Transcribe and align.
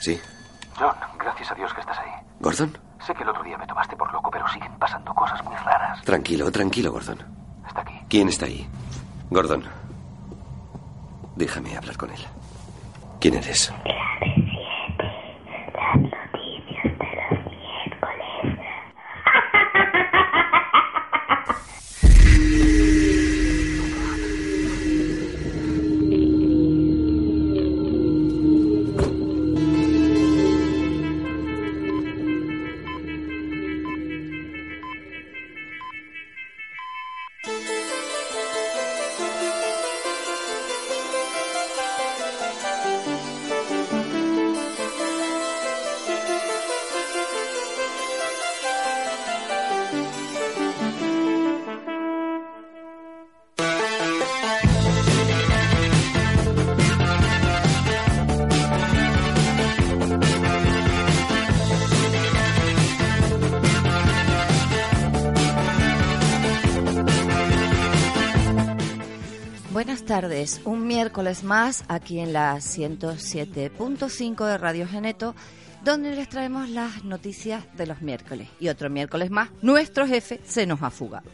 Sí. 0.00 0.18
John, 0.78 0.94
gracias 1.18 1.50
a 1.50 1.54
Dios 1.54 1.72
que 1.74 1.80
estás 1.80 1.98
ahí. 1.98 2.10
¿Gordon? 2.40 2.78
Sé 3.06 3.14
que 3.14 3.22
el 3.22 3.28
otro 3.28 3.42
día 3.42 3.58
me 3.58 3.66
tomaste 3.66 3.96
por 3.96 4.12
loco, 4.12 4.30
pero 4.30 4.46
siguen 4.48 4.72
pasando 4.78 5.12
cosas 5.14 5.42
muy 5.44 5.54
raras. 5.56 6.02
Tranquilo, 6.02 6.50
tranquilo, 6.50 6.92
Gordon. 6.92 7.18
Está 7.66 7.80
aquí. 7.80 7.94
¿Quién 8.08 8.28
está 8.28 8.46
ahí? 8.46 8.66
Gordon. 9.30 9.64
Déjame 11.36 11.76
hablar 11.76 11.96
con 11.96 12.10
él. 12.10 12.20
¿Quién 13.20 13.34
eres? 13.34 13.72
Miércoles 71.28 71.44
más 71.44 71.84
aquí 71.88 72.20
en 72.20 72.32
la 72.32 72.56
107.5 72.56 74.46
de 74.46 74.56
Radio 74.56 74.88
Geneto, 74.88 75.34
donde 75.84 76.14
les 76.14 76.26
traemos 76.26 76.70
las 76.70 77.04
noticias 77.04 77.64
de 77.76 77.86
los 77.86 78.00
miércoles. 78.00 78.48
Y 78.58 78.68
otro 78.68 78.88
miércoles 78.88 79.30
más, 79.30 79.50
nuestro 79.60 80.06
jefe 80.06 80.40
se 80.44 80.64
nos 80.64 80.82
ha 80.82 80.90
fugado. 80.90 81.28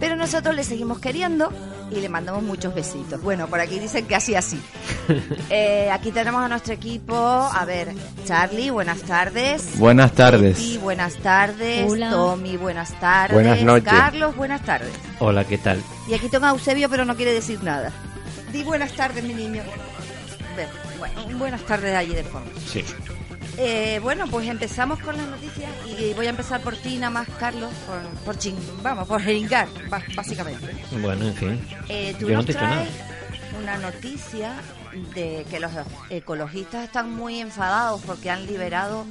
Pero 0.00 0.16
nosotros 0.16 0.54
le 0.54 0.64
seguimos 0.64 1.00
queriendo 1.00 1.52
y 1.94 2.00
le 2.00 2.08
mandamos 2.08 2.42
muchos 2.42 2.74
besitos. 2.74 3.22
Bueno, 3.22 3.46
por 3.46 3.60
aquí 3.60 3.78
dicen 3.78 4.06
que 4.06 4.14
así, 4.14 4.34
así. 4.34 4.60
Eh, 5.50 5.90
aquí 5.92 6.10
tenemos 6.10 6.42
a 6.42 6.48
nuestro 6.48 6.72
equipo. 6.74 7.14
A 7.14 7.64
ver, 7.64 7.92
Charlie, 8.24 8.70
buenas 8.70 9.02
tardes. 9.02 9.78
Buenas 9.78 10.12
tardes. 10.12 10.56
Betty, 10.56 10.78
buenas 10.78 11.16
tardes. 11.16 11.86
Hola. 11.88 12.10
Tommy, 12.10 12.56
buenas 12.56 12.98
tardes. 12.98 13.34
Buenas 13.34 13.62
noches. 13.62 13.84
Carlos, 13.92 14.34
buenas 14.34 14.62
tardes. 14.62 14.92
Hola, 15.20 15.44
¿qué 15.44 15.58
tal? 15.58 15.82
Y 16.08 16.14
aquí 16.14 16.28
tengo 16.28 16.46
a 16.46 16.50
Eusebio, 16.50 16.88
pero 16.88 17.04
no 17.04 17.14
quiere 17.14 17.32
decir 17.32 17.62
nada. 17.62 17.92
Di 18.52 18.62
buenas 18.62 18.92
tardes, 18.94 19.22
mi 19.22 19.34
niño. 19.34 19.62
Bueno, 20.98 21.38
buenas 21.38 21.62
tardes 21.62 21.94
allí 21.94 22.14
de 22.14 22.24
fondo. 22.24 22.50
Sí. 22.66 22.84
Eh, 23.56 24.00
bueno, 24.02 24.26
pues 24.30 24.48
empezamos 24.48 24.98
con 25.00 25.16
las 25.16 25.26
noticias 25.28 25.70
y 25.86 26.12
voy 26.14 26.26
a 26.26 26.30
empezar 26.30 26.60
por 26.60 26.76
ti, 26.76 26.96
nada 26.96 27.10
más, 27.10 27.28
Carlos, 27.38 27.70
por, 27.86 27.98
por 28.24 28.38
ching, 28.38 28.56
vamos, 28.82 29.06
por 29.06 29.20
jeringar, 29.20 29.68
básicamente. 30.16 30.66
Bueno, 31.00 31.26
en 31.28 31.34
fin. 31.34 31.60
Eh, 31.88 32.14
tú 32.18 32.28
Yo 32.28 32.36
no 32.36 32.44
te 32.44 32.52
traes 32.54 32.88
una 33.62 33.76
noticia 33.78 34.54
de 35.14 35.46
que 35.48 35.60
los 35.60 35.70
ecologistas 36.10 36.84
están 36.84 37.14
muy 37.14 37.40
enfadados 37.40 38.00
porque 38.02 38.28
han 38.30 38.44
liberado 38.46 39.04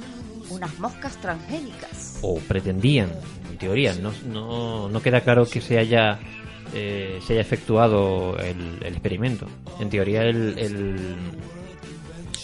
unas 0.50 0.78
moscas 0.78 1.16
transgénicas. 1.22 2.18
O 2.20 2.38
pretendían, 2.40 3.10
en 3.50 3.56
teoría. 3.58 3.94
No, 3.94 4.12
no, 4.26 4.88
no 4.90 5.00
queda 5.02 5.22
claro 5.22 5.46
que 5.46 5.62
se 5.62 5.78
haya 5.78 6.18
eh, 6.74 7.20
se 7.26 7.32
haya 7.34 7.42
efectuado 7.42 8.36
el, 8.38 8.78
el 8.82 8.92
experimento. 8.92 9.46
En 9.80 9.88
teoría, 9.88 10.22
el, 10.22 10.58
el- 10.58 11.16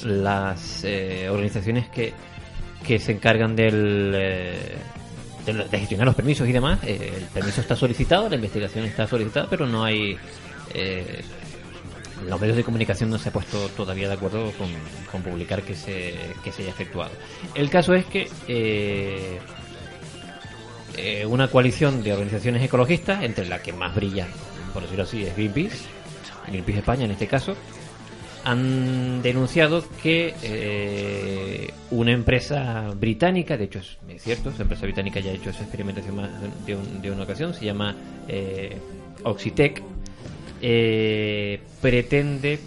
las 0.05 0.85
eh, 0.85 1.29
organizaciones 1.31 1.89
que, 1.89 2.13
que 2.87 2.99
se 2.99 3.13
encargan 3.13 3.57
del, 3.57 4.13
eh, 4.15 4.77
de, 5.47 5.79
gestionar 5.79 6.07
los 6.07 6.15
permisos 6.15 6.49
y 6.49 6.53
demás, 6.53 6.79
eh, 6.85 7.13
el 7.17 7.25
permiso 7.25 7.61
está 7.61 7.77
solicitado, 7.77 8.29
la 8.29 8.37
investigación 8.37 8.85
está 8.85 9.07
solicitada, 9.07 9.47
pero 9.49 9.67
no 9.67 9.85
hay... 9.85 10.17
eh, 10.75 11.23
los 12.29 12.39
medios 12.39 12.59
de 12.59 12.65
comunicación 12.65 13.09
no 13.09 13.19
se 13.19 13.31
ha 13.31 13.33
puesto 13.33 13.71
todavía 13.71 14.07
de 14.07 14.13
acuerdo 14.13 14.53
con, 14.53 14.69
con 15.11 15.23
publicar 15.23 15.63
que 15.63 15.75
se, 15.75 16.15
que 16.45 16.53
se 16.53 16.63
haya 16.63 16.73
efectuado. 16.73 17.11
El 17.55 17.71
caso 17.71 17.95
es 17.95 18.05
que 18.05 18.29
eh, 18.47 19.39
una 21.25 21.49
coalición 21.49 22.03
de 22.03 22.13
organizaciones 22.13 22.63
ecologistas, 22.63 23.25
entre 23.25 23.47
la 23.47 23.63
que 23.63 23.73
más 23.73 23.95
brilla, 23.95 24.27
por 24.75 24.83
decirlo 24.83 25.05
así, 25.05 25.25
es 25.25 25.35
Greenpeace, 25.35 25.79
Greenpeace 26.49 26.81
España 26.81 27.07
en 27.07 27.13
este 27.13 27.27
caso, 27.27 27.57
han 28.45 29.23
denunciado 29.23 29.85
que 30.03 30.35
eh, 30.43 31.71
una 31.91 32.13
empresa 32.13 32.91
británica, 32.99 33.57
de 33.57 33.65
hecho 33.65 33.81
es, 33.81 33.99
cierto, 34.23 34.51
esa 34.51 34.63
empresa 34.63 34.83
británica 34.85 35.21
ya 35.21 35.31
ha 35.31 35.35
hecho 35.35 35.51
esa 35.51 35.63
experimentación 35.63 36.17
más 36.17 36.31
de, 36.67 36.75
un- 36.77 37.03
de 37.03 37.11
una 37.11 37.25
ocasión, 37.25 37.53
se 37.55 37.65
llama 37.65 37.95
eh, 38.29 38.77
Oxitec, 39.25 39.83
eh, 40.63 41.61
pretende 41.81 42.59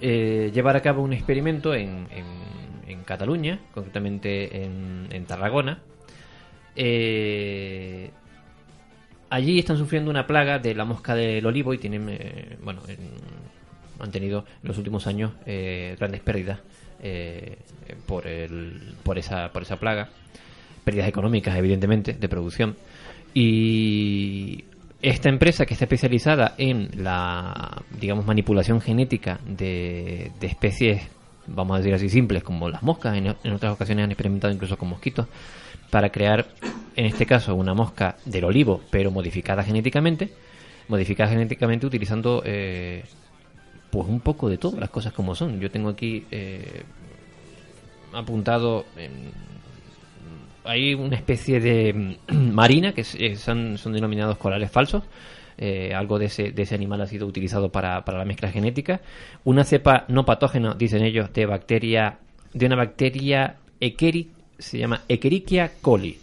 eh, 0.00 0.50
llevar 0.54 0.76
a 0.76 0.82
cabo 0.82 1.02
un 1.02 1.12
experimento 1.12 1.74
en, 1.74 2.06
en- 2.10 2.40
Cataluña, 3.04 3.58
concretamente 3.74 4.62
en, 4.64 5.08
en 5.10 5.24
Tarragona. 5.24 5.80
Eh, 6.76 8.08
allí 9.30 9.58
están 9.58 9.76
sufriendo 9.78 10.12
una 10.12 10.28
plaga 10.28 10.60
de 10.60 10.74
la 10.76 10.84
mosca 10.84 11.16
del 11.16 11.44
olivo 11.44 11.74
y 11.74 11.78
tienen, 11.78 12.08
eh, 12.08 12.56
bueno, 12.62 12.82
en- 12.86 12.98
han 14.00 14.10
tenido 14.10 14.44
en 14.62 14.68
los 14.68 14.78
últimos 14.78 15.06
años 15.06 15.32
eh, 15.46 15.96
grandes 15.98 16.20
pérdidas 16.20 16.60
eh, 17.02 17.58
por, 18.06 18.26
el, 18.26 18.94
por, 19.02 19.18
esa, 19.18 19.50
por 19.52 19.62
esa 19.62 19.76
plaga. 19.76 20.08
Pérdidas 20.84 21.08
económicas, 21.08 21.56
evidentemente, 21.56 22.14
de 22.14 22.28
producción. 22.28 22.76
Y 23.34 24.64
esta 25.02 25.28
empresa 25.28 25.64
que 25.64 25.74
está 25.74 25.84
especializada 25.84 26.54
en 26.58 26.90
la, 27.02 27.82
digamos, 27.98 28.26
manipulación 28.26 28.80
genética 28.80 29.40
de, 29.46 30.30
de 30.40 30.46
especies, 30.46 31.02
vamos 31.46 31.74
a 31.74 31.78
decir 31.78 31.94
así, 31.94 32.08
simples, 32.08 32.42
como 32.42 32.68
las 32.68 32.82
moscas, 32.82 33.16
en, 33.16 33.28
otras 33.28 33.72
ocasiones 33.72 34.04
han 34.04 34.10
experimentado 34.10 34.52
incluso 34.52 34.76
con 34.76 34.88
mosquitos, 34.88 35.26
para 35.90 36.10
crear, 36.10 36.46
en 36.96 37.06
este 37.06 37.26
caso, 37.26 37.54
una 37.54 37.74
mosca 37.74 38.16
del 38.24 38.44
olivo, 38.44 38.82
pero 38.90 39.10
modificada 39.10 39.62
genéticamente, 39.62 40.30
modificada 40.88 41.30
genéticamente 41.30 41.86
utilizando 41.86 42.42
eh, 42.44 43.04
pues 43.90 44.08
un 44.08 44.20
poco 44.20 44.48
de 44.48 44.58
todo, 44.58 44.78
las 44.78 44.90
cosas 44.90 45.12
como 45.12 45.34
son. 45.34 45.58
Yo 45.60 45.70
tengo 45.70 45.88
aquí 45.88 46.24
eh, 46.30 46.82
apuntado, 48.12 48.84
hay 50.64 50.94
una 50.94 51.16
especie 51.16 51.60
de 51.60 51.92
mm, 52.28 52.34
marina 52.52 52.92
que 52.92 53.04
eh, 53.18 53.36
son, 53.36 53.78
son 53.78 53.92
denominados 53.92 54.36
corales 54.38 54.70
falsos. 54.70 55.02
Eh, 55.62 55.92
algo 55.94 56.18
de 56.18 56.26
ese, 56.26 56.52
de 56.52 56.62
ese 56.62 56.74
animal 56.74 57.02
ha 57.02 57.06
sido 57.06 57.26
utilizado 57.26 57.68
para, 57.70 58.02
para 58.04 58.18
la 58.18 58.24
mezcla 58.24 58.50
genética. 58.50 59.00
Una 59.44 59.64
cepa 59.64 60.06
no 60.08 60.24
patógena, 60.24 60.74
dicen 60.74 61.02
ellos, 61.04 61.32
de 61.34 61.44
bacteria, 61.44 62.18
de 62.54 62.66
una 62.66 62.76
bacteria 62.76 63.56
Escheri- 63.78 64.28
se 64.58 64.78
llama 64.78 65.02
Escherichia 65.06 65.72
coli. 65.82 66.16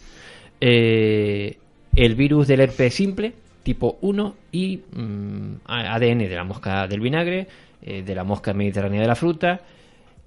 El 0.60 2.16
virus 2.16 2.48
del 2.48 2.62
herpes 2.62 2.96
simple, 2.96 3.34
tipo 3.68 3.98
1, 4.00 4.36
y 4.54 4.78
mm, 4.78 5.56
ADN 5.66 6.19
de 6.19 6.36
la 6.36 6.46
mosca 6.46 6.88
del 6.88 7.02
vinagre, 7.02 7.50
eh, 7.81 8.02
de 8.02 8.16
la 8.16 8.24
mosca 8.24 8.54
mediterránea 8.54 9.02
de 9.02 9.08
la 9.08 9.16
fruta, 9.16 9.60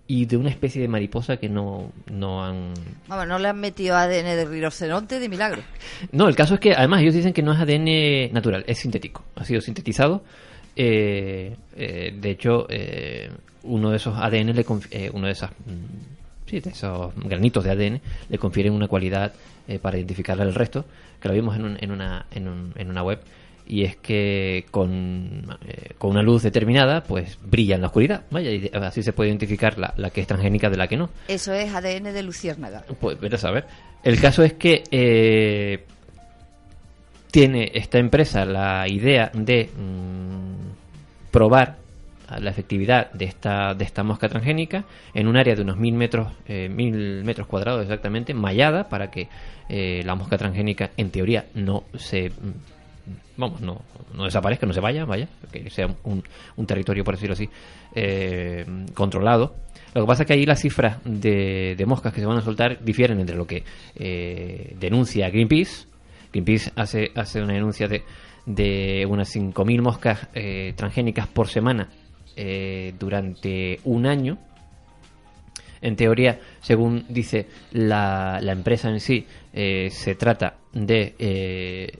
y 0.06 0.26
de 0.26 0.36
una 0.36 0.50
especie 0.50 0.82
de 0.82 0.88
mariposa 0.88 1.38
que 1.38 1.48
no, 1.48 1.90
no 2.12 2.44
han... 2.44 2.74
Vamos, 3.08 3.26
no 3.28 3.38
le 3.38 3.48
han 3.48 3.58
metido 3.58 3.96
ADN 3.96 4.36
de 4.36 4.44
rinoceronte 4.44 5.18
de 5.18 5.28
milagro. 5.30 5.62
No, 6.12 6.28
el 6.28 6.36
caso 6.36 6.52
es 6.52 6.60
que 6.60 6.74
además 6.74 7.00
ellos 7.00 7.14
dicen 7.14 7.32
que 7.32 7.42
no 7.42 7.54
es 7.54 7.60
ADN 7.60 8.30
natural, 8.30 8.62
es 8.66 8.76
sintético, 8.76 9.24
ha 9.36 9.44
sido 9.46 9.62
sintetizado. 9.62 10.22
Eh, 10.76 11.56
eh, 11.76 12.12
de 12.14 12.30
hecho, 12.30 12.66
eh, 12.68 13.30
uno 13.62 13.90
de 13.90 13.96
esos 13.96 14.18
ADN, 14.18 14.54
le 14.54 14.66
uno 15.14 15.26
de 15.26 15.32
esas... 15.32 15.50
mm, 15.50 16.19
Sí, 16.50 16.58
de 16.60 16.70
esos 16.70 17.12
granitos 17.16 17.62
de 17.64 17.70
ADN 17.70 18.00
le 18.28 18.38
confieren 18.38 18.72
una 18.72 18.88
cualidad 18.88 19.32
eh, 19.68 19.78
para 19.78 19.96
identificar 19.98 20.40
al 20.40 20.52
resto, 20.54 20.84
que 21.20 21.28
lo 21.28 21.34
vimos 21.34 21.54
en, 21.56 21.64
un- 21.64 21.78
en, 21.80 21.90
una, 21.92 22.26
en, 22.32 22.48
un- 22.48 22.72
en 22.76 22.90
una 22.90 23.04
web, 23.04 23.20
y 23.68 23.84
es 23.84 23.94
que 23.94 24.66
con, 24.72 25.46
eh, 25.68 25.92
con 25.96 26.10
una 26.10 26.22
luz 26.22 26.42
determinada, 26.42 27.04
pues 27.04 27.38
brilla 27.44 27.76
en 27.76 27.82
la 27.82 27.86
oscuridad. 27.86 28.22
Vaya, 28.30 28.50
y 28.50 28.68
así 28.74 29.02
se 29.04 29.12
puede 29.12 29.30
identificar 29.30 29.78
la, 29.78 29.94
la 29.96 30.10
que 30.10 30.22
es 30.22 30.26
transgénica 30.26 30.68
de 30.70 30.76
la 30.76 30.88
que 30.88 30.96
no. 30.96 31.08
Eso 31.28 31.52
es 31.54 31.72
ADN 31.72 32.12
de 32.12 32.22
luciérnaga. 32.24 32.82
Pues 33.00 33.20
vete 33.20 33.36
a 33.36 33.38
saber. 33.38 33.66
El 34.02 34.20
caso 34.20 34.42
es 34.42 34.54
que 34.54 34.82
eh, 34.90 35.84
tiene 37.30 37.70
esta 37.74 37.98
empresa 37.98 38.44
la 38.44 38.88
idea 38.88 39.30
de 39.32 39.70
mm, 39.76 41.30
probar 41.30 41.76
la 42.38 42.50
efectividad 42.50 43.10
de 43.12 43.24
esta 43.24 43.74
de 43.74 43.84
esta 43.84 44.04
mosca 44.04 44.28
transgénica 44.28 44.84
en 45.14 45.26
un 45.26 45.36
área 45.36 45.54
de 45.54 45.62
unos 45.62 45.76
mil 45.76 45.94
metros 45.94 46.32
eh, 46.46 46.68
mil 46.68 47.24
metros 47.24 47.46
cuadrados 47.46 47.82
exactamente 47.82 48.34
mallada 48.34 48.88
para 48.88 49.10
que 49.10 49.28
eh, 49.68 50.02
la 50.04 50.14
mosca 50.14 50.38
transgénica 50.38 50.90
en 50.96 51.10
teoría 51.10 51.46
no 51.54 51.84
se 51.96 52.30
vamos 53.36 53.60
no, 53.60 53.82
no 54.14 54.24
desaparezca 54.24 54.66
no 54.66 54.72
se 54.72 54.80
vaya 54.80 55.04
vaya 55.04 55.28
que 55.50 55.70
sea 55.70 55.88
un, 56.04 56.22
un 56.56 56.66
territorio 56.66 57.02
por 57.02 57.14
decirlo 57.14 57.32
así 57.32 57.48
eh, 57.94 58.64
controlado 58.94 59.56
lo 59.94 60.02
que 60.02 60.06
pasa 60.06 60.22
es 60.22 60.26
que 60.28 60.34
ahí 60.34 60.46
las 60.46 60.60
cifras 60.60 60.98
de, 61.04 61.74
de 61.76 61.86
moscas 61.86 62.12
que 62.12 62.20
se 62.20 62.26
van 62.26 62.38
a 62.38 62.42
soltar 62.42 62.78
difieren 62.84 63.18
entre 63.18 63.34
lo 63.34 63.44
que 63.44 63.64
denuncia 64.78 65.28
Greenpeace. 65.30 65.88
Greenpeace 66.32 66.70
hace, 66.76 67.10
hace 67.16 67.42
una 67.42 67.54
denuncia 67.54 67.88
de, 67.88 68.04
de 68.46 69.04
unas 69.08 69.34
5.000 69.34 69.82
moscas 69.82 70.28
transgénicas 70.76 71.26
por 71.26 71.48
semana 71.48 71.88
eh, 72.42 72.94
durante 72.98 73.78
un 73.84 74.06
año. 74.06 74.38
En 75.82 75.96
teoría, 75.96 76.38
según 76.60 77.04
dice 77.08 77.46
la, 77.72 78.38
la 78.42 78.52
empresa 78.52 78.88
en 78.90 79.00
sí, 79.00 79.26
eh, 79.52 79.88
se 79.90 80.14
trata 80.14 80.54
de... 80.72 81.14
eh, 81.18 81.98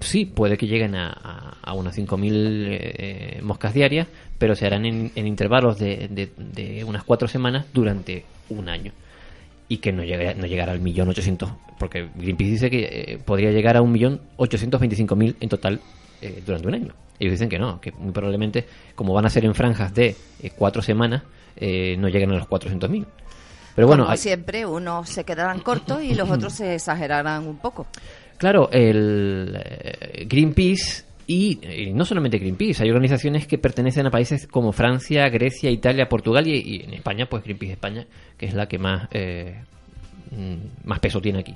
sí, 0.00 0.24
puede 0.24 0.56
que 0.56 0.66
lleguen 0.66 0.94
a, 0.94 1.10
a, 1.10 1.56
a 1.62 1.72
unas 1.74 1.94
5.000 1.98 2.32
eh, 2.32 3.40
moscas 3.42 3.74
diarias, 3.74 4.06
pero 4.38 4.54
se 4.56 4.66
harán 4.66 4.86
en, 4.86 5.12
en 5.14 5.26
intervalos 5.26 5.78
de, 5.78 6.08
de- 6.08 6.84
unas 6.84 7.04
cuatro 7.04 7.28
semanas 7.28 7.66
durante 7.74 8.24
un 8.48 8.68
año. 8.70 8.92
Y 9.68 9.76
que 9.76 9.92
no, 9.92 10.02
llegue, 10.02 10.34
no 10.34 10.46
llegará 10.46 10.72
al 10.72 10.80
millón 10.80 11.08
ochocientos, 11.10 11.50
porque 11.78 12.08
Greenpeace 12.16 12.50
dice 12.50 12.70
que 12.70 12.82
eh, 13.12 13.18
podría 13.24 13.52
llegar 13.52 13.76
a 13.76 13.82
un 13.82 13.92
millón 13.92 14.20
ochocientos 14.36 14.80
veinticinco 14.80 15.14
mil 15.16 15.36
en 15.40 15.48
total 15.50 15.80
eh, 16.22 16.42
durante 16.44 16.68
un 16.68 16.74
año. 16.74 16.94
Ellos 17.18 17.32
dicen 17.32 17.48
que 17.48 17.58
no, 17.58 17.80
que 17.80 17.92
muy 17.92 18.12
probablemente, 18.12 18.66
como 18.94 19.12
van 19.12 19.26
a 19.26 19.30
ser 19.30 19.44
en 19.44 19.54
franjas 19.54 19.92
de 19.94 20.16
eh, 20.42 20.50
cuatro 20.56 20.80
semanas, 20.82 21.22
eh, 21.56 21.96
no 21.98 22.08
lleguen 22.08 22.30
a 22.30 22.34
los 22.36 22.48
400.000. 22.48 23.04
Pero 23.74 23.86
bueno, 23.86 24.04
Como 24.04 24.12
hay- 24.12 24.18
siempre, 24.18 24.64
unos 24.66 25.08
se 25.08 25.24
quedarán 25.24 25.60
cortos 25.60 26.02
y 26.02 26.14
los 26.14 26.30
otros 26.30 26.54
se 26.54 26.74
exagerarán 26.76 27.46
un 27.46 27.58
poco. 27.58 27.86
Claro, 28.38 28.70
el 28.72 29.62
Greenpeace 30.26 31.04
y, 31.26 31.60
y 31.66 31.92
no 31.92 32.04
solamente 32.06 32.38
Greenpeace, 32.38 32.82
hay 32.82 32.88
organizaciones 32.90 33.46
que 33.46 33.58
pertenecen 33.58 34.06
a 34.06 34.10
países 34.10 34.46
como 34.46 34.72
Francia, 34.72 35.28
Grecia, 35.28 35.70
Italia, 35.70 36.08
Portugal 36.08 36.46
y, 36.48 36.56
y 36.56 36.82
en 36.84 36.94
España, 36.94 37.26
pues 37.26 37.44
Greenpeace 37.44 37.72
España, 37.74 38.06
que 38.38 38.46
es 38.46 38.54
la 38.54 38.66
que 38.66 38.78
más, 38.78 39.08
eh, 39.12 39.60
mm, 40.30 40.88
más 40.88 40.98
peso 41.00 41.20
tiene 41.20 41.40
aquí, 41.40 41.54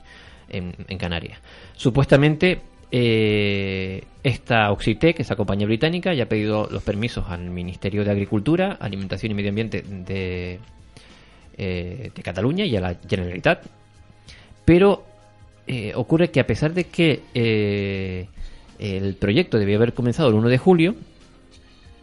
en, 0.50 0.75
en 0.87 0.99
Canarias. 0.99 1.38
Supuestamente, 1.75 2.60
eh, 2.96 4.05
esta 4.23 4.70
Oxitec, 4.70 5.19
esa 5.19 5.35
compañía 5.35 5.67
británica, 5.67 6.14
ya 6.14 6.25
ha 6.25 6.29
pedido 6.29 6.69
los 6.70 6.81
permisos 6.85 7.25
al 7.29 7.50
Ministerio 7.50 8.05
de 8.05 8.12
Agricultura, 8.12 8.79
Alimentación 8.81 9.32
y 9.32 9.35
Medio 9.35 9.49
Ambiente 9.49 9.82
de, 9.82 10.61
eh, 11.58 12.11
de 12.14 12.23
Cataluña 12.23 12.64
y 12.64 12.76
a 12.76 12.81
la 12.81 12.96
Generalitat, 13.08 13.67
pero 14.64 15.05
eh, 15.67 15.91
ocurre 15.96 16.31
que 16.31 16.38
a 16.38 16.46
pesar 16.46 16.73
de 16.73 16.85
que 16.85 17.23
eh, 17.35 18.29
el 18.79 19.17
proyecto 19.17 19.58
debía 19.58 19.75
haber 19.75 19.93
comenzado 19.93 20.29
el 20.29 20.37
1 20.37 20.49
de 20.49 20.58
julio, 20.58 20.94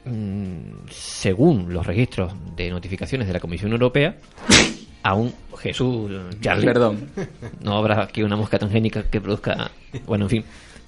mm, 0.03 0.89
según 0.89 1.71
los 1.73 1.87
registros 1.87 2.33
de 2.57 2.69
notificaciones 2.69 3.27
de 3.27 3.33
la 3.33 3.39
Comisión 3.39 3.71
Europea, 3.71 4.17
aún 5.03 5.33
Jesús, 5.57 6.11
Charlie, 6.41 6.65
Perdón. 6.65 7.11
no 7.61 7.77
habrá 7.77 8.03
aquí 8.03 8.23
una 8.23 8.35
mosca 8.35 8.59
transgénica 8.59 9.03
que 9.03 9.21
produzca, 9.21 9.71
bueno, 10.05 10.25
en 10.25 10.29
fin. 10.29 10.43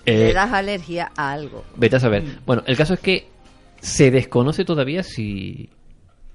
Eh, 0.05 0.27
Le 0.27 0.33
das 0.33 0.51
alergia 0.51 1.11
a 1.15 1.31
algo. 1.31 1.63
Vete 1.75 1.95
a 1.95 1.99
saber. 1.99 2.23
Bueno, 2.45 2.63
el 2.65 2.77
caso 2.77 2.93
es 2.93 2.99
que 2.99 3.27
se 3.79 4.11
desconoce 4.11 4.65
todavía 4.65 5.03
si, 5.03 5.69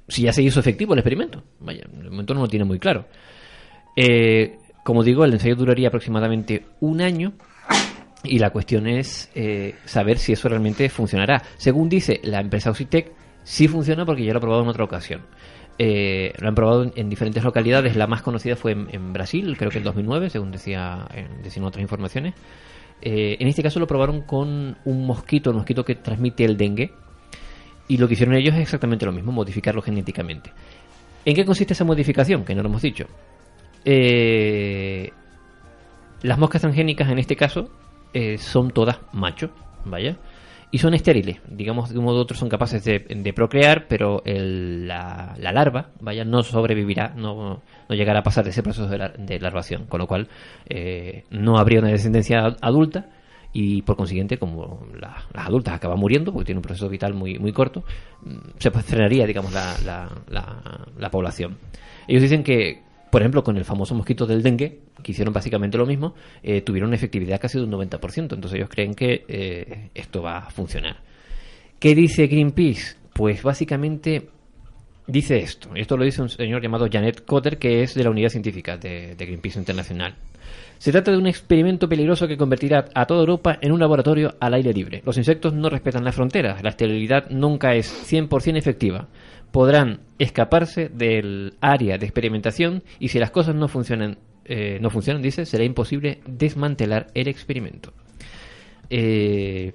si 0.07 0.23
ya 0.23 0.33
se 0.33 0.43
hizo 0.43 0.61
efectivo 0.61 0.93
el 0.93 1.01
experimento. 1.01 1.43
Vaya, 1.61 1.85
de 1.91 2.11
momento 2.11 2.35
no 2.35 2.41
lo 2.43 2.49
tiene 2.49 2.65
muy 2.65 2.79
claro. 2.79 3.07
Eh, 3.97 4.59
como 4.85 5.03
digo, 5.03 5.25
el 5.25 5.33
ensayo 5.33 5.57
duraría 5.57 5.89
aproximadamente 5.89 6.65
un 6.81 7.01
año 7.01 7.33
y 8.25 8.39
la 8.39 8.51
cuestión 8.51 8.87
es 8.87 9.31
eh, 9.35 9.75
saber 9.85 10.19
si 10.19 10.33
eso 10.33 10.49
realmente 10.49 10.89
funcionará. 10.89 11.43
Según 11.57 11.89
dice 11.89 12.21
la 12.23 12.41
empresa 12.41 12.71
Oxitec, 12.71 13.13
sí 13.45 13.69
funciona 13.69 14.05
porque 14.05 14.25
ya 14.25 14.33
lo 14.33 14.39
ha 14.39 14.41
probado 14.41 14.63
en 14.63 14.69
otra 14.69 14.85
ocasión. 14.85 15.23
Eh, 15.79 16.33
lo 16.39 16.49
han 16.49 16.55
probado 16.55 16.85
en, 16.85 16.93
en 16.97 17.09
diferentes 17.09 17.45
localidades. 17.45 17.97
La 17.97 18.07
más 18.07 18.23
conocida 18.23 18.57
fue 18.57 18.73
en, 18.73 18.89
en 18.91 19.13
Brasil, 19.13 19.57
creo 19.57 19.71
que 19.71 19.79
en 19.79 19.85
2009, 19.85 20.31
según 20.31 20.51
decía, 20.51 21.07
eh, 21.15 21.29
decían 21.43 21.65
otras 21.65 21.83
informaciones. 21.83 22.35
Eh, 23.01 23.37
en 23.39 23.49
este 23.49 23.63
caso 23.63 23.79
lo 23.79 23.87
probaron 23.87 24.23
con 24.23 24.77
un 24.85 25.07
mosquito, 25.07 25.51
el 25.51 25.57
mosquito 25.57 25.85
que 25.85 25.95
transmite 25.97 26.45
el 26.45 26.57
dengue. 26.57 26.93
Y 27.89 27.97
lo 27.97 28.07
que 28.07 28.15
hicieron 28.15 28.35
ellos 28.35 28.55
es 28.55 28.61
exactamente 28.61 29.07
lo 29.07 29.13
mismo, 29.13 29.33
modificarlo 29.33 29.81
genéticamente. 29.81 30.53
¿En 31.25 31.35
qué 31.35 31.45
consiste 31.45 31.73
esa 31.73 31.85
modificación? 31.85 32.45
Que 32.45 32.55
no 32.55 32.63
lo 32.63 32.69
hemos 32.69 32.83
dicho. 32.83 33.07
Eh, 33.85 35.11
las 36.23 36.39
moscas 36.39 36.61
transgénicas 36.61 37.09
en 37.11 37.19
este 37.19 37.37
caso 37.37 37.71
eh, 38.13 38.39
son 38.39 38.71
todas 38.71 38.99
machos, 39.13 39.51
vaya, 39.85 40.17
y 40.71 40.79
son 40.79 40.95
estériles. 40.95 41.39
Digamos, 41.49 41.91
de 41.91 41.99
un 41.99 42.05
modo 42.05 42.19
u 42.19 42.21
otro 42.21 42.37
son 42.37 42.49
capaces 42.49 42.85
de, 42.85 42.99
de 43.09 43.33
procrear, 43.33 43.87
pero 43.89 44.23
el- 44.25 44.87
la, 44.87 45.35
la 45.39 45.53
larva, 45.53 45.91
vaya, 46.01 46.25
no 46.25 46.43
sobrevivirá, 46.43 47.15
no, 47.17 47.63
no 47.89 47.95
llegará 47.95 48.21
a 48.21 48.23
pasar 48.23 48.47
ese 48.49 48.63
proceso 48.63 48.87
de, 48.89 48.99
la- 48.99 49.09
de 49.09 49.41
larvación, 49.41 49.87
con 49.87 49.99
lo 50.01 50.07
cual 50.07 50.29
eh, 50.69 51.25
no 51.31 51.59
habría 51.59 51.81
una 51.81 51.89
descendencia 51.91 52.41
adulta 52.61 53.07
y 53.53 53.81
por 53.83 53.97
consiguiente, 53.97 54.37
como 54.37 54.87
la- 55.01 55.25
las 55.33 55.47
adultas 55.47 55.75
acaban 55.75 55.99
muriendo, 55.99 56.33
porque 56.33 56.47
tienen 56.47 56.59
un 56.59 56.63
proceso 56.63 56.89
vital 56.89 57.15
muy, 57.15 57.39
muy 57.39 57.53
corto, 57.53 57.83
mm, 58.23 58.37
se 58.59 58.71
pues 58.71 58.85
frenaría, 58.85 59.27
digamos, 59.27 59.53
la- 59.53 60.09
la 60.99 61.11
población. 61.11 61.57
Ellos 62.07 62.23
dicen 62.23 62.43
que, 62.43 62.83
por 63.11 63.23
ejemplo, 63.23 63.43
con 63.43 63.57
el 63.57 63.65
famoso 63.65 63.95
mosquito 63.95 64.27
del 64.27 64.43
dengue, 64.43 64.81
que 65.03 65.13
hicieron 65.13 65.33
básicamente 65.33 65.79
lo 65.79 65.87
mismo, 65.87 66.15
eh, 66.43 66.63
tuvieron 66.63 66.89
una 66.89 66.97
efectividad 66.97 67.41
casi 67.41 67.59
de 67.59 67.65
un 67.65 67.71
90%. 67.71 68.35
Entonces 68.35 68.55
ellos 68.55 68.69
creen 68.69 68.95
que 68.95 69.25
eh, 69.29 69.91
esto 69.95 70.23
va 70.23 70.39
a 70.39 70.51
funcionar. 70.51 70.97
¿Qué 71.79 71.95
dice 71.95 72.27
Greenpeace? 72.27 72.97
Pues 73.13 73.43
básicamente 73.43 74.29
dice 75.07 75.39
esto. 75.39 75.71
Esto 75.75 75.97
lo 75.97 76.05
dice 76.05 76.23
un 76.23 76.29
señor 76.29 76.63
llamado 76.63 76.89
Janet 76.91 77.25
Cotter, 77.25 77.59
que 77.59 77.83
es 77.83 77.95
de 77.95 78.05
la 78.05 78.11
unidad 78.11 78.29
científica 78.29 78.77
de, 78.77 79.15
de 79.17 79.27
Greenpeace 79.27 79.59
Internacional. 79.59 80.15
Se 80.79 80.93
trata 80.93 81.11
de 81.11 81.19
un 81.19 81.27
experimento 81.27 81.89
peligroso 81.89 82.29
que 82.29 82.37
convertirá 82.37 82.85
a 82.95 83.07
toda 83.07 83.21
Europa 83.21 83.59
en 83.61 83.73
un 83.73 83.81
laboratorio 83.81 84.37
al 84.39 84.55
aire 84.55 84.73
libre. 84.73 85.03
Los 85.05 85.19
insectos 85.19 85.53
no 85.53 85.69
respetan 85.69 86.05
las 86.05 86.15
fronteras, 86.15 86.63
la 86.63 86.71
esterilidad 86.71 87.29
nunca 87.31 87.75
es 87.75 87.93
100% 88.13 88.57
efectiva. 88.57 89.09
Podrán 89.51 90.01
escaparse 90.19 90.89
del 90.89 91.57
área 91.61 91.99
de 91.99 92.07
experimentación 92.07 92.83
y 92.99 93.09
si 93.09 93.19
las 93.19 93.31
cosas 93.31 93.55
no 93.55 93.69
funcionan, 93.69 94.19
eh, 94.45 94.79
no 94.81 94.91
funcionan, 94.91 95.23
dice, 95.23 95.47
será 95.47 95.65
imposible 95.65 96.21
desmantelar 96.27 97.09
el 97.15 97.29
experimento. 97.29 97.93
Eh, 98.91 99.75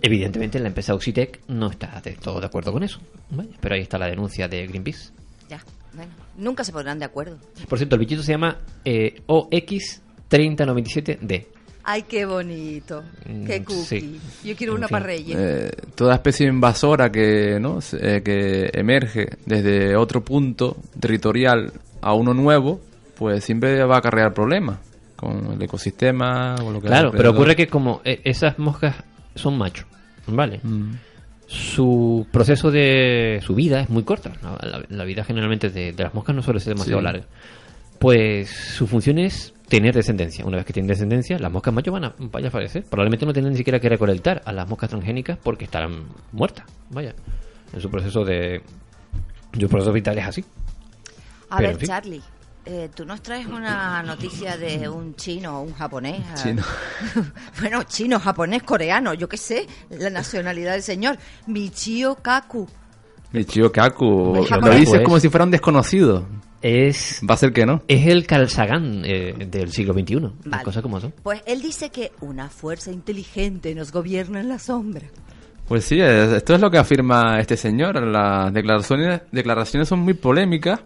evidentemente 0.00 0.58
la 0.58 0.68
empresa 0.68 0.94
Oxitec 0.94 1.40
no 1.48 1.70
está 1.70 2.00
de 2.00 2.12
todo 2.12 2.40
de 2.40 2.46
acuerdo 2.46 2.72
con 2.72 2.82
eso, 2.82 3.00
¿vale? 3.30 3.50
pero 3.60 3.74
ahí 3.74 3.82
está 3.82 3.98
la 3.98 4.06
denuncia 4.06 4.48
de 4.48 4.66
Greenpeace. 4.66 5.12
Ya, 5.48 5.62
bueno, 5.92 6.12
nunca 6.36 6.64
se 6.64 6.72
pondrán 6.72 6.98
de 6.98 7.04
acuerdo. 7.04 7.38
Por 7.68 7.78
cierto, 7.78 7.96
el 7.96 8.00
bichito 8.00 8.22
se 8.22 8.32
llama 8.32 8.62
eh, 8.84 9.22
OX3097D. 9.26 11.46
Ay, 11.84 12.02
qué 12.04 12.24
bonito. 12.24 13.02
Mm, 13.28 13.44
Qué 13.44 13.64
cookie. 13.64 13.84
sí. 13.84 14.20
Yo 14.44 14.54
quiero 14.56 14.74
En 14.74 14.78
una 14.78 14.88
fin. 14.88 14.92
para 14.94 15.06
Reyes. 15.06 15.36
Eh, 15.38 15.70
toda 15.96 16.14
especie 16.14 16.46
invasora 16.46 17.10
que, 17.10 17.58
¿no? 17.60 17.80
Eh, 18.00 18.22
que 18.24 18.70
emerge 18.72 19.28
desde 19.46 19.96
otro 19.96 20.22
punto 20.24 20.76
territorial 21.00 21.72
a 22.00 22.14
uno 22.14 22.34
nuevo, 22.34 22.80
pues 23.18 23.42
siempre 23.44 23.82
va 23.84 23.96
a 23.96 23.98
acarrear 23.98 24.32
problemas 24.32 24.78
con 25.16 25.52
el 25.52 25.62
ecosistema 25.62 26.54
o 26.56 26.70
lo 26.72 26.80
que 26.80 26.86
Claro, 26.88 27.12
pero 27.12 27.30
ocurre 27.30 27.54
que 27.56 27.66
como 27.68 28.00
eh, 28.04 28.20
esas 28.24 28.58
moscas 28.58 28.96
son 29.34 29.56
machos, 29.58 29.86
¿vale? 30.26 30.60
Mm. 30.62 30.92
su 31.46 32.26
proceso 32.32 32.70
de 32.70 33.40
su 33.44 33.54
vida 33.54 33.80
es 33.82 33.90
muy 33.90 34.04
corta. 34.04 34.32
La, 34.42 34.58
la- 34.68 34.84
la 34.88 35.04
vida 35.04 35.22
generalmente 35.24 35.68
de, 35.70 35.92
de 35.92 36.02
las 36.04 36.14
moscas 36.14 36.34
no 36.34 36.42
suele 36.42 36.60
ser 36.60 36.74
demasiado 36.74 37.00
Sí. 37.00 37.04
larga. 37.04 37.24
Pues 37.98 38.50
su 38.50 38.86
función 38.86 39.18
es 39.18 39.52
tener 39.72 39.94
descendencia. 39.94 40.44
Una 40.44 40.58
vez 40.58 40.66
que 40.66 40.74
tienen 40.74 40.86
descendencia, 40.88 41.38
las 41.38 41.50
moscas 41.50 41.72
machos 41.72 41.94
van 41.94 42.04
a, 42.04 42.14
vaya 42.18 42.48
a 42.48 42.50
fallecer. 42.50 42.84
Probablemente 42.84 43.24
no 43.24 43.32
tienen 43.32 43.52
ni 43.52 43.56
siquiera 43.56 43.80
que 43.80 43.88
recolectar 43.88 44.42
a 44.44 44.52
las 44.52 44.68
moscas 44.68 44.90
transgénicas 44.90 45.38
porque 45.42 45.64
estarán 45.64 46.08
muertas. 46.30 46.66
Vaya. 46.90 47.14
En 47.72 47.80
su 47.80 47.90
proceso 47.90 48.22
de. 48.22 48.62
Su 49.58 49.68
proceso 49.70 49.90
vital 49.90 50.18
es 50.18 50.26
así. 50.26 50.44
A 51.48 51.56
Pero, 51.56 51.68
ver, 51.68 51.70
en 51.70 51.78
fin. 51.78 51.88
Charlie, 51.88 52.22
eh, 52.66 52.90
tú 52.94 53.06
nos 53.06 53.22
traes 53.22 53.46
una 53.46 54.02
noticia 54.02 54.58
de 54.58 54.90
un 54.90 55.14
chino 55.16 55.60
o 55.60 55.62
un 55.62 55.72
japonés. 55.72 56.20
Chino. 56.42 56.62
bueno, 57.60 57.82
chino, 57.84 58.20
japonés, 58.20 58.62
coreano, 58.64 59.14
yo 59.14 59.26
qué 59.26 59.38
sé, 59.38 59.66
la 59.88 60.10
nacionalidad 60.10 60.72
del 60.72 60.82
señor. 60.82 61.16
Michio 61.46 62.16
Kaku. 62.16 62.68
Michio 63.32 63.72
Kaku. 63.72 64.46
Lo 64.60 64.70
dices 64.74 65.00
es- 65.00 65.04
como 65.04 65.18
si 65.18 65.30
fuera 65.30 65.44
un 65.46 65.50
desconocido. 65.50 66.26
Es. 66.62 67.20
Va 67.28 67.34
a 67.34 67.36
ser 67.36 67.52
que 67.52 67.66
no. 67.66 67.82
Es 67.88 68.06
el 68.06 68.26
Kalsagan 68.26 69.02
eh, 69.04 69.46
del 69.50 69.72
siglo 69.72 69.92
XXI. 69.94 70.20
Las 70.44 70.62
cosas 70.62 70.82
como 70.82 71.00
son. 71.00 71.12
Pues 71.22 71.42
él 71.46 71.60
dice 71.60 71.90
que 71.90 72.12
una 72.20 72.48
fuerza 72.48 72.90
inteligente 72.92 73.74
nos 73.74 73.90
gobierna 73.92 74.40
en 74.40 74.48
la 74.48 74.58
sombra. 74.58 75.06
Pues 75.66 75.84
sí, 75.84 76.00
es- 76.00 76.30
esto 76.32 76.54
es 76.54 76.60
lo 76.60 76.70
que 76.70 76.78
afirma 76.78 77.38
este 77.40 77.56
señor. 77.56 78.00
Las 78.06 78.52
declaraciones, 78.52 79.22
declaraciones 79.32 79.88
son 79.88 80.00
muy 80.00 80.14
polémicas. 80.14 80.80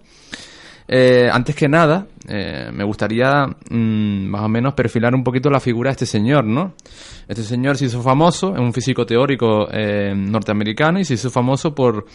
Eh, 0.89 1.29
antes 1.33 1.57
que 1.57 1.69
nada, 1.69 2.07
eh, 2.29 2.71
me 2.73 2.85
gustaría 2.85 3.45
mm, 3.71 4.27
más 4.29 4.43
o 4.43 4.49
menos 4.49 4.73
perfilar 4.75 5.17
un 5.17 5.25
poquito 5.25 5.51
la 5.51 5.59
figura 5.59 5.91
de 5.91 5.93
este 5.93 6.07
señor, 6.07 6.45
¿no? 6.45 6.75
Este 7.27 7.43
señor 7.43 7.77
se 7.77 7.87
hizo 7.87 8.01
famoso, 8.03 8.55
es 8.55 8.61
un 8.61 8.73
físico 8.73 9.05
teórico 9.05 9.67
eh, 9.73 10.15
norteamericano 10.15 11.01
y 11.01 11.05
se 11.05 11.15
hizo 11.15 11.29
famoso 11.29 11.75
por 11.75 12.07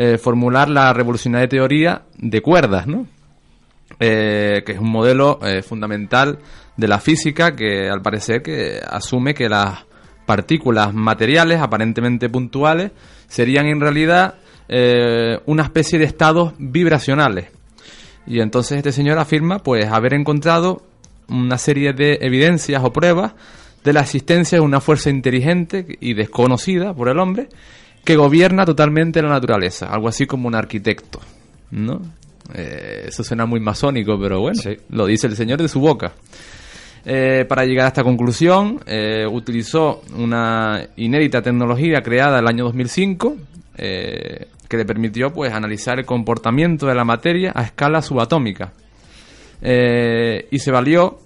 eh, 0.00 0.16
formular 0.16 0.70
la 0.70 0.92
revolucionaria 0.92 1.48
teoría 1.48 2.02
de 2.16 2.40
cuerdas, 2.40 2.86
¿no? 2.86 3.08
eh, 3.98 4.62
que 4.64 4.70
es 4.70 4.78
un 4.78 4.92
modelo 4.92 5.40
eh, 5.42 5.60
fundamental 5.60 6.38
de 6.76 6.86
la 6.86 7.00
física 7.00 7.56
que 7.56 7.90
al 7.90 8.00
parecer 8.00 8.40
que 8.40 8.80
asume 8.88 9.34
que 9.34 9.48
las 9.48 9.86
partículas 10.24 10.94
materiales 10.94 11.60
aparentemente 11.60 12.28
puntuales 12.28 12.92
serían 13.26 13.66
en 13.66 13.80
realidad 13.80 14.36
una 15.46 15.62
especie 15.64 15.98
de 15.98 16.04
estados 16.04 16.52
vibracionales. 16.58 17.48
Y 18.24 18.40
entonces 18.40 18.76
este 18.76 18.92
señor 18.92 19.18
afirma 19.18 19.58
pues 19.58 19.86
haber 19.86 20.14
encontrado 20.14 20.82
una 21.28 21.58
serie 21.58 21.92
de 21.92 22.18
evidencias 22.20 22.84
o 22.84 22.92
pruebas 22.92 23.32
de 23.82 23.92
la 23.94 24.02
existencia 24.02 24.58
de 24.58 24.64
una 24.64 24.80
fuerza 24.80 25.10
inteligente 25.10 25.96
y 26.00 26.14
desconocida 26.14 26.94
por 26.94 27.08
el 27.08 27.18
hombre 27.18 27.48
que 28.04 28.16
gobierna 28.16 28.64
totalmente 28.64 29.20
la 29.22 29.28
naturaleza, 29.28 29.86
algo 29.86 30.08
así 30.08 30.26
como 30.26 30.48
un 30.48 30.54
arquitecto, 30.54 31.20
¿no? 31.70 32.00
Eh, 32.54 33.04
eso 33.08 33.22
suena 33.22 33.44
muy 33.44 33.60
masónico, 33.60 34.18
pero 34.18 34.40
bueno, 34.40 34.60
Sí. 34.62 34.70
lo 34.90 35.06
dice 35.06 35.26
el 35.26 35.36
señor 35.36 35.60
de 35.60 35.68
su 35.68 35.80
boca. 35.80 36.12
Eh, 37.04 37.44
para 37.48 37.64
llegar 37.64 37.84
a 37.86 37.88
esta 37.88 38.02
conclusión, 38.02 38.80
eh, 38.86 39.26
utilizó 39.30 40.02
una 40.16 40.82
inédita 40.96 41.40
tecnología 41.42 42.02
creada 42.02 42.38
en 42.38 42.44
el 42.44 42.48
año 42.48 42.64
2005 42.64 43.36
eh, 43.76 44.46
que 44.68 44.76
le 44.76 44.84
permitió 44.84 45.32
pues 45.32 45.52
analizar 45.52 45.98
el 45.98 46.04
comportamiento 46.04 46.86
de 46.86 46.94
la 46.94 47.04
materia 47.04 47.52
a 47.54 47.62
escala 47.62 48.02
subatómica. 48.02 48.72
Y 49.62 50.58
se 50.58 50.70
valió 50.70 51.18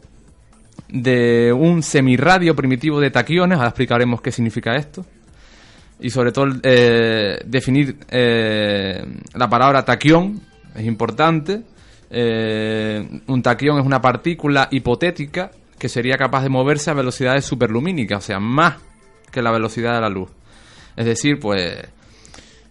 de 0.89 1.53
un 1.53 1.83
semirradio 1.83 2.55
primitivo 2.55 3.01
de 3.01 3.11
taquiones, 3.11 3.57
ahora 3.57 3.69
explicaremos 3.71 4.21
qué 4.21 4.31
significa 4.31 4.77
esto. 4.77 5.05
Y 6.03 6.11
sobre 6.11 6.33
todo 6.33 6.47
eh, 6.65 7.41
definir 7.47 7.97
eh, 8.11 9.05
la 9.35 9.49
palabra 9.49 9.85
taquión 9.85 10.41
es 10.75 10.85
importante. 10.85 11.63
Eh, 12.11 13.21
un 13.29 13.43
taquión 13.43 13.79
es 13.79 13.87
una 13.87 14.01
partícula 14.01 14.69
hipotética 14.71 15.53
que 15.79 15.89
sería 15.89 16.17
capaz 16.17 16.43
de 16.43 16.49
moverse 16.49 16.91
a 16.91 16.95
velocidades 16.95 17.45
superlumínicas, 17.45 18.19
o 18.19 18.27
sea, 18.27 18.41
más 18.41 18.77
que 19.31 19.43
la 19.43 19.53
velocidad 19.53 19.95
de 19.95 20.01
la 20.01 20.09
luz. 20.09 20.29
Es 20.97 21.07
decir, 21.07 21.39
pues 21.41 21.79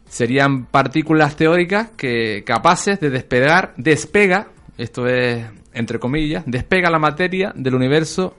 serían 0.07 0.65
partículas 0.65 1.37
teóricas 1.37 1.89
que 1.91 2.43
capaces 2.45 2.99
de 2.99 3.09
despegar, 3.09 3.73
despega, 3.77 4.49
esto 4.77 5.07
es 5.07 5.45
entre 5.73 5.99
comillas, 5.99 6.43
despega 6.45 6.89
la 6.89 6.99
materia 6.99 7.53
del 7.55 7.75
universo 7.75 8.35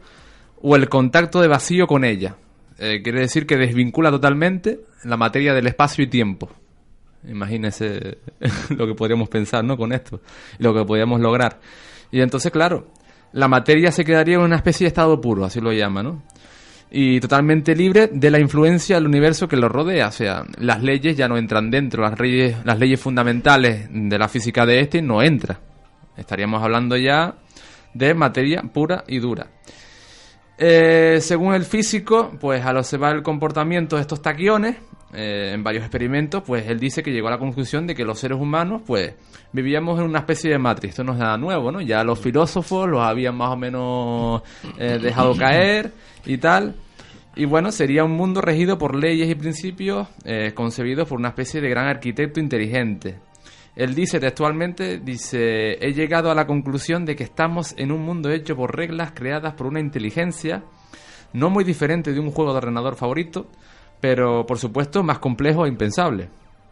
o 0.60 0.76
el 0.76 0.88
contacto 0.90 1.40
de 1.40 1.48
vacío 1.48 1.86
con 1.86 2.04
ella. 2.04 2.36
Eh, 2.78 3.00
quiere 3.02 3.20
decir 3.20 3.46
que 3.46 3.56
desvincula 3.56 4.10
totalmente 4.10 4.80
la 5.04 5.16
materia 5.16 5.52
del 5.54 5.66
espacio 5.66 6.04
y 6.04 6.08
tiempo. 6.08 6.50
Imagínese 7.28 8.18
lo 8.70 8.86
que 8.86 8.94
podríamos 8.94 9.28
pensar, 9.28 9.64
¿no? 9.64 9.76
Con 9.76 9.92
esto, 9.92 10.20
lo 10.58 10.74
que 10.74 10.84
podríamos 10.84 11.20
lograr. 11.20 11.60
Y 12.10 12.20
entonces, 12.20 12.50
claro, 12.50 12.88
la 13.32 13.48
materia 13.48 13.92
se 13.92 14.04
quedaría 14.04 14.36
en 14.36 14.42
una 14.42 14.56
especie 14.56 14.84
de 14.84 14.88
estado 14.88 15.20
puro, 15.20 15.44
así 15.44 15.60
lo 15.60 15.72
llama, 15.72 16.02
¿no? 16.02 16.22
y 16.94 17.20
totalmente 17.20 17.74
libre 17.74 18.08
de 18.12 18.30
la 18.30 18.38
influencia 18.38 18.96
del 18.96 19.06
universo 19.06 19.48
que 19.48 19.56
lo 19.56 19.68
rodea. 19.68 20.08
O 20.08 20.12
sea, 20.12 20.44
las 20.58 20.82
leyes 20.82 21.16
ya 21.16 21.26
no 21.26 21.38
entran 21.38 21.70
dentro, 21.70 22.02
las 22.02 22.20
leyes, 22.20 22.56
las 22.64 22.78
leyes 22.78 23.00
fundamentales 23.00 23.88
de 23.90 24.18
la 24.18 24.28
física 24.28 24.66
de 24.66 24.80
este 24.80 25.00
no 25.00 25.22
entran. 25.22 25.58
Estaríamos 26.18 26.62
hablando 26.62 26.96
ya 26.98 27.34
de 27.94 28.12
materia 28.12 28.62
pura 28.62 29.04
y 29.08 29.20
dura. 29.20 29.46
Eh, 30.58 31.18
según 31.20 31.54
el 31.54 31.64
físico, 31.64 32.30
pues 32.40 32.64
al 32.64 32.76
observar 32.76 33.16
el 33.16 33.22
comportamiento 33.22 33.96
de 33.96 34.02
estos 34.02 34.22
taquiones, 34.22 34.76
eh, 35.14 35.50
en 35.52 35.62
varios 35.62 35.84
experimentos, 35.84 36.42
pues 36.42 36.66
él 36.68 36.80
dice 36.80 37.02
que 37.02 37.10
llegó 37.10 37.28
a 37.28 37.32
la 37.32 37.38
conclusión 37.38 37.86
de 37.86 37.94
que 37.94 38.02
los 38.02 38.18
seres 38.18 38.38
humanos, 38.38 38.80
pues, 38.86 39.14
vivíamos 39.52 39.98
en 39.98 40.06
una 40.06 40.20
especie 40.20 40.50
de 40.50 40.58
matriz. 40.58 40.90
Esto 40.90 41.04
no 41.04 41.12
es 41.12 41.18
nada 41.18 41.36
nuevo, 41.36 41.70
¿no? 41.70 41.82
Ya 41.82 42.02
los 42.02 42.18
filósofos 42.18 42.88
los 42.88 43.02
habían 43.02 43.36
más 43.36 43.50
o 43.50 43.56
menos 43.56 44.42
eh, 44.78 44.98
dejado 45.02 45.36
caer 45.36 45.92
y 46.24 46.38
tal. 46.38 46.76
Y 47.36 47.44
bueno, 47.44 47.72
sería 47.72 48.04
un 48.04 48.12
mundo 48.12 48.40
regido 48.40 48.78
por 48.78 48.94
leyes 48.94 49.28
y 49.28 49.34
principios 49.34 50.08
eh, 50.24 50.52
concebidos 50.54 51.08
por 51.08 51.18
una 51.18 51.28
especie 51.28 51.60
de 51.60 51.68
gran 51.68 51.88
arquitecto 51.88 52.40
inteligente. 52.40 53.16
Él 53.74 53.94
dice 53.94 54.20
textualmente, 54.20 54.98
dice, 54.98 55.74
he 55.74 55.92
llegado 55.94 56.30
a 56.30 56.34
la 56.34 56.46
conclusión 56.46 57.04
de 57.06 57.16
que 57.16 57.24
estamos 57.24 57.74
en 57.78 57.90
un 57.90 58.02
mundo 58.02 58.30
hecho 58.30 58.54
por 58.54 58.76
reglas 58.76 59.12
creadas 59.12 59.54
por 59.54 59.66
una 59.66 59.80
inteligencia 59.80 60.62
no 61.32 61.48
muy 61.48 61.64
diferente 61.64 62.12
de 62.12 62.20
un 62.20 62.30
juego 62.30 62.52
de 62.52 62.58
ordenador 62.58 62.96
favorito, 62.96 63.46
pero 64.00 64.44
por 64.44 64.58
supuesto 64.58 65.02
más 65.02 65.18
complejo 65.18 65.64
e 65.64 65.68
impensable. 65.68 66.28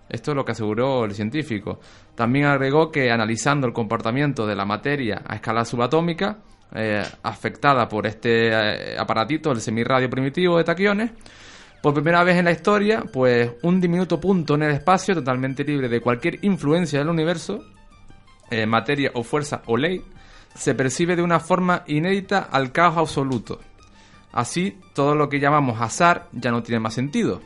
Esto 0.09 0.33
es 0.33 0.37
lo 0.37 0.45
que 0.45 0.53
aseguró 0.53 1.05
el 1.05 1.15
científico. 1.15 1.79
También 2.15 2.47
agregó 2.47 2.91
que 2.91 3.11
analizando 3.11 3.67
el 3.67 3.73
comportamiento 3.73 4.47
de 4.47 4.57
la 4.57 4.65
materia 4.65 5.23
a 5.27 5.37
escala 5.37 5.65
subatómica, 5.65 6.39
eh, 6.75 7.03
afectada 7.23 7.89
por 7.89 8.07
este 8.07 8.49
eh, 8.49 8.99
aparatito, 8.99 9.53
el 9.53 9.61
semirradio 9.61 10.11
primitivo 10.11 10.59
de 10.59 10.65
taquiones, 10.65 11.13
por 11.83 11.95
primera 11.95 12.23
vez 12.25 12.37
en 12.37 12.45
la 12.45 12.51
historia, 12.51 13.05
pues 13.11 13.53
un 13.63 13.81
diminuto 13.81 14.21
punto 14.21 14.55
en 14.55 14.65
el 14.65 14.73
espacio 14.73 15.15
totalmente 15.15 15.65
libre 15.65 15.89
de 15.89 16.01
cualquier 16.01 16.45
influencia 16.45 16.99
del 16.99 17.09
universo, 17.09 17.65
eh, 18.51 18.67
materia 18.67 19.11
o 19.15 19.23
fuerza 19.23 19.63
o 19.67 19.77
ley, 19.77 20.05
se 20.55 20.75
percibe 20.75 21.17
de 21.17 21.23
una 21.23 21.41
forma 21.41 21.85
inédita 21.87 22.41
al 22.51 22.73
caos 22.73 22.99
absoluto. 22.99 23.61
Así, 24.33 24.79
todo 24.95 25.15
lo 25.15 25.29
que 25.29 25.41
llamamos 25.41 25.81
azar 25.81 26.29
ya 26.33 26.51
no 26.51 26.63
tiene 26.63 26.81
más 26.81 26.95
sentido, 26.95 27.41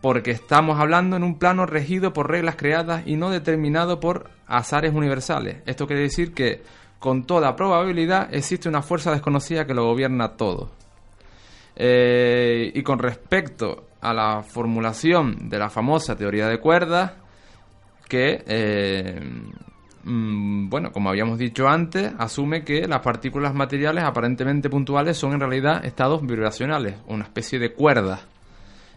porque 0.00 0.30
estamos 0.30 0.80
hablando 0.80 1.16
en 1.16 1.22
un 1.22 1.38
plano 1.38 1.66
regido 1.66 2.12
por 2.12 2.30
reglas 2.30 2.56
creadas 2.56 3.06
y 3.06 3.16
no 3.16 3.30
determinado 3.30 4.00
por 4.00 4.30
azares 4.46 4.94
universales. 4.94 5.58
Esto 5.66 5.86
quiere 5.86 6.02
decir 6.02 6.32
que, 6.32 6.62
con 6.98 7.24
toda 7.24 7.56
probabilidad, 7.56 8.32
existe 8.34 8.68
una 8.68 8.82
fuerza 8.82 9.12
desconocida 9.12 9.66
que 9.66 9.74
lo 9.74 9.84
gobierna 9.84 10.36
todo. 10.36 10.70
Eh, 11.76 12.70
y 12.74 12.82
con 12.82 12.98
respecto 12.98 13.88
a 14.00 14.12
la 14.12 14.42
formulación 14.42 15.48
de 15.48 15.58
la 15.58 15.70
famosa 15.70 16.16
teoría 16.16 16.46
de 16.46 16.60
cuerdas, 16.60 17.12
que, 18.08 18.44
eh, 18.46 19.20
mm, 20.04 20.68
bueno, 20.68 20.92
como 20.92 21.08
habíamos 21.08 21.38
dicho 21.38 21.66
antes, 21.68 22.12
asume 22.18 22.62
que 22.64 22.86
las 22.86 23.00
partículas 23.00 23.54
materiales 23.54 24.04
aparentemente 24.04 24.68
puntuales 24.68 25.16
son 25.16 25.32
en 25.32 25.40
realidad 25.40 25.84
estados 25.84 26.22
vibracionales, 26.22 26.96
una 27.06 27.24
especie 27.24 27.58
de 27.58 27.72
cuerdas, 27.72 28.26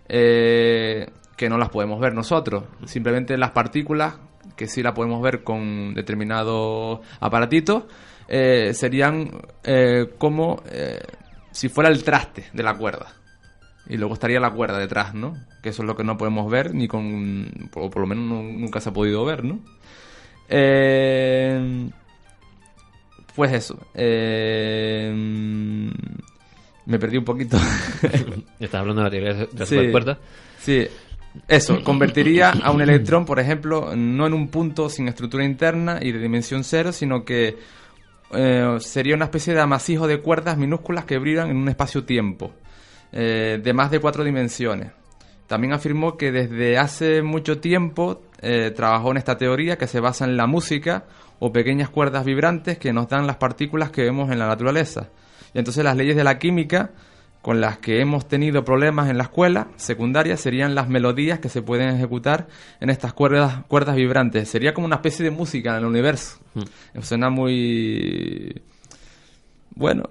eh, 0.09 1.07
que 1.35 1.49
no 1.49 1.57
las 1.57 1.69
podemos 1.69 1.99
ver 1.99 2.13
nosotros. 2.13 2.65
Simplemente 2.85 3.37
las 3.37 3.51
partículas, 3.51 4.19
que 4.55 4.67
sí 4.67 4.83
las 4.83 4.93
podemos 4.93 5.21
ver 5.21 5.43
con 5.43 5.93
determinados 5.93 6.99
aparatitos, 7.19 7.83
eh, 8.27 8.73
serían 8.73 9.31
eh, 9.63 10.13
como 10.17 10.61
si 11.57 11.69
fuera 11.69 11.89
el 11.89 12.03
traste 12.03 12.45
de 12.53 12.61
la 12.63 12.75
cuerda. 12.77 13.07
Y 13.89 13.97
luego 13.97 14.13
estaría 14.13 14.39
la 14.39 14.51
cuerda 14.51 14.77
detrás, 14.77 15.15
¿no? 15.15 15.35
Que 15.63 15.69
eso 15.69 15.81
es 15.81 15.87
lo 15.87 15.95
que 15.95 16.03
no 16.03 16.17
podemos 16.17 16.51
ver, 16.51 16.75
ni 16.75 16.87
con. 16.87 17.69
O 17.73 17.89
por 17.89 18.01
lo 18.01 18.05
menos 18.07 18.25
no- 18.25 18.43
nunca 18.43 18.79
se 18.79 18.89
ha 18.89 18.93
podido 18.93 19.25
ver, 19.25 19.43
¿no? 19.43 19.59
Eh, 20.49 21.89
pues 23.35 23.53
eso. 23.53 23.79
eh, 23.95 25.11
me 26.85 26.99
perdí 26.99 27.17
un 27.17 27.25
poquito. 27.25 27.57
Estás 28.59 28.81
hablando 28.81 29.01
de 29.01 29.05
la 29.05 29.11
teoría 29.11 29.33
de 29.33 29.49
la 29.57 29.65
Sí. 29.65 29.75
supercuerda. 29.75 30.17
Sí. 30.59 30.87
Eso, 31.47 31.83
convertiría 31.83 32.49
a 32.49 32.71
un 32.71 32.81
electrón, 32.81 33.25
por 33.25 33.39
ejemplo, 33.39 33.95
no 33.95 34.25
en 34.25 34.33
un 34.33 34.47
punto 34.47 34.89
sin 34.89 35.07
estructura 35.07 35.43
interna 35.45 35.99
y 36.01 36.11
de 36.11 36.19
dimensión 36.19 36.63
cero, 36.63 36.91
sino 36.91 37.25
que 37.25 37.57
eh, 38.31 38.77
sería 38.79 39.15
una 39.15 39.25
especie 39.25 39.53
de 39.53 39.61
amasijo 39.61 40.07
de 40.07 40.21
cuerdas 40.21 40.57
minúsculas 40.57 41.05
que 41.05 41.17
brillan 41.17 41.49
en 41.49 41.57
un 41.57 41.69
espacio-tiempo 41.69 42.51
eh, 43.11 43.59
de 43.63 43.73
más 43.73 43.91
de 43.91 43.99
cuatro 43.99 44.23
dimensiones. 44.23 44.91
También 45.47 45.73
afirmó 45.73 46.17
que 46.17 46.31
desde 46.31 46.77
hace 46.77 47.21
mucho 47.21 47.59
tiempo 47.59 48.21
eh, 48.41 48.71
trabajó 48.75 49.11
en 49.11 49.17
esta 49.17 49.37
teoría 49.37 49.77
que 49.77 49.87
se 49.87 50.01
basa 50.01 50.25
en 50.25 50.35
la 50.35 50.45
música 50.45 51.05
o 51.39 51.53
pequeñas 51.53 51.89
cuerdas 51.89 52.25
vibrantes 52.25 52.77
que 52.77 52.91
nos 52.91 53.07
dan 53.07 53.27
las 53.27 53.37
partículas 53.37 53.91
que 53.91 54.03
vemos 54.03 54.29
en 54.29 54.39
la 54.39 54.47
naturaleza. 54.47 55.09
Y 55.53 55.59
entonces 55.59 55.85
las 55.85 55.95
leyes 55.95 56.17
de 56.17 56.25
la 56.25 56.37
química 56.37 56.91
con 57.47 57.61
las 57.61 57.77
que 57.77 58.01
hemos 58.01 58.27
tenido 58.27 58.65
problemas 58.65 59.09
en 59.09 59.15
la 59.15 59.23
escuela 59.23 59.69
secundaria 59.77 60.35
serían 60.35 60.75
las 60.75 60.89
melodías 60.89 61.39
que 61.39 61.47
se 61.47 61.61
pueden 61.61 61.95
ejecutar 61.95 62.49
en 62.81 62.89
estas 62.89 63.13
cuerdas, 63.13 63.63
cuerdas 63.69 63.95
vibrantes. 63.95 64.49
Sería 64.49 64.73
como 64.73 64.85
una 64.85 64.97
especie 64.97 65.23
de 65.23 65.31
música 65.31 65.69
en 65.69 65.77
el 65.77 65.85
universo. 65.85 66.39
Mm. 66.55 67.01
Suena 67.03 67.29
muy... 67.29 68.61
Bueno, 69.75 70.09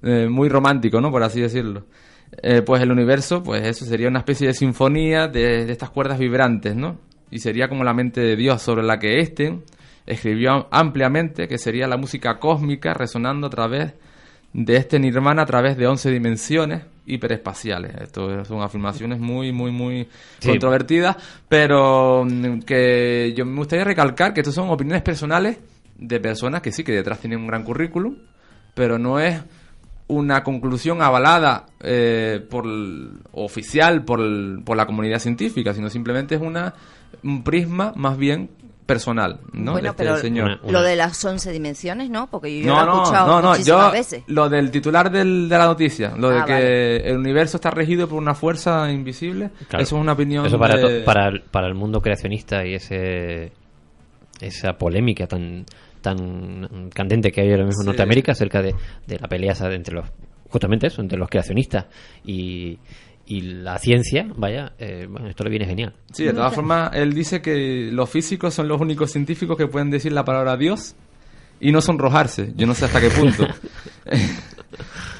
eh, 0.00 0.26
muy 0.30 0.48
romántico, 0.48 1.02
¿no? 1.02 1.10
Por 1.10 1.22
así 1.22 1.42
decirlo. 1.42 1.84
Eh, 2.42 2.62
pues 2.62 2.80
el 2.80 2.90
universo, 2.90 3.42
pues 3.42 3.68
eso 3.68 3.84
sería 3.84 4.08
una 4.08 4.20
especie 4.20 4.46
de 4.46 4.54
sinfonía 4.54 5.28
de, 5.28 5.66
de 5.66 5.72
estas 5.72 5.90
cuerdas 5.90 6.18
vibrantes, 6.18 6.74
¿no? 6.74 6.96
Y 7.30 7.40
sería 7.40 7.68
como 7.68 7.84
la 7.84 7.92
mente 7.92 8.22
de 8.22 8.36
Dios 8.36 8.62
sobre 8.62 8.82
la 8.84 8.98
que 8.98 9.20
éste 9.20 9.58
escribió 10.06 10.66
ampliamente, 10.70 11.46
que 11.46 11.58
sería 11.58 11.86
la 11.86 11.98
música 11.98 12.38
cósmica 12.38 12.94
resonando 12.94 13.48
a 13.48 13.50
través 13.50 13.88
de 13.88 14.09
este 14.66 14.98
nirvana 14.98 15.42
a 15.42 15.46
través 15.46 15.76
de 15.76 15.86
11 15.86 16.10
dimensiones 16.10 16.82
hiperespaciales. 17.06 17.94
Esto 18.02 18.44
son 18.44 18.62
afirmaciones 18.62 19.18
muy, 19.18 19.52
muy, 19.52 19.70
muy 19.70 20.08
Sí. 20.38 20.48
controvertidas, 20.48 21.16
pero 21.48 22.24
mm, 22.24 22.60
que 22.60 23.32
yo 23.36 23.44
me 23.46 23.56
gustaría 23.56 23.84
recalcar 23.84 24.32
que 24.34 24.40
estas 24.40 24.54
son 24.54 24.70
opiniones 24.70 25.02
personales 25.02 25.58
de 25.98 26.20
personas 26.20 26.62
que 26.62 26.72
sí, 26.72 26.82
que 26.84 26.92
detrás 26.92 27.18
tienen 27.20 27.40
un 27.40 27.46
gran 27.46 27.62
currículum, 27.64 28.16
pero 28.74 28.98
no 28.98 29.20
es 29.20 29.40
una 30.08 30.42
conclusión 30.42 31.02
avalada 31.02 31.66
eh, 31.80 32.44
por 32.50 32.64
el- 32.66 33.10
oficial 33.32 34.04
por, 34.04 34.20
el- 34.20 34.60
por 34.64 34.76
la 34.76 34.86
comunidad 34.86 35.18
científica, 35.20 35.72
sino 35.74 35.88
simplemente 35.90 36.34
es 36.34 36.40
una 36.40 36.74
un 37.22 37.42
prisma 37.42 37.92
más 37.96 38.16
bien 38.16 38.48
personal, 38.94 39.40
¿no? 39.52 39.72
Bueno, 39.72 39.84
de 39.86 39.88
este 39.90 40.02
pero 40.04 40.16
señor. 40.18 40.44
Una- 40.46 40.60
una- 40.62 40.72
lo 40.72 40.82
de 40.82 40.96
las 40.96 41.24
11 41.24 41.52
dimensiones, 41.52 42.10
¿no? 42.10 42.28
Porque 42.28 42.60
yo 42.60 42.66
No, 42.66 42.74
lo 42.76 42.82
he 42.82 42.86
no, 42.86 43.02
escuchado 43.02 43.26
no, 43.28 43.42
no, 43.42 43.48
muchísimas 43.50 43.86
yo 43.86 43.92
veces. 43.92 44.22
lo 44.26 44.48
del 44.48 44.70
titular 44.70 45.10
del- 45.10 45.48
de 45.48 45.58
la 45.58 45.66
noticia, 45.66 46.12
lo 46.16 46.30
de 46.30 46.38
Ah, 46.40 46.44
que 46.44 46.52
vale. 46.52 47.10
el 47.10 47.16
universo 47.18 47.56
está 47.58 47.70
regido 47.70 48.08
por 48.08 48.18
una 48.18 48.34
fuerza 48.34 48.90
invisible, 48.90 49.50
Claro. 49.68 49.82
eso 49.82 49.96
es 49.96 50.00
una 50.02 50.12
opinión 50.12 50.44
Eso 50.46 50.58
para, 50.58 50.76
de- 50.76 51.00
to- 51.00 51.04
para, 51.04 51.28
el- 51.28 51.42
para 51.42 51.66
el 51.68 51.74
mundo 51.74 52.00
creacionista 52.00 52.66
y 52.66 52.74
ese 52.74 53.52
esa 54.40 54.72
polémica 54.78 55.26
tan 55.26 55.64
tan 56.00 56.88
candente 56.94 57.30
que 57.30 57.42
hay 57.42 57.50
ahora 57.50 57.64
mismo 57.66 57.82
en 57.82 57.84
Sí. 57.84 57.86
Norteamérica 57.88 58.32
acerca 58.32 58.62
de, 58.62 58.74
de 59.06 59.18
la 59.18 59.28
pelea 59.28 59.54
entre 59.70 59.94
los 59.94 60.06
justamente 60.48 60.86
eso 60.86 61.02
entre 61.02 61.18
los 61.18 61.28
creacionistas 61.28 61.86
y, 62.24 62.78
y 63.30 63.40
la 63.42 63.78
ciencia 63.78 64.26
vaya 64.36 64.72
eh, 64.78 65.06
bueno 65.08 65.28
esto 65.28 65.44
le 65.44 65.50
viene 65.50 65.64
genial 65.66 65.94
Sí, 66.12 66.24
de 66.24 66.32
todas 66.32 66.52
formas, 66.54 66.90
él 66.94 67.12
dice 67.14 67.40
que 67.40 67.88
los 67.92 68.10
físicos 68.10 68.52
son 68.54 68.66
los 68.68 68.80
únicos 68.80 69.12
científicos 69.12 69.56
que 69.56 69.66
pueden 69.68 69.88
decir 69.90 70.12
la 70.12 70.24
palabra 70.24 70.56
Dios 70.56 70.96
y 71.60 71.70
no 71.72 71.80
sonrojarse. 71.80 72.52
Yo 72.56 72.66
no 72.66 72.74
sé 72.74 72.86
hasta 72.86 73.00
qué 73.00 73.10
punto. 73.10 73.46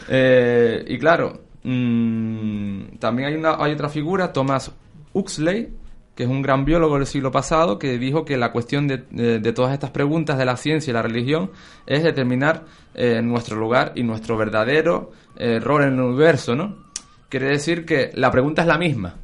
Eh, 0.08 0.84
y 0.88 0.98
claro, 0.98 1.40
mm, 1.62 2.96
también 2.98 3.28
hay, 3.28 3.34
una, 3.36 3.56
hay 3.62 3.72
otra 3.72 3.88
figura, 3.88 4.32
Thomas 4.32 4.72
Huxley, 5.12 5.68
que 6.14 6.24
es 6.24 6.28
un 6.28 6.42
gran 6.42 6.64
biólogo 6.64 6.96
del 6.96 7.06
siglo 7.06 7.30
pasado, 7.30 7.78
que 7.78 7.98
dijo 7.98 8.24
que 8.24 8.36
la 8.36 8.52
cuestión 8.52 8.88
de, 8.88 9.04
de- 9.10 9.38
de 9.38 9.52
todas 9.52 9.72
estas 9.72 9.90
preguntas 9.90 10.36
de 10.38 10.44
la 10.44 10.56
ciencia 10.56 10.90
y 10.90 10.94
la 10.94 11.02
religión 11.02 11.50
es 11.86 12.02
determinar 12.02 12.64
eh, 12.94 13.20
nuestro 13.22 13.56
lugar 13.56 13.92
y 13.94 14.02
nuestro 14.02 14.36
verdadero 14.36 15.12
eh, 15.36 15.60
rol 15.60 15.82
en 15.84 15.94
el 15.94 16.00
universo, 16.00 16.54
¿no? 16.56 16.89
Quiere 17.30 17.46
decir 17.46 17.86
que 17.86 18.10
la 18.14 18.30
pregunta 18.30 18.60
es 18.62 18.68
la 18.68 18.76
misma, 18.76 19.14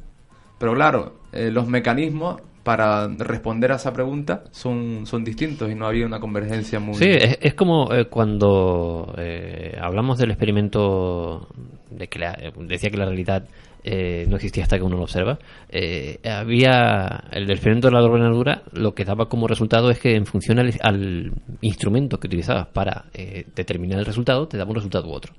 pero 0.57 0.73
claro, 0.73 1.19
eh, 1.33 1.51
los 1.51 1.67
mecanismos 1.67 2.41
para 2.63 3.07
responder 3.07 3.71
a 3.71 3.75
esa 3.75 3.93
pregunta 3.93 4.43
son, 4.51 5.05
son 5.05 5.23
distintos 5.23 5.69
y 5.71 5.75
no 5.75 5.85
había 5.85 6.05
una 6.05 6.19
convergencia 6.19 6.79
muy... 6.79 6.95
Sí, 6.95 7.05
es, 7.09 7.53
como 7.53 7.93
eh, 7.93 8.05
cuando 8.07 9.13
eh, 9.17 9.77
hablamos 9.79 10.17
del 10.17 10.31
experimento 10.31 11.47
de 11.91 12.07
que 12.07 12.19
la- 12.19 12.33
eh, 12.33 12.51
decía 12.59 12.89
que 12.89 12.97
la 12.97 13.05
realidad 13.05 13.45
eh, 13.83 14.25
no 14.27 14.35
existía 14.35 14.63
hasta 14.63 14.77
que 14.77 14.83
uno 14.83 14.97
lo 14.97 15.03
observa. 15.03 15.37
eh, 15.69 16.19
había 16.29 17.23
el 17.31 17.49
experimento 17.49 17.87
de 17.87 17.93
la 17.93 18.03
ordenadura, 18.03 18.63
lo 18.73 18.93
que 18.93 19.05
daba 19.05 19.29
como 19.29 19.47
resultado 19.47 19.89
es 19.91 19.99
que 19.99 20.15
en 20.15 20.25
función 20.25 20.59
al, 20.59 20.73
al 20.81 21.31
instrumento 21.61 22.19
que 22.19 22.27
utilizabas 22.27 22.67
para 22.67 23.05
eh, 23.13 23.45
determinar 23.55 23.99
el 23.99 24.05
resultado, 24.05 24.47
te 24.47 24.57
daba 24.57 24.71
un 24.71 24.75
resultado 24.75 25.07
u 25.07 25.11
otro. 25.13 25.33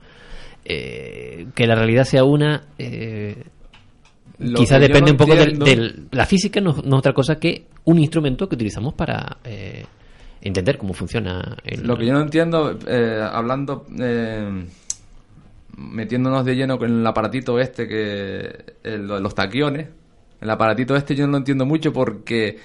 Eh, 0.70 1.46
que 1.54 1.66
la 1.66 1.74
realidad 1.74 2.04
sea 2.04 2.24
una, 2.24 2.62
eh, 2.78 3.42
Lo 4.38 4.59
quizá 4.59 4.74
que 4.78 4.83
yo 4.83 4.88
depende 4.88 5.11
un 5.12 5.16
poco 5.16 5.35
del- 5.64 6.09
la 6.11 6.26
física 6.26 6.61
no, 6.61 6.72
no 6.85 6.96
es 6.96 6.98
otra 6.98 7.14
cosa 7.14 7.38
que 7.40 7.64
un 7.85 7.98
instrumento 7.98 8.46
que 8.48 8.54
utilizamos 8.54 8.92
para 8.92 9.38
eh, 9.44 9.87
entender 10.42 10.76
cómo 10.76 10.92
funciona 10.92 11.57
el, 11.64 11.87
Lo 11.87 11.96
que 11.96 12.04
yo 12.07 12.12
no 12.12 12.20
entiendo, 12.20 12.78
eh, 12.87 13.18
hablando, 13.33 13.87
eh, 13.98 14.66
metiéndonos 15.76 16.44
de 16.44 16.54
lleno 16.54 16.78
con 16.78 17.00
el 17.00 17.07
aparatito 17.07 17.59
este, 17.59 17.87
que 17.87 18.74
el- 18.83 19.07
de 19.09 19.20
los 19.20 19.35
taquiones, 19.35 19.88
el 20.40 20.50
aparatito 20.50 20.94
este 20.96 21.14
yo 21.14 21.24
no 21.26 21.33
lo 21.33 21.38
entiendo 21.38 21.64
mucho 21.66 21.92
porque 21.92 22.59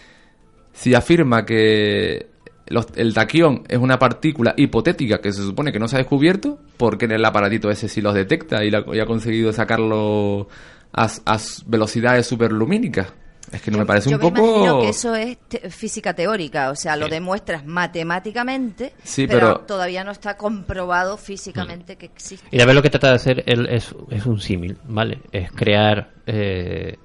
si 0.74 0.94
afirma 0.94 1.46
que 1.46 2.28
los- 2.68 2.88
el 2.96 3.14
taquión 3.14 3.64
es 3.68 3.78
una 3.78 4.00
partícula 4.00 4.54
hipotética 4.58 5.20
que 5.20 5.32
se 5.34 5.42
supone 5.42 5.72
que 5.72 5.80
no 5.80 5.88
se 5.88 5.96
ha 5.96 6.00
descubierto, 6.00 6.60
porque 6.78 7.06
en 7.06 7.12
el 7.12 7.26
aparatito 7.26 7.70
ese 7.70 7.88
sí 7.90 8.02
los 8.02 8.14
detecta 8.14 8.64
y, 8.64 8.72
la- 8.72 8.84
y 8.94 9.00
ha 9.00 9.06
conseguido 9.06 9.52
sacarlo 9.54 10.48
a, 10.94 11.10
a 11.26 11.38
velocidades 11.66 12.26
superlumínicas. 12.28 13.14
Es 13.52 13.62
que 13.62 13.70
no 13.70 13.78
me 13.78 13.86
parece 13.86 14.10
Yo 14.10 14.16
un 14.18 14.24
me 14.24 14.32
poco... 14.32 14.48
imagino 14.50 14.82
que 14.82 14.90
eso 14.90 15.14
es 15.14 15.38
te- 15.48 15.70
física 15.70 16.14
teórica, 16.16 16.72
o 16.72 16.76
sea, 16.76 16.96
lo 16.96 17.06
Sí. 17.06 17.12
demuestras 17.12 17.64
matemáticamente, 17.66 18.94
Sí, 19.04 19.28
pero, 19.28 19.40
pero- 19.40 19.60
todavía 19.62 20.04
no 20.04 20.12
está 20.12 20.38
comprobado 20.38 21.18
físicamente 21.18 21.96
que 21.98 22.08
existe. 22.08 22.48
Y 22.50 22.62
a 22.62 22.66
ver 22.66 22.74
lo 22.74 22.82
que 22.82 22.90
trata 22.90 23.10
de 23.10 23.16
hacer 23.16 23.44
él 23.46 23.68
es, 23.70 23.94
es 24.10 24.26
un 24.26 24.40
símil, 24.40 24.78
¿vale? 24.88 25.20
Es 25.32 25.52
crear 25.52 26.12
eh, 26.26 26.98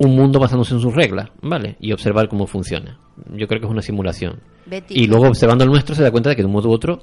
un 0.00 0.16
mundo 0.16 0.38
basándose 0.40 0.74
en 0.74 0.80
sus 0.80 0.94
reglas, 0.94 1.28
¿vale? 1.42 1.76
Y 1.80 1.92
observar 1.92 2.28
cómo 2.28 2.46
funciona. 2.46 2.98
Yo 3.34 3.46
creo 3.46 3.60
que 3.60 3.66
es 3.66 3.72
una 3.72 3.82
simulación. 3.82 4.40
Betty. 4.66 4.94
Y 4.94 5.06
luego 5.06 5.28
observando 5.28 5.62
el 5.64 5.70
nuestro 5.70 5.94
se 5.94 6.02
da 6.02 6.10
cuenta 6.10 6.30
de 6.30 6.36
que 6.36 6.42
de 6.42 6.46
un 6.46 6.52
modo 6.52 6.68
u 6.70 6.72
otro 6.72 7.02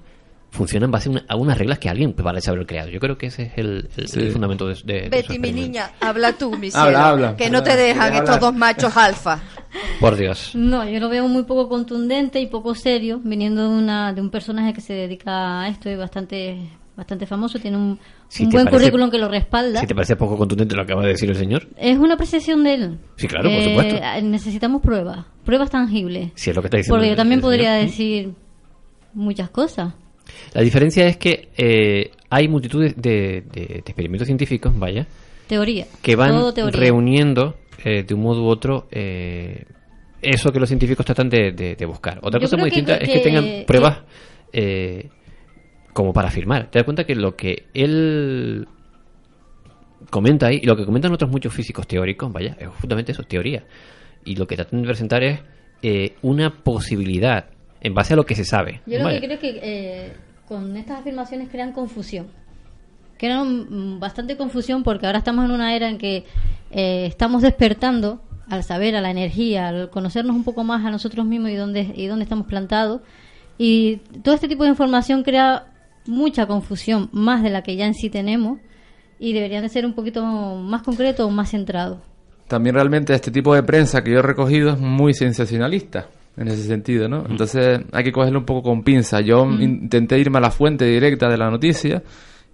funciona 0.50 0.86
en 0.86 0.92
base 0.92 1.10
a, 1.10 1.12
una- 1.12 1.26
a 1.28 1.36
unas 1.36 1.58
reglas 1.58 1.78
que 1.78 1.90
alguien 1.90 2.14
parece 2.14 2.50
haber 2.50 2.66
creado. 2.66 2.90
Yo 2.90 3.00
creo 3.00 3.18
que 3.18 3.28
ese 3.28 3.44
es 3.44 3.52
el, 3.58 3.90
el- 3.98 4.08
Sí. 4.08 4.20
el 4.20 4.32
fundamento 4.32 4.66
de, 4.68 4.76
de- 4.84 5.10
Betty, 5.10 5.38
mi 5.40 5.52
niña, 5.52 5.92
habla 6.00 6.34
tú, 6.34 6.50
mi 6.58 6.70
Habla, 6.74 6.84
cielo, 6.84 6.98
habla. 7.00 7.36
que 7.36 7.50
no 7.50 7.62
te 7.64 7.76
dejan 7.76 8.12
¿Quieres 8.12 8.20
estos 8.30 8.36
hablar? 8.38 8.40
dos 8.52 8.56
machos 8.60 8.98
alfa. 8.98 9.40
Por 10.00 10.16
Dios. 10.16 10.56
No, 10.56 10.88
yo 10.90 11.00
lo 11.00 11.10
veo 11.10 11.28
muy 11.28 11.44
poco 11.44 11.68
contundente 11.70 12.40
y 12.40 12.48
poco 12.48 12.74
serio, 12.74 13.20
viniendo 13.24 13.62
de, 13.70 13.78
una, 13.78 14.14
de 14.14 14.22
un 14.22 14.30
personaje 14.32 14.74
que 14.74 14.82
se 14.82 14.94
dedica 14.94 15.62
a 15.62 15.68
esto 15.68 15.90
y 15.90 15.96
bastante, 15.98 16.70
bastante 16.98 17.26
famoso, 17.28 17.60
tiene 17.60 17.78
un, 17.78 18.00
Si 18.28 18.44
un 18.44 18.50
te 18.50 18.56
buen 18.58 18.66
parece- 18.66 18.82
currículum 18.86 19.10
que 19.12 19.18
lo 19.20 19.30
respalda. 19.30 19.80
Si 19.80 19.88
te 19.88 19.94
parece 19.96 20.16
poco 20.16 20.36
contundente 20.38 20.76
lo 20.76 20.84
que 20.86 20.92
acaba 20.92 21.04
de 21.04 21.14
decir 21.14 21.30
el 21.30 21.36
señor, 21.36 21.68
Es 21.78 21.98
una 21.98 22.16
apreciación 22.16 22.64
de 22.64 22.74
él. 22.74 22.98
Sí, 23.16 23.28
claro, 23.28 23.50
por 23.50 23.60
Eh, 23.60 23.64
supuesto. 23.64 23.96
Necesitamos 24.24 24.82
pruebas, 24.82 25.26
pruebas 25.46 25.70
tangibles. 25.70 26.32
si 26.36 26.50
es 26.50 26.56
lo 26.56 26.62
que 26.62 26.68
está 26.68 26.78
diciendo. 26.78 26.98
Porque 26.98 27.10
yo 27.12 27.16
también 27.16 27.40
señor. 27.40 27.52
podría 27.54 27.74
decir 27.74 28.32
muchas 29.14 29.50
cosas. 29.52 29.94
La 30.54 30.62
diferencia 30.62 31.06
es 31.06 31.18
que 31.18 31.50
eh, 31.58 32.12
hay 32.30 32.48
multitud 32.48 32.82
de, 32.84 32.94
de- 32.96 33.44
de 33.54 33.76
experimentos 33.86 34.26
científicos, 34.26 34.78
vaya, 34.78 35.08
Teoría. 35.48 35.86
que 36.02 36.16
van 36.16 36.54
teoría. 36.54 36.80
reuniendo 36.80 37.56
eh, 37.86 38.04
de 38.04 38.14
un 38.14 38.22
modo 38.22 38.44
u 38.44 38.48
otro 38.48 38.88
eh, 38.92 39.66
eso 40.22 40.52
que 40.52 40.60
los 40.60 40.68
científicos 40.68 41.06
tratan 41.06 41.30
de, 41.30 41.78
buscar. 41.88 42.20
Otra 42.24 42.40
Yo 42.40 42.46
cosa 42.46 42.58
muy 42.58 42.70
que- 42.72 42.76
distinta 42.82 42.98
es 42.98 43.08
que 43.10 43.20
tengan 43.20 43.46
pruebas 43.66 44.00
eh, 44.52 45.10
como 45.98 46.14
para 46.14 46.28
afirmar. 46.28 46.70
Te 46.70 46.78
das 46.78 46.86
cuenta 46.86 47.06
que 47.06 47.16
lo 47.16 47.36
que 47.36 47.66
él 47.74 48.68
comenta 50.12 50.46
ahí, 50.46 50.60
y 50.62 50.68
lo 50.68 50.76
que 50.78 50.86
comentan 50.86 51.12
otros 51.12 51.32
muchos 51.32 51.52
físicos 51.52 51.88
teóricos, 51.88 52.32
vaya, 52.32 52.56
es 52.60 52.68
justamente 52.68 53.14
eso, 53.14 53.24
teoría. 53.24 53.64
Y 54.24 54.36
lo 54.36 54.46
que 54.46 54.56
tratan 54.56 54.84
de 54.84 54.88
presentar 54.88 55.24
es 55.24 55.40
eh, 55.82 56.14
una 56.22 56.52
posibilidad 56.54 57.46
en 57.82 57.96
base 57.96 58.14
a 58.14 58.16
lo 58.16 58.28
que 58.28 58.36
se 58.36 58.46
sabe. 58.46 58.82
Yo 58.86 59.00
lo 59.00 59.10
que 59.10 59.22
creo 59.22 59.34
es 59.34 59.40
que 59.40 59.60
eh, 59.60 60.14
con 60.48 60.78
estas 60.78 61.00
afirmaciones 61.00 61.50
crean 61.50 61.72
confusión. 61.72 62.28
Crean 63.18 64.00
bastante 64.00 64.38
confusión 64.38 64.84
porque 64.84 65.08
ahora 65.08 65.18
estamos 65.18 65.46
en 65.46 65.52
una 65.52 65.76
era 65.76 65.90
en 65.90 65.98
que 65.98 66.26
eh, 66.70 67.08
estamos 67.08 67.42
despertando 67.42 68.22
al 68.48 68.64
saber, 68.64 68.96
a 68.96 69.02
la 69.02 69.10
energía, 69.10 69.70
al 69.70 69.90
conocernos 69.90 70.36
un 70.36 70.44
poco 70.44 70.64
más 70.64 70.86
a 70.86 70.92
nosotros 70.92 71.26
mismos 71.26 71.50
y 71.50 71.56
dónde, 71.56 71.92
y 71.96 72.06
dónde 72.06 72.22
estamos 72.22 72.46
plantados. 72.46 73.02
Y 73.58 73.96
todo 74.24 74.36
este 74.36 74.48
tipo 74.48 74.64
de 74.64 74.70
información 74.70 75.24
crea 75.24 75.67
mucha 76.08 76.48
confusión, 76.48 77.10
más 77.12 77.44
de 77.44 77.50
la 77.50 77.64
que 77.64 77.76
ya 77.76 77.86
en 77.86 77.94
sí 77.94 78.10
tenemos, 78.10 78.60
y 79.20 79.34
deberían 79.34 79.64
de 79.64 79.70
ser 79.70 79.86
un 79.86 79.94
poquito 79.94 80.24
más 80.24 80.84
concretos 80.84 81.26
o 81.26 81.30
más 81.30 81.52
centrados. 81.52 82.00
también 82.48 82.76
realmente 82.76 83.14
este 83.14 83.32
tipo 83.32 83.54
de 83.54 83.64
prensa 83.64 84.04
que 84.04 84.12
yo 84.12 84.20
he 84.20 84.22
recogido 84.22 84.72
es 84.72 84.80
muy 84.80 85.14
sensacionalista 85.14 86.08
en 86.38 86.48
ese 86.48 86.64
sentido, 86.64 87.10
¿no? 87.10 87.26
Entonces 87.28 87.82
hay 87.92 88.04
que 88.04 88.12
cogerlo 88.12 88.40
un 88.40 88.46
poco 88.46 88.70
con 88.70 88.84
pinza. 88.84 89.22
Yo 89.22 89.46
intenté 89.60 90.20
irme 90.20 90.38
a 90.38 90.42
la 90.42 90.52
fuente 90.52 90.86
directa 90.86 91.28
de 91.28 91.38
la 91.38 91.50
noticia 91.50 92.04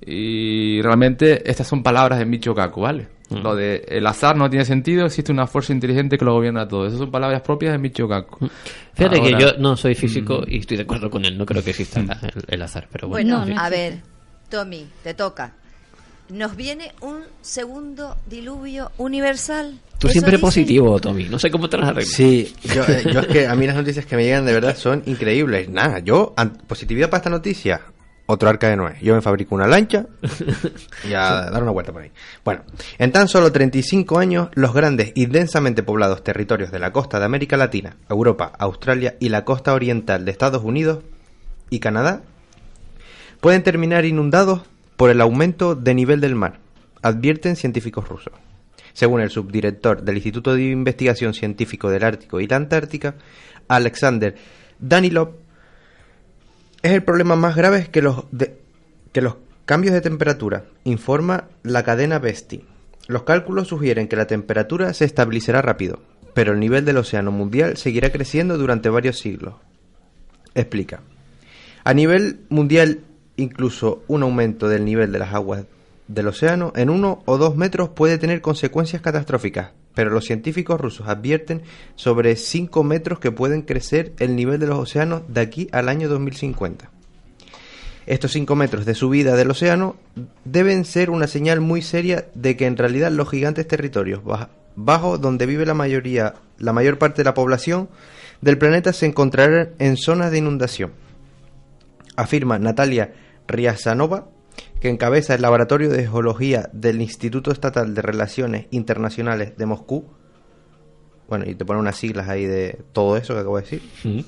y 0.06 0.82
realmente 0.82 1.50
estas 1.50 1.68
son 1.68 1.84
palabras 1.84 2.18
de 2.20 2.26
Micho 2.26 2.56
Kaku, 2.56 2.82
¿vale? 2.82 3.08
Lo 3.42 3.56
de 3.56 3.84
el 3.88 4.06
azar 4.08 4.36
no 4.36 4.50
tiene 4.50 4.66
sentido, 4.66 5.06
existe 5.06 5.32
una 5.32 5.48
fuerza 5.48 5.74
inteligente 5.74 6.18
que 6.18 6.26
lo 6.26 6.34
gobierna 6.34 6.68
todo. 6.68 6.86
Esas 6.86 7.00
son 7.00 7.12
palabras 7.12 7.42
propias 7.42 7.72
de 7.74 7.78
Micho 7.80 8.08
Kaku. 8.08 8.50
Fíjate 8.94 9.22
que 9.22 9.32
yo 9.40 9.54
no 9.58 9.76
soy 9.78 9.96
físico 9.96 10.44
y 10.48 10.60
estoy 10.60 10.78
de 10.78 10.84
acuerdo 10.84 11.10
con 11.10 11.26
él. 11.26 11.38
No 11.38 11.46
creo 11.46 11.64
que 11.64 11.72
exista 11.72 12.00
el, 12.00 12.10
el 12.48 12.62
azar, 12.62 12.88
pero 12.92 13.08
bueno. 13.08 13.38
Bueno, 13.40 13.46
No, 13.50 13.56
no 13.56 13.62
a 13.62 13.70
ver, 13.70 14.00
Tommy, 14.50 14.86
te 15.04 15.14
toca. 15.14 15.54
Nos 16.30 16.56
viene 16.56 16.94
un 17.02 17.20
segundo 17.42 18.16
diluvio 18.30 18.92
universal. 18.98 19.78
Tú 20.00 20.08
¿Eso 20.08 20.14
siempre 20.14 20.32
dice? 20.34 20.42
positivo, 20.42 21.00
Tommy. 21.00 21.26
No 21.26 21.38
sé 21.38 21.52
cómo 21.52 21.70
te 21.70 21.78
las 21.78 21.90
arreglas. 21.90 22.14
Sí, 22.14 22.54
yo, 22.74 22.84
eh, 22.88 23.04
yo 23.14 23.20
es 23.20 23.28
que 23.28 23.46
a 23.48 23.56
mí 23.56 23.68
las 23.68 23.76
noticias 23.76 24.06
que 24.06 24.16
me 24.16 24.24
llegan 24.24 24.46
de 24.46 24.54
verdad 24.54 24.76
son 24.76 25.04
increíbles. 25.06 25.70
Nada, 25.70 26.00
yo, 26.00 26.34
positividad 26.68 27.10
para 27.10 27.20
esta 27.20 27.30
noticia, 27.30 27.82
otro 28.26 28.50
arca 28.50 28.70
de 28.70 28.76
Noé. 28.76 28.96
Yo 29.02 29.16
me 29.16 29.22
fabrico 29.22 29.56
una 29.56 29.68
lancha 29.68 30.06
y 31.08 31.14
a 31.14 31.50
dar 31.52 31.62
una 31.62 31.72
vuelta 31.72 31.92
por 31.92 32.04
ahí. 32.04 32.12
Bueno, 32.44 32.64
en 32.98 33.12
tan 33.12 33.28
solo 33.28 33.52
35 33.52 34.20
años, 34.20 34.50
los 34.54 34.74
grandes 34.74 35.12
y 35.16 35.26
densamente 35.26 35.84
poblados 35.84 36.24
territorios 36.24 36.72
de 36.72 36.80
la 36.80 36.92
costa 36.92 37.20
de 37.20 37.26
América 37.26 37.58
Latina, 37.58 37.98
Europa, 38.10 38.52
Australia 38.58 39.16
y 39.20 39.30
la 39.30 39.44
costa 39.46 39.74
oriental 39.74 40.26
de 40.26 40.32
Estados 40.32 40.64
Unidos 40.64 41.04
y 41.70 41.80
Canadá 41.80 42.22
pueden 43.42 43.64
terminar 43.64 44.06
inundados 44.06 44.62
por 44.96 45.10
el 45.10 45.20
aumento 45.20 45.76
de 45.76 45.94
nivel 45.94 46.22
del 46.22 46.36
mar, 46.36 46.60
advierten 47.02 47.56
científicos 47.56 48.08
rusos. 48.08 48.34
Según 48.94 49.22
el 49.22 49.32
subdirector 49.32 50.04
del 50.04 50.18
Instituto 50.18 50.54
de 50.54 50.64
Investigación 50.66 51.34
Científico 51.34 51.90
del 51.90 52.04
Ártico 52.04 52.40
y 52.40 52.48
la 52.48 52.58
Antártica, 52.58 53.16
Alexander 53.68 54.36
Danilov, 54.80 55.32
es 56.84 56.92
el 56.92 57.04
problema 57.04 57.36
más 57.36 57.56
grave 57.56 57.88
que 57.92 58.02
los, 58.02 58.26
de- 58.32 58.58
que 59.12 59.22
los 59.22 59.36
cambios 59.66 59.94
de 59.94 60.02
temperatura, 60.02 60.66
informa 60.84 61.46
la 61.64 61.84
cadena 61.84 62.20
Vesti. 62.20 62.66
Los 63.08 63.24
cálculos 63.24 63.70
sugieren 63.70 64.08
que 64.08 64.16
la 64.16 64.28
temperatura 64.28 64.94
se 64.94 65.06
estabilizará 65.06 65.62
rápido, 65.62 66.02
pero 66.34 66.54
el 66.54 66.60
nivel 66.60 66.86
del 66.86 66.98
océano 66.98 67.32
mundial 67.32 67.78
seguirá 67.78 68.12
creciendo 68.12 68.58
durante 68.58 68.90
varios 68.90 69.20
siglos. 69.20 69.56
Explica. 70.56 71.02
A 71.84 71.94
nivel 71.94 72.42
mundial, 72.50 73.00
incluso 73.36 74.04
un 74.08 74.24
aumento 74.24 74.70
del 74.70 74.86
nivel 74.86 75.12
de 75.12 75.20
las 75.20 75.34
aguas 75.34 75.66
del 76.14 76.28
océano 76.28 76.74
en 76.76 76.90
uno 76.90 77.24
o 77.26 77.38
dos 77.38 77.56
metros 77.56 77.90
puede 77.90 78.18
tener 78.18 78.42
consecuencias 78.42 79.02
catastróficas, 79.02 79.72
pero 79.94 80.10
los 80.10 80.26
científicos 80.26 80.80
rusos 80.80 81.08
advierten 81.08 81.62
sobre 81.96 82.36
5 82.36 82.84
metros 82.84 83.20
que 83.20 83.32
pueden 83.32 83.62
crecer 83.62 84.14
el 84.20 84.36
nivel 84.36 84.60
de 84.60 84.68
los 84.68 84.80
océanos 84.80 85.24
de 85.28 85.42
aquí 85.42 85.68
al 85.72 85.90
año 85.90 86.10
2050. 86.10 86.90
Estos 88.06 88.32
5 88.34 88.56
metros 88.56 88.86
de 88.86 88.96
subida 88.96 89.36
del 89.36 89.52
océano 89.52 89.96
deben 90.44 90.86
ser 90.86 91.10
una 91.10 91.28
señal 91.28 91.62
muy 91.62 91.82
seria 91.82 92.26
de 92.34 92.58
que 92.58 92.66
en 92.66 92.78
realidad 92.78 93.12
los 93.12 93.30
gigantes 93.30 93.68
territorios 93.68 94.22
bajo 94.76 95.18
donde 95.18 95.46
vive 95.46 95.66
la 95.66 95.74
mayoría, 95.74 96.34
la 96.58 96.74
mayor 96.74 96.98
parte 96.98 97.18
de 97.18 97.26
la 97.26 97.34
población 97.34 97.90
del 98.42 98.58
planeta 98.58 98.92
se 98.92 99.06
encontrarán 99.06 99.70
en 99.80 99.96
zonas 99.96 100.32
de 100.32 100.40
inundación 100.40 100.92
afirma 102.16 102.60
Natalia 102.60 103.14
Riazanova, 103.48 104.28
que 104.84 104.90
encabeza 104.90 105.34
el 105.34 105.42
Laboratorio 105.42 105.90
de 105.90 106.06
Geología 106.06 106.70
del 106.74 107.02
Instituto 107.02 107.54
Estatal 107.54 107.96
de 107.96 108.02
Relaciones 108.02 108.66
Internacionales 108.72 109.54
de 109.56 109.66
Moscú. 109.66 110.10
Bueno, 111.30 111.46
y 111.48 111.56
te 111.56 111.64
pone 111.64 111.80
unas 111.80 111.96
siglas 111.96 112.28
ahí 112.28 112.46
de 112.46 112.82
todo 112.92 113.16
eso 113.16 113.34
que 113.34 113.40
acabo 113.40 113.56
de 113.56 113.62
decir. 113.62 113.82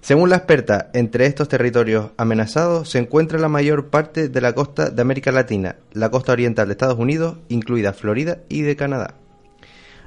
Según 0.00 0.30
la 0.30 0.36
experta, 0.36 0.90
entre 0.94 1.26
estos 1.26 1.48
territorios 1.48 2.12
amenazados 2.18 2.88
se 2.88 3.00
encuentra 3.00 3.40
la 3.40 3.48
mayor 3.48 3.90
parte 3.90 4.28
de 4.28 4.40
la 4.40 4.52
costa 4.52 4.90
de 4.90 5.02
América 5.02 5.32
Latina, 5.32 5.74
la 5.90 6.08
costa 6.12 6.30
oriental 6.30 6.68
de 6.68 6.74
Estados 6.74 7.00
Unidos, 7.00 7.38
incluida 7.48 7.92
Florida 7.92 8.42
y 8.48 8.62
de 8.62 8.76
Canadá, 8.76 9.16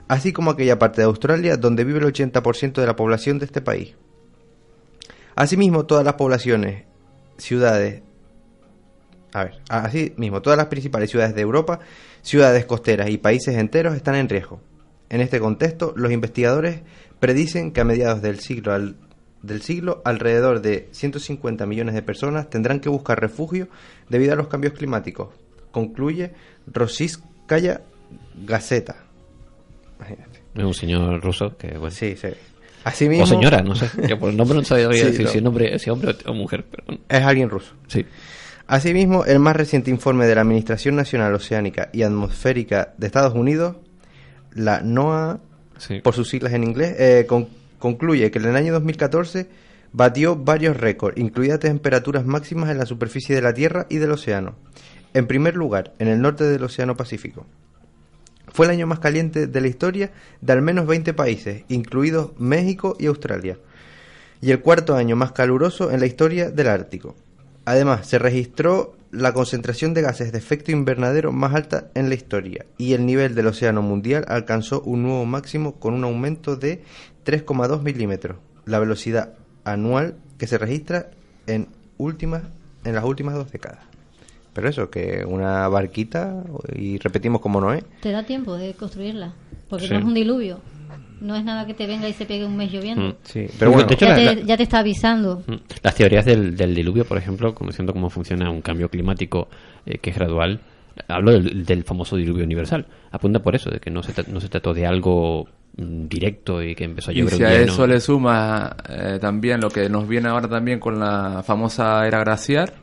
así 0.08 0.32
como 0.32 0.52
aquella 0.52 0.80
parte 0.80 1.02
de 1.02 1.08
Australia 1.08 1.58
donde 1.58 1.84
vive 1.84 2.00
el 2.00 2.06
80% 2.06 2.76
de 2.76 2.88
la 2.88 2.96
población 2.96 3.40
de 3.40 3.48
este 3.48 3.60
país. 3.60 3.96
Asimismo, 5.36 5.86
todas 5.86 6.06
las 6.06 6.14
poblaciones, 6.14 6.86
ciudades, 7.38 8.02
a 9.36 9.44
ver, 9.46 9.54
asimismo, 9.70 10.42
todas 10.42 10.58
las 10.58 10.68
principales 10.68 11.10
ciudades 11.12 11.36
de 11.36 11.42
Europa, 11.42 11.80
ciudades 12.22 12.66
costeras 12.66 13.10
y 13.10 13.18
países 13.18 13.56
enteros 13.58 13.96
están 13.96 14.16
en 14.16 14.30
riesgo. 14.30 14.62
En 15.10 15.22
este 15.22 15.40
contexto, 15.40 15.94
los 15.96 16.12
investigadores 16.12 16.82
predicen 17.20 17.72
que 17.72 17.82
a 17.82 17.84
mediados 17.86 18.22
del 18.22 18.40
siglo, 18.40 18.74
al- 18.74 18.96
del 19.42 19.62
siglo 19.62 20.02
alrededor 20.06 20.62
de 20.62 20.88
150 20.92 21.66
millones 21.66 21.94
de 21.96 22.02
personas 22.02 22.50
tendrán 22.50 22.80
que 22.80 22.90
buscar 22.90 23.20
refugio 23.20 23.68
debido 24.10 24.34
a 24.34 24.36
los 24.36 24.48
cambios 24.48 24.74
climáticos. 24.74 25.30
Concluye 25.72 26.32
Rosiskaya 26.66 27.82
Gazeta. 28.46 29.04
Imagínate. 30.00 30.40
Es 30.56 30.64
un 30.64 30.74
señor 30.74 31.22
ruso 31.22 31.58
que, 31.58 31.78
bueno. 31.78 31.92
Sí, 31.92 32.16
sí. 32.16 32.30
Asimismo, 32.84 33.24
O 33.24 33.28
señora, 33.28 33.62
no 33.62 33.76
sé. 33.76 33.90
Yo 34.08 34.18
por 34.20 34.30
el 34.30 34.38
nombre 34.38 34.58
no 34.58 34.64
sabía 34.64 34.88
Sí, 34.94 35.06
decir 35.06 35.26
no. 35.26 35.32
si, 35.32 35.38
es 35.38 35.44
nombre, 35.44 35.68
si 35.80 35.86
es 35.86 35.88
hombre 35.90 36.16
o 36.26 36.34
mujer. 36.34 36.66
Pero 36.70 37.00
es 37.10 37.24
alguien 37.24 37.50
ruso. 37.50 37.74
sí. 37.88 38.06
Asimismo, 38.68 39.26
el 39.26 39.40
más 39.40 39.56
reciente 39.56 39.92
informe 39.92 40.26
de 40.26 40.36
la 40.36 40.42
Administración 40.42 40.96
Nacional 40.96 41.34
Oceánica 41.36 41.90
y 41.94 42.02
Atmosférica 42.02 42.94
de 42.98 43.06
Estados 43.08 43.36
Unidos, 43.36 43.76
la 44.54 44.82
NOAA, 44.82 45.40
Sí. 45.78 46.00
por 46.02 46.14
sus 46.16 46.30
siglas 46.30 46.54
en 46.54 46.64
inglés, 46.64 46.96
eh, 46.98 47.26
con- 47.28 47.48
concluye 47.80 48.32
que 48.32 48.40
en 48.40 48.46
el 48.46 48.56
año 48.56 48.74
2014 48.74 49.48
batió 49.92 50.36
varios 50.36 50.78
récords, 50.78 51.18
incluidas 51.18 51.60
temperaturas 51.60 52.26
máximas 52.26 52.70
en 52.70 52.78
la 52.80 52.86
superficie 52.86 53.36
de 53.36 53.42
la 53.42 53.54
Tierra 53.54 53.86
y 53.90 53.98
del 53.98 54.12
océano. 54.12 54.56
En 55.14 55.28
primer 55.28 55.56
lugar, 55.56 55.94
en 56.00 56.08
el 56.08 56.22
norte 56.22 56.44
del 56.46 56.64
Océano 56.64 56.96
Pacífico. 56.98 57.46
Fue 58.52 58.66
el 58.66 58.72
año 58.72 58.88
más 58.88 59.00
caliente 59.00 59.48
de 59.48 59.62
la 59.62 59.68
historia 59.68 60.12
de 60.42 60.54
al 60.54 60.62
menos 60.62 60.88
20 60.88 61.14
países, 61.14 61.64
incluidos 61.68 62.32
México 62.40 62.96
y 63.00 63.06
Australia, 63.08 63.58
y 64.42 64.52
el 64.52 64.62
cuarto 64.62 64.96
año 64.96 65.16
más 65.16 65.34
caluroso 65.34 65.92
en 65.92 66.00
la 66.00 66.06
historia 66.06 66.50
del 66.52 66.68
Ártico. 66.68 67.16
Además, 67.66 68.08
se 68.08 68.20
registró 68.20 68.96
la 69.12 69.34
concentración 69.34 69.94
de 69.94 70.02
gases 70.02 70.32
de 70.32 70.38
efecto 70.38 70.72
invernadero 70.72 71.32
más 71.32 71.54
alta 71.56 71.88
en 71.96 72.10
la 72.10 72.16
historia 72.16 72.66
y 72.78 72.94
el 72.94 73.06
nivel 73.06 73.34
del 73.34 73.48
océano 73.48 73.82
mundial 73.82 74.26
alcanzó 74.28 74.82
un 74.82 75.04
nuevo 75.04 75.26
máximo 75.26 75.76
con 75.76 75.94
un 75.94 76.04
aumento 76.04 76.56
de 76.56 76.84
3,2 77.26 77.82
milímetros, 77.82 78.38
la 78.66 78.80
velocidad 78.80 79.34
anual 79.64 80.16
que 80.38 80.48
se 80.48 80.58
registra 80.58 81.10
en, 81.48 81.68
últimas, 81.98 82.44
en 82.84 82.94
las 82.96 83.04
últimas 83.06 83.36
dos 83.36 83.52
décadas. 83.52 83.80
Pero 84.54 84.70
eso, 84.70 84.90
que 84.90 85.26
una 85.28 85.68
barquita, 85.68 86.44
y 86.74 86.98
repetimos 87.00 87.42
como 87.42 87.60
no 87.62 87.74
es, 87.74 87.84
Te 88.02 88.12
da 88.12 88.24
tiempo 88.24 88.56
de 88.56 88.74
construirla, 88.74 89.34
porque 89.70 89.88
Sí. 89.88 89.94
no 89.94 90.00
es 90.00 90.06
un 90.06 90.14
diluvio. 90.14 90.60
No 91.22 91.36
es 91.36 91.44
nada 91.44 91.66
que 91.66 91.74
te 91.74 91.88
venga 91.88 92.08
y 92.10 92.14
se 92.14 92.26
pegue 92.26 92.46
un 92.46 92.56
mes 92.58 92.72
lloviendo. 92.72 93.10
Mm. 93.10 93.14
sí, 93.24 93.46
pero 93.58 93.72
bueno, 93.72 93.88
de 93.88 93.94
hecho, 93.96 94.06
ya, 94.06 94.18
la- 94.18 94.36
te, 94.36 94.44
ya 94.46 94.58
te 94.58 94.64
está 94.64 94.80
avisando. 94.80 95.44
Mm. 95.48 95.54
Las 95.82 95.96
teorías 95.96 96.26
del, 96.26 96.56
del 96.56 96.76
diluvio, 96.76 97.06
por 97.06 97.18
ejemplo, 97.18 97.54
conociendo 97.56 97.94
cómo 97.94 98.10
funciona 98.10 98.50
un 98.50 98.62
cambio 98.62 98.90
climático 98.90 99.48
eh, 99.86 99.98
que 100.00 100.10
es 100.12 100.16
gradual, 100.18 100.60
hablo 101.08 101.32
del, 101.32 101.66
del 101.66 101.84
famoso 101.84 102.16
diluvio 102.16 102.44
universal. 102.44 102.86
Apunta 103.12 103.40
por 103.40 103.56
eso, 103.56 103.70
de 103.70 103.80
que 103.80 103.90
no 103.90 104.04
se, 104.04 104.14
tra- 104.14 104.28
no 104.28 104.40
se 104.40 104.50
trató 104.50 104.74
de 104.74 104.86
algo 104.86 105.48
mm, 105.78 106.08
directo 106.08 106.62
y 106.62 106.76
que 106.76 106.84
empezó 106.84 107.12
a 107.12 107.14
Y 107.14 107.18
llover 107.18 107.34
si 107.34 107.42
un 107.44 107.48
a 107.50 107.54
y 107.54 107.56
eso 107.64 107.88
no- 107.88 107.94
le 107.94 108.00
suma 108.00 108.76
eh, 108.90 109.18
también 109.20 109.62
lo 109.62 109.70
que 109.70 109.90
nos 109.90 110.08
viene 110.08 110.28
ahora 110.30 110.48
también 110.48 110.80
con 110.80 111.00
la 111.00 111.44
famosa 111.44 112.06
era 112.08 112.24
glaciar, 112.24 112.74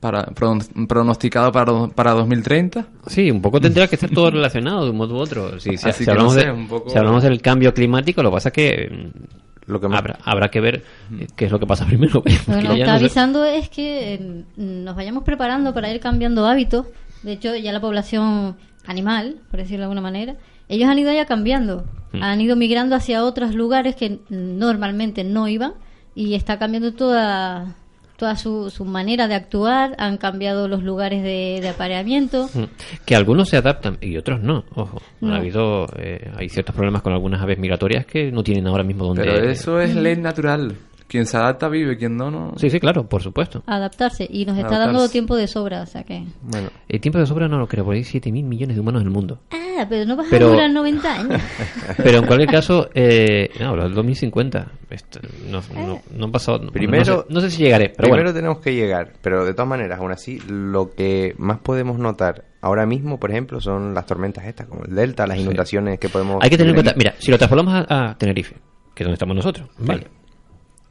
para, 0.00 0.26
pron- 0.26 0.86
pronosticado 0.86 1.50
para, 1.52 1.88
para 1.88 2.12
2030. 2.12 2.86
Sí, 3.06 3.30
un 3.30 3.40
poco 3.42 3.60
tendría 3.60 3.86
que 3.88 3.96
estar 3.96 4.10
todo 4.10 4.30
relacionado 4.30 4.84
de 4.84 4.90
un 4.90 4.96
modo 4.96 5.14
u 5.14 5.18
otro. 5.18 5.58
Si, 5.58 5.76
si 5.76 6.04
que 6.04 6.10
hablamos 6.10 6.34
no 6.34 6.40
sé, 6.40 6.46
de- 6.46 6.52
un 6.52 6.68
poco- 6.68 6.90
si 6.90 6.98
hablamos 6.98 7.22
del 7.22 7.40
cambio 7.40 7.72
climático, 7.74 8.22
lo 8.22 8.30
que 8.30 8.34
pasa 8.34 8.48
es 8.50 8.52
que 8.52 9.10
mm, 9.12 9.70
lo 9.72 9.80
que 9.80 9.88
más- 9.88 9.98
habrá, 9.98 10.18
habrá 10.24 10.48
que 10.50 10.60
ver 10.60 10.84
eh, 11.18 11.26
qué 11.34 11.46
es 11.46 11.50
lo 11.52 11.58
que 11.58 11.66
pasa 11.66 11.86
primero. 11.88 12.14
Lo 12.14 12.22
que 12.22 12.30
nos 12.46 12.46
está 12.56 12.66
no 12.68 12.76
sé- 12.76 12.90
avisando 12.90 13.44
es 13.44 13.68
que 13.68 14.14
eh, 14.14 14.44
nos 14.56 14.94
vayamos 14.96 15.24
preparando 15.24 15.72
para 15.74 15.90
ir 15.92 16.00
cambiando 16.00 16.46
hábitos. 16.46 16.86
De 17.22 17.32
hecho, 17.32 17.56
ya 17.56 17.72
la 17.72 17.80
población 17.80 18.56
animal, 18.86 19.36
por 19.50 19.58
decirlo 19.60 19.78
de 19.78 19.84
alguna 19.84 20.00
manera, 20.02 20.36
ellos 20.68 20.88
han 20.88 20.98
ido 20.98 21.12
ya 21.12 21.24
cambiando. 21.26 21.84
Mm. 22.12 22.22
Han 22.22 22.40
ido 22.40 22.54
migrando 22.54 22.94
hacia 22.94 23.24
otros 23.24 23.54
lugares 23.54 23.96
que 23.96 24.20
normalmente 24.28 25.24
no 25.24 25.48
iban 25.48 25.72
y 26.14 26.34
está 26.34 26.58
cambiando 26.58 26.92
toda 26.92 27.74
toda 28.16 28.36
su, 28.36 28.70
su 28.70 28.84
manera 28.84 29.28
de 29.28 29.34
actuar, 29.34 29.94
han 29.98 30.16
cambiado 30.16 30.68
los 30.68 30.82
lugares 30.82 31.22
de, 31.22 31.58
de 31.60 31.68
apareamiento. 31.68 32.48
Mm. 32.54 32.64
Que 33.04 33.16
algunos 33.16 33.48
se 33.48 33.56
adaptan 33.56 33.98
y 34.00 34.16
otros 34.16 34.40
no. 34.40 34.64
Ojo, 34.74 35.00
No. 35.20 35.34
ha 35.34 35.36
habido, 35.38 35.86
eh, 35.98 36.30
hay 36.36 36.48
ciertos 36.48 36.74
problemas 36.74 37.02
con 37.02 37.12
algunas 37.12 37.40
aves 37.42 37.58
migratorias 37.58 38.06
que 38.06 38.30
no 38.32 38.42
tienen 38.42 38.66
ahora 38.66 38.82
mismo 38.84 39.04
donde. 39.04 39.22
Pero 39.24 39.48
eso 39.50 39.80
es 39.80 39.94
ley 39.94 40.16
natural. 40.16 40.76
quien 41.08 41.24
se 41.26 41.36
adapta 41.36 41.68
vive, 41.68 41.96
quien 41.96 42.16
no, 42.16 42.30
no. 42.30 42.54
Sí, 42.56 42.68
sí, 42.70 42.80
claro, 42.80 43.08
por 43.08 43.22
supuesto. 43.22 43.62
Adaptarse. 43.66 44.26
Y 44.28 44.44
nos 44.44 44.56
está 44.56 44.68
Adaptarse. 44.76 44.92
dando 44.94 45.08
tiempo 45.08 45.36
de 45.36 45.46
sobra, 45.46 45.82
o 45.82 45.86
sea 45.86 46.02
que... 46.02 46.24
Bueno, 46.42 46.68
El 46.88 47.00
tiempo 47.00 47.18
de 47.18 47.26
sobra 47.26 47.46
no 47.48 47.58
lo 47.58 47.68
creo, 47.68 47.84
porque 47.84 47.98
hay 47.98 48.04
7.000 48.04 48.42
millones 48.42 48.74
de 48.76 48.80
humanos 48.80 49.02
en 49.02 49.06
el 49.08 49.12
mundo. 49.12 49.38
Ah, 49.52 49.56
pero 49.88 50.04
no 50.06 50.16
vas 50.16 50.26
Pero- 50.30 50.46
a 50.46 50.50
durar 50.50 50.70
90 50.70 51.14
años. 51.14 51.42
Pero 51.98 52.18
en 52.18 52.26
cualquier 52.26 52.48
caso, 52.50 52.88
eh, 52.94 53.50
no, 53.60 53.68
hablo 53.70 53.84
del 53.84 53.94
2050. 53.94 54.72
Esto, 54.90 55.20
no, 55.50 55.60
no, 55.74 56.00
no 56.14 56.24
han 56.24 56.32
pasado. 56.32 56.58
no- 56.60 56.70
Primero- 56.72 57.04
no, 57.04 57.20
sé, 57.22 57.26
no 57.28 57.40
sé 57.40 57.50
si 57.50 57.62
llegaré, 57.64 57.88
pero 57.90 58.08
Primero 58.08 58.22
bueno. 58.24 58.34
tenemos 58.34 58.58
que 58.60 58.74
llegar, 58.74 59.12
pero 59.20 59.44
de 59.44 59.52
todas 59.52 59.68
maneras, 59.68 59.98
aún 60.00 60.12
así, 60.12 60.40
lo 60.48 60.94
que 60.94 61.34
más 61.38 61.58
podemos 61.58 61.98
notar 61.98 62.44
ahora 62.62 62.86
mismo, 62.86 63.18
por 63.20 63.30
ejemplo, 63.30 63.60
son 63.60 63.92
las 63.94 64.06
tormentas 64.06 64.44
estas, 64.46 64.66
como 64.66 64.84
el 64.84 64.94
delta, 64.94 65.26
las 65.26 65.38
inundaciones 65.38 65.98
que 65.98 66.08
podemos... 66.08 66.38
Hay 66.42 66.50
que 66.50 66.56
tener 66.56 66.70
en 66.70 66.76
cuenta, 66.76 66.94
mira, 66.96 67.14
si 67.18 67.30
lo 67.30 67.38
trasladamos 67.38 67.74
a, 67.88 68.10
a 68.10 68.18
Tenerife, 68.18 68.56
que 68.94 69.02
es 69.02 69.06
donde 69.06 69.14
estamos 69.14 69.36
nosotros, 69.36 69.68
vale. 69.78 70.06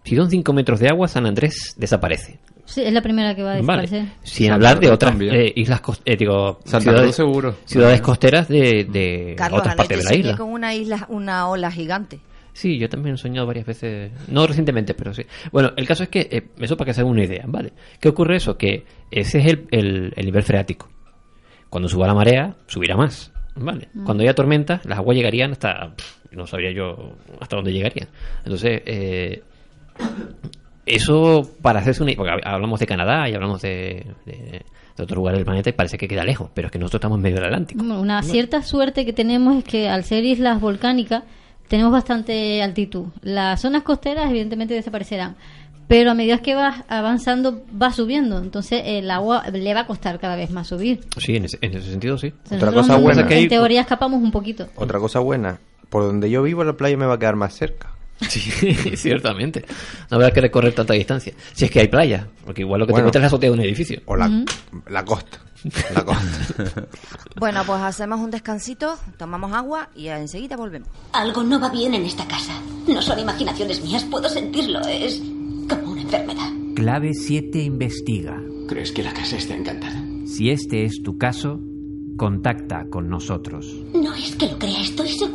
Si 0.03 0.15
son 0.15 0.29
5 0.29 0.53
metros 0.53 0.79
de 0.79 0.87
agua, 0.89 1.07
San 1.07 1.25
Andrés 1.25 1.73
desaparece. 1.77 2.39
Sí, 2.65 2.81
es 2.81 2.91
la 2.91 3.01
primera 3.01 3.35
que 3.35 3.43
va 3.43 3.53
a 3.53 3.61
Vale. 3.61 3.83
desaparecer. 3.83 4.05
Sin 4.23 4.47
Santa 4.47 4.55
hablar 4.55 4.79
de 4.79 4.89
otras 4.91 5.15
eh, 5.21 5.53
islas, 5.55 5.81
eh, 6.03 6.17
digo, 6.17 6.59
Santa 6.65 6.79
ciudades, 6.81 7.01
Cruz 7.03 7.15
seguro. 7.15 7.55
ciudades 7.65 8.01
costeras 8.01 8.47
de, 8.47 8.85
de 8.89 9.35
Carlos, 9.37 9.59
otras 9.61 9.75
partes 9.75 9.97
de 9.99 10.03
la 10.03 10.15
isla. 10.15 10.35
con 10.37 10.49
una 10.51 10.73
isla, 10.73 11.05
una 11.09 11.47
ola 11.47 11.71
gigante. 11.71 12.19
Sí, 12.53 12.77
yo 12.79 12.87
también 12.89 13.15
he 13.15 13.17
soñado 13.17 13.45
varias 13.45 13.65
veces, 13.65 14.11
no 14.29 14.47
recientemente, 14.47 14.93
pero 14.93 15.13
sí. 15.13 15.23
Bueno, 15.51 15.73
el 15.75 15.85
caso 15.87 16.03
es 16.03 16.09
que, 16.09 16.21
eh, 16.31 16.47
eso 16.59 16.75
para 16.77 16.87
que 16.87 16.93
se 16.93 17.01
hagan 17.01 17.11
una 17.11 17.23
idea, 17.25 17.43
¿vale? 17.47 17.73
¿Qué 17.99 18.09
ocurre 18.09 18.37
eso? 18.37 18.57
Que 18.57 18.85
ese 19.11 19.39
es 19.39 19.45
el, 19.47 19.67
el- 19.71 20.13
el 20.15 20.25
nivel 20.25 20.41
freático. 20.43 20.89
Cuando 21.69 21.89
suba 21.89 22.07
la 22.07 22.13
marea, 22.13 22.55
subirá 22.67 22.95
más, 22.95 23.31
¿vale? 23.55 23.89
Cuando 24.05 24.23
haya 24.23 24.33
tormenta, 24.33 24.79
las 24.85 24.97
aguas 24.97 25.17
llegarían 25.17 25.51
hasta, 25.51 25.93
pff, 25.95 26.31
no 26.31 26.47
sabría 26.47 26.71
yo 26.71 27.15
hasta 27.41 27.57
dónde 27.57 27.73
llegarían. 27.73 28.07
Entonces, 28.45 28.81
eh, 28.85 29.43
eso 30.85 31.49
para 31.61 31.79
hacerse 31.79 32.03
una... 32.03 32.13
Porque 32.15 32.31
hab- 32.31 32.41
hablamos 32.45 32.79
de 32.79 32.87
Canadá 32.87 33.27
y 33.29 33.33
hablamos 33.33 33.61
de, 33.61 34.05
de, 34.25 34.63
de 34.97 35.03
otro 35.03 35.15
lugar 35.17 35.35
del 35.35 35.45
planeta 35.45 35.69
y 35.69 35.73
parece 35.73 35.97
que 35.97 36.07
queda 36.07 36.23
lejos, 36.23 36.49
pero 36.53 36.67
es 36.67 36.71
que 36.71 36.79
nosotros 36.79 36.99
estamos 36.99 37.17
en 37.17 37.23
medio 37.23 37.35
del 37.37 37.45
Atlántico. 37.45 37.83
Una 37.83 38.21
cierta 38.23 38.61
suerte 38.61 39.05
que 39.05 39.13
tenemos 39.13 39.57
es 39.57 39.63
que 39.63 39.89
al 39.89 40.03
ser 40.03 40.23
islas 40.23 40.59
volcánicas 40.61 41.23
tenemos 41.67 41.91
bastante 41.91 42.61
altitud. 42.61 43.05
Las 43.21 43.61
zonas 43.61 43.83
costeras 43.83 44.29
evidentemente 44.29 44.73
desaparecerán, 44.75 45.35
pero 45.87 46.11
a 46.11 46.13
medida 46.13 46.37
que 46.39 46.53
vas 46.55 46.83
avanzando 46.87 47.63
va 47.81 47.91
subiendo, 47.91 48.37
entonces 48.37 48.81
el 48.85 49.09
agua 49.11 49.43
le 49.51 49.73
va 49.73 49.81
a 49.81 49.87
costar 49.87 50.19
cada 50.19 50.35
vez 50.35 50.51
más 50.51 50.67
subir. 50.67 51.01
Sí, 51.17 51.35
en 51.35 51.45
ese, 51.45 51.57
en 51.61 51.75
ese 51.75 51.89
sentido 51.91 52.17
sí. 52.17 52.33
Otra 52.51 52.71
cosa 52.71 52.97
buena. 52.97 53.21
en 53.21 53.27
Que 53.27 53.33
hay- 53.35 53.47
teoría 53.47 53.81
escapamos 53.81 54.21
un 54.21 54.31
poquito. 54.31 54.67
Otra 54.75 54.99
cosa 54.99 55.19
buena, 55.19 55.59
por 55.89 56.03
donde 56.03 56.29
yo 56.29 56.43
vivo 56.43 56.63
la 56.63 56.73
playa 56.73 56.97
me 56.97 57.05
va 57.07 57.15
a 57.15 57.19
quedar 57.19 57.35
más 57.35 57.53
cerca. 57.55 57.91
Sí, 58.29 58.39
ciertamente. 58.95 59.65
No 60.09 60.15
habrá 60.15 60.31
que 60.31 60.41
recorrer 60.41 60.73
tanta 60.73 60.93
distancia. 60.93 61.33
Si 61.53 61.65
es 61.65 61.71
que 61.71 61.81
hay 61.81 61.87
playa, 61.87 62.27
porque 62.45 62.61
igual 62.61 62.79
lo 62.79 62.85
que 62.87 62.91
Bueno. 62.93 63.05
te 63.05 63.07
metes 63.09 63.19
es 63.19 63.21
la 63.23 63.27
azotea 63.27 63.49
de 63.49 63.53
un 63.55 63.61
edificio. 63.61 64.01
O 64.05 64.15
la, 64.15 64.45
la 64.89 65.03
costa. 65.05 65.39
La 65.93 66.03
costa. 66.05 66.87
Bueno, 67.37 67.63
pues 67.65 67.81
hacemos 67.81 68.21
un 68.21 68.31
descansito, 68.31 68.97
tomamos 69.17 69.51
agua 69.51 69.89
y 69.93 70.07
enseguida 70.07 70.55
volvemos. 70.55 70.87
Algo 71.11 71.43
no 71.43 71.59
va 71.59 71.69
bien 71.69 71.93
en 71.93 72.05
esta 72.05 72.25
casa. 72.25 72.53
No 72.87 73.01
son 73.01 73.19
imaginaciones 73.19 73.83
mías, 73.83 74.05
puedo 74.05 74.29
sentirlo. 74.29 74.79
Es 74.87 75.19
como 75.67 75.91
una 75.91 76.01
enfermedad. 76.03 76.49
Clave 76.75 77.13
7 77.13 77.59
investiga. 77.61 78.41
¿Crees 78.69 78.93
que 78.93 79.03
la 79.03 79.13
casa 79.13 79.35
está 79.35 79.53
encantada? 79.53 80.01
Si 80.25 80.49
este 80.49 80.85
es 80.85 81.03
tu 81.03 81.17
caso, 81.17 81.59
contacta 82.17 82.85
con 82.89 83.09
nosotros. 83.09 83.65
No 83.93 84.13
es 84.13 84.33
que 84.37 84.47
lo 84.47 84.57
crea, 84.57 84.79
estoy 84.81 85.09
segura. 85.09 85.34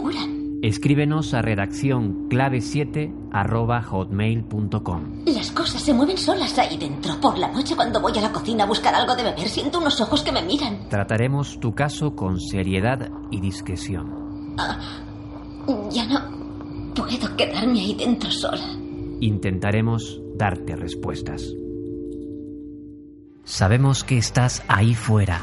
Escríbenos 0.62 1.32
a 1.32 1.40
redacción 1.40 2.28
clave7 2.28 3.30
arroba 3.32 3.82
hotmail.com. 3.82 5.24
Las 5.24 5.50
cosas 5.52 5.80
se 5.80 5.94
mueven 5.94 6.18
solas 6.18 6.58
ahí 6.58 6.76
dentro. 6.76 7.18
Por 7.18 7.38
la 7.38 7.48
noche 7.50 7.74
cuando 7.74 7.98
voy 8.00 8.12
a 8.18 8.20
la 8.20 8.30
cocina 8.30 8.64
a 8.64 8.66
buscar 8.66 8.94
algo 8.94 9.16
de 9.16 9.22
beber, 9.22 9.48
siento 9.48 9.78
unos 9.78 9.98
ojos 10.02 10.22
que 10.22 10.32
me 10.32 10.42
miran. 10.42 10.88
Trataremos 10.90 11.58
tu 11.60 11.74
caso 11.74 12.14
con 12.14 12.38
seriedad 12.38 13.10
y 13.30 13.40
discreción. 13.40 14.54
Ya 15.90 16.04
no 16.06 16.94
puedo 16.94 17.36
quedarme 17.36 17.80
ahí 17.80 17.94
dentro 17.94 18.30
sola. 18.30 18.76
Intentaremos 19.20 20.20
darte 20.36 20.76
respuestas. 20.76 21.54
Sabemos 23.44 24.04
que 24.04 24.18
estás 24.18 24.62
ahí 24.68 24.94
fuera. 24.94 25.40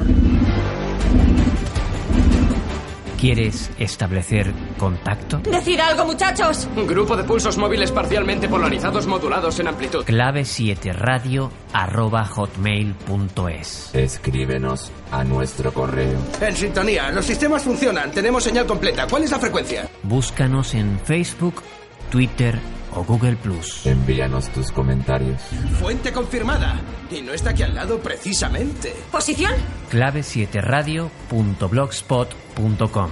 ¿Quieres 3.17 3.71
establecer 3.79 4.53
contacto? 4.77 5.39
¡Decid 5.39 5.79
algo, 5.79 6.05
muchachos! 6.05 6.67
Un 6.75 6.85
grupo 6.85 7.17
de 7.17 7.23
pulsos 7.23 7.57
móviles 7.57 7.91
parcialmente 7.91 8.47
polarizados 8.47 9.07
modulados 9.07 9.59
en 9.59 9.67
amplitud. 9.67 10.05
Clave 10.05 10.45
7 10.45 10.93
radio 10.93 11.51
arroba 11.73 12.25
hotmail.es. 12.25 13.95
Escríbenos 13.95 14.91
a 15.11 15.23
nuestro 15.23 15.73
correo. 15.73 16.19
En 16.39 16.55
sintonía, 16.55 17.11
los 17.11 17.25
sistemas 17.25 17.63
funcionan, 17.63 18.11
tenemos 18.11 18.43
señal 18.43 18.67
completa. 18.67 19.07
¿Cuál 19.09 19.23
es 19.23 19.31
la 19.31 19.39
frecuencia? 19.39 19.89
Búscanos 20.03 20.75
en 20.75 20.99
Facebook, 20.99 21.63
Twitter 22.11 22.59
o 22.93 23.03
Google 23.03 23.35
Plus. 23.37 23.85
Envíanos 23.85 24.49
tus 24.49 24.71
comentarios. 24.71 25.41
Fuente 25.79 26.11
confirmada. 26.11 26.81
Y 27.09 27.21
no 27.21 27.31
está 27.33 27.51
aquí 27.51 27.63
al 27.63 27.73
lado 27.75 27.99
precisamente. 27.99 28.93
¿Posición? 29.11 29.53
Clave 29.89 30.23
7 30.23 30.59
radio.blogspot.com. 30.61 33.11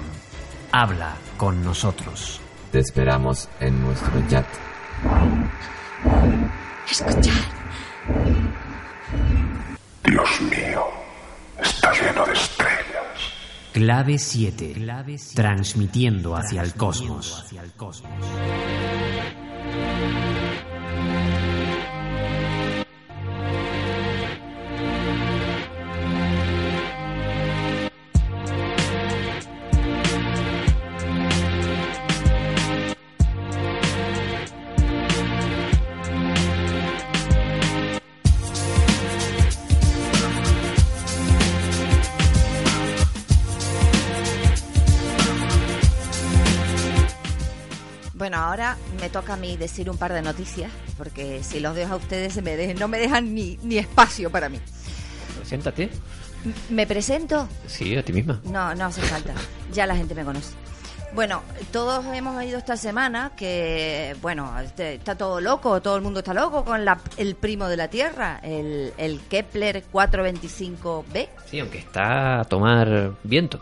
Habla 0.71 1.15
con 1.37 1.63
nosotros. 1.63 2.41
Te 2.71 2.79
esperamos 2.79 3.47
en 3.59 3.79
nuestro 3.81 4.11
chat. 4.27 4.47
Escuchad. 6.89 7.31
Dios 10.03 10.41
mío, 10.41 10.83
está 11.61 11.91
lleno 11.93 12.25
de 12.25 12.33
estrellas. 12.33 12.81
Clave 13.73 14.17
7. 14.17 14.75
Transmitiendo 15.33 16.35
hacia 16.35 16.61
el 16.61 16.73
cosmos. 16.73 17.45
thank 19.75 20.15
you 20.15 20.24
Bueno, 48.15 48.37
ahora 48.37 48.77
me 49.01 49.09
toca 49.09 49.33
a 49.33 49.37
mí 49.37 49.57
decir 49.57 49.89
un 49.89 49.97
par 49.97 50.13
de 50.13 50.21
noticias, 50.21 50.71
porque 50.97 51.43
si 51.43 51.59
los 51.59 51.75
dejo 51.75 51.93
a 51.93 51.97
ustedes 51.97 52.41
me 52.41 52.73
no 52.73 52.87
me 52.87 52.97
dejan 52.97 53.33
ni, 53.35 53.57
ni 53.61 53.77
espacio 53.77 54.29
para 54.29 54.47
mí. 54.49 54.59
Siéntate. 55.43 55.89
¿Me 56.69 56.87
presento? 56.87 57.47
Sí, 57.67 57.95
a 57.97 58.03
ti 58.03 58.13
misma. 58.13 58.39
No, 58.45 58.73
no 58.75 58.85
hace 58.85 59.01
falta. 59.01 59.33
Ya 59.73 59.85
la 59.85 59.95
gente 59.95 60.15
me 60.15 60.23
conoce. 60.23 60.53
Bueno, 61.13 61.41
todos 61.71 62.05
hemos 62.13 62.35
oído 62.35 62.57
esta 62.57 62.75
semana 62.77 63.31
que, 63.37 64.15
bueno, 64.21 64.53
este- 64.59 64.95
está 64.95 65.15
todo 65.17 65.39
loco, 65.41 65.81
todo 65.81 65.95
el 65.95 66.01
mundo 66.01 66.19
está 66.19 66.33
loco 66.33 66.63
con 66.65 66.83
la- 66.85 66.99
el 67.17 67.35
primo 67.35 67.67
de 67.67 67.77
la 67.77 67.87
Tierra, 67.89 68.39
el, 68.43 68.93
el 68.97 69.21
Kepler 69.21 69.83
425b. 69.91 71.29
Sí, 71.49 71.59
aunque 71.59 71.79
está 71.79 72.41
a 72.41 72.43
tomar 72.45 73.13
viento, 73.23 73.59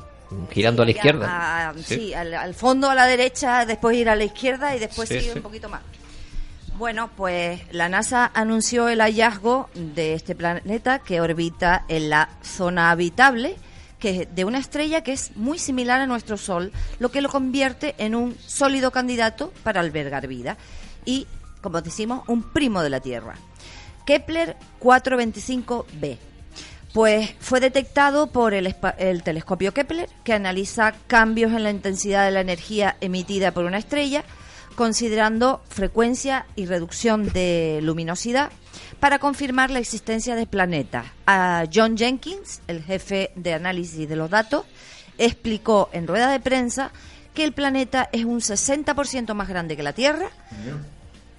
girando 0.51 0.83
a 0.83 0.85
la 0.85 0.91
izquierda. 0.91 1.69
A- 1.69 1.73
sí, 1.83 2.13
al, 2.13 2.33
al 2.33 2.53
fondo 2.53 2.89
a 2.89 2.95
la 2.95 3.05
derecha, 3.05 3.65
después 3.65 3.95
ir 3.97 4.09
a 4.09 4.15
la 4.15 4.23
izquierda 4.23 4.75
y 4.75 4.79
después 4.79 5.09
Sí, 5.09 5.29
un 5.35 5.41
poquito 5.41 5.69
más. 5.69 5.81
Bueno, 6.77 7.09
pues 7.15 7.61
la 7.71 7.87
NASA 7.87 8.31
anunció 8.33 8.89
el 8.89 8.99
hallazgo 8.99 9.69
de 9.75 10.13
este 10.15 10.33
planeta 10.35 10.99
que 10.99 11.21
orbita 11.21 11.85
en 11.87 12.09
la 12.09 12.29
zona 12.41 12.89
habitable 12.91 13.55
que 13.99 14.25
de 14.25 14.43
una 14.43 14.57
estrella 14.57 15.01
que 15.01 15.13
es 15.13 15.35
muy 15.37 15.57
similar 15.59 16.01
a 16.01 16.07
nuestro 16.07 16.35
Sol, 16.35 16.73
lo 16.99 17.09
que 17.09 17.21
lo 17.21 17.29
convierte 17.29 17.95
en 17.99 18.15
un 18.15 18.35
sólido 18.45 18.91
candidato 18.91 19.53
para 19.63 19.79
albergar 19.79 20.27
vida 20.27 20.57
y, 21.05 21.25
como 21.61 21.81
decimos, 21.81 22.23
un 22.27 22.43
primo 22.43 22.81
de 22.81 22.89
la 22.89 22.99
Tierra. 22.99 23.35
Kepler 24.05 24.57
425b. 24.81 26.17
Pues 26.93 27.33
fue 27.39 27.59
detectado 27.59 28.27
por 28.27 28.53
el, 28.53 28.75
el 28.99 29.23
telescopio 29.23 29.73
Kepler, 29.73 30.09
que 30.23 30.33
analiza 30.33 30.93
cambios 31.07 31.51
en 31.51 31.63
la 31.63 31.71
intensidad 31.71 32.23
de 32.23 32.31
la 32.31 32.41
energía 32.41 32.97
emitida 33.01 33.51
por 33.51 33.65
una 33.65 33.79
estrella, 33.79 34.23
considerando 34.75 35.61
frecuencia 35.69 36.45
y 36.55 36.67
reducción 36.67 37.29
de 37.33 37.79
luminosidad, 37.81 38.51
para 38.99 39.17
confirmar 39.17 39.71
la 39.71 39.79
existencia 39.79 40.35
de 40.35 40.45
planetas. 40.45 41.07
A 41.25 41.65
John 41.73 41.97
Jenkins, 41.97 42.61
el 42.67 42.83
jefe 42.83 43.31
de 43.35 43.53
análisis 43.53 44.07
de 44.07 44.15
los 44.15 44.29
datos, 44.29 44.65
explicó 45.17 45.89
en 45.93 46.05
rueda 46.05 46.31
de 46.31 46.39
prensa 46.39 46.91
que 47.33 47.43
el 47.43 47.53
planeta 47.53 48.07
es 48.11 48.23
un 48.23 48.39
60% 48.39 49.33
más 49.33 49.49
grande 49.49 49.75
que 49.75 49.83
la 49.83 49.93
Tierra 49.93 50.29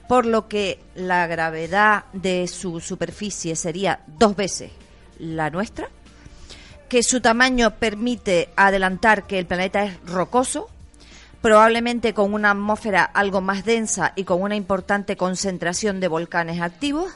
por 0.09 0.27
lo 0.27 0.49
que 0.49 0.81
la 0.95 1.27
gravedad 1.27 2.05
de 2.12 2.47
su 2.49 2.81
superficie 2.81 3.57
sería 3.57 4.01
dos 4.19 4.37
veces 4.37 4.71
la 5.18 5.50
nuestra, 5.50 5.88
que 6.88 7.03
su 7.03 7.20
tamaño 7.20 7.72
permite 7.77 8.50
adelantar 8.57 9.27
que 9.27 9.38
el 9.38 9.46
planeta 9.46 9.85
es 9.85 10.00
rocoso, 10.07 10.68
probablemente 11.40 12.14
con 12.14 12.33
una 12.33 12.53
atmósfera 12.53 13.05
algo 13.05 13.40
más 13.40 13.64
densa 13.64 14.12
y 14.16 14.24
con 14.24 14.40
una 14.40 14.57
importante 14.57 15.16
concentración 15.16 16.00
de 16.00 16.09
volcanes 16.09 16.61
activos. 16.61 17.12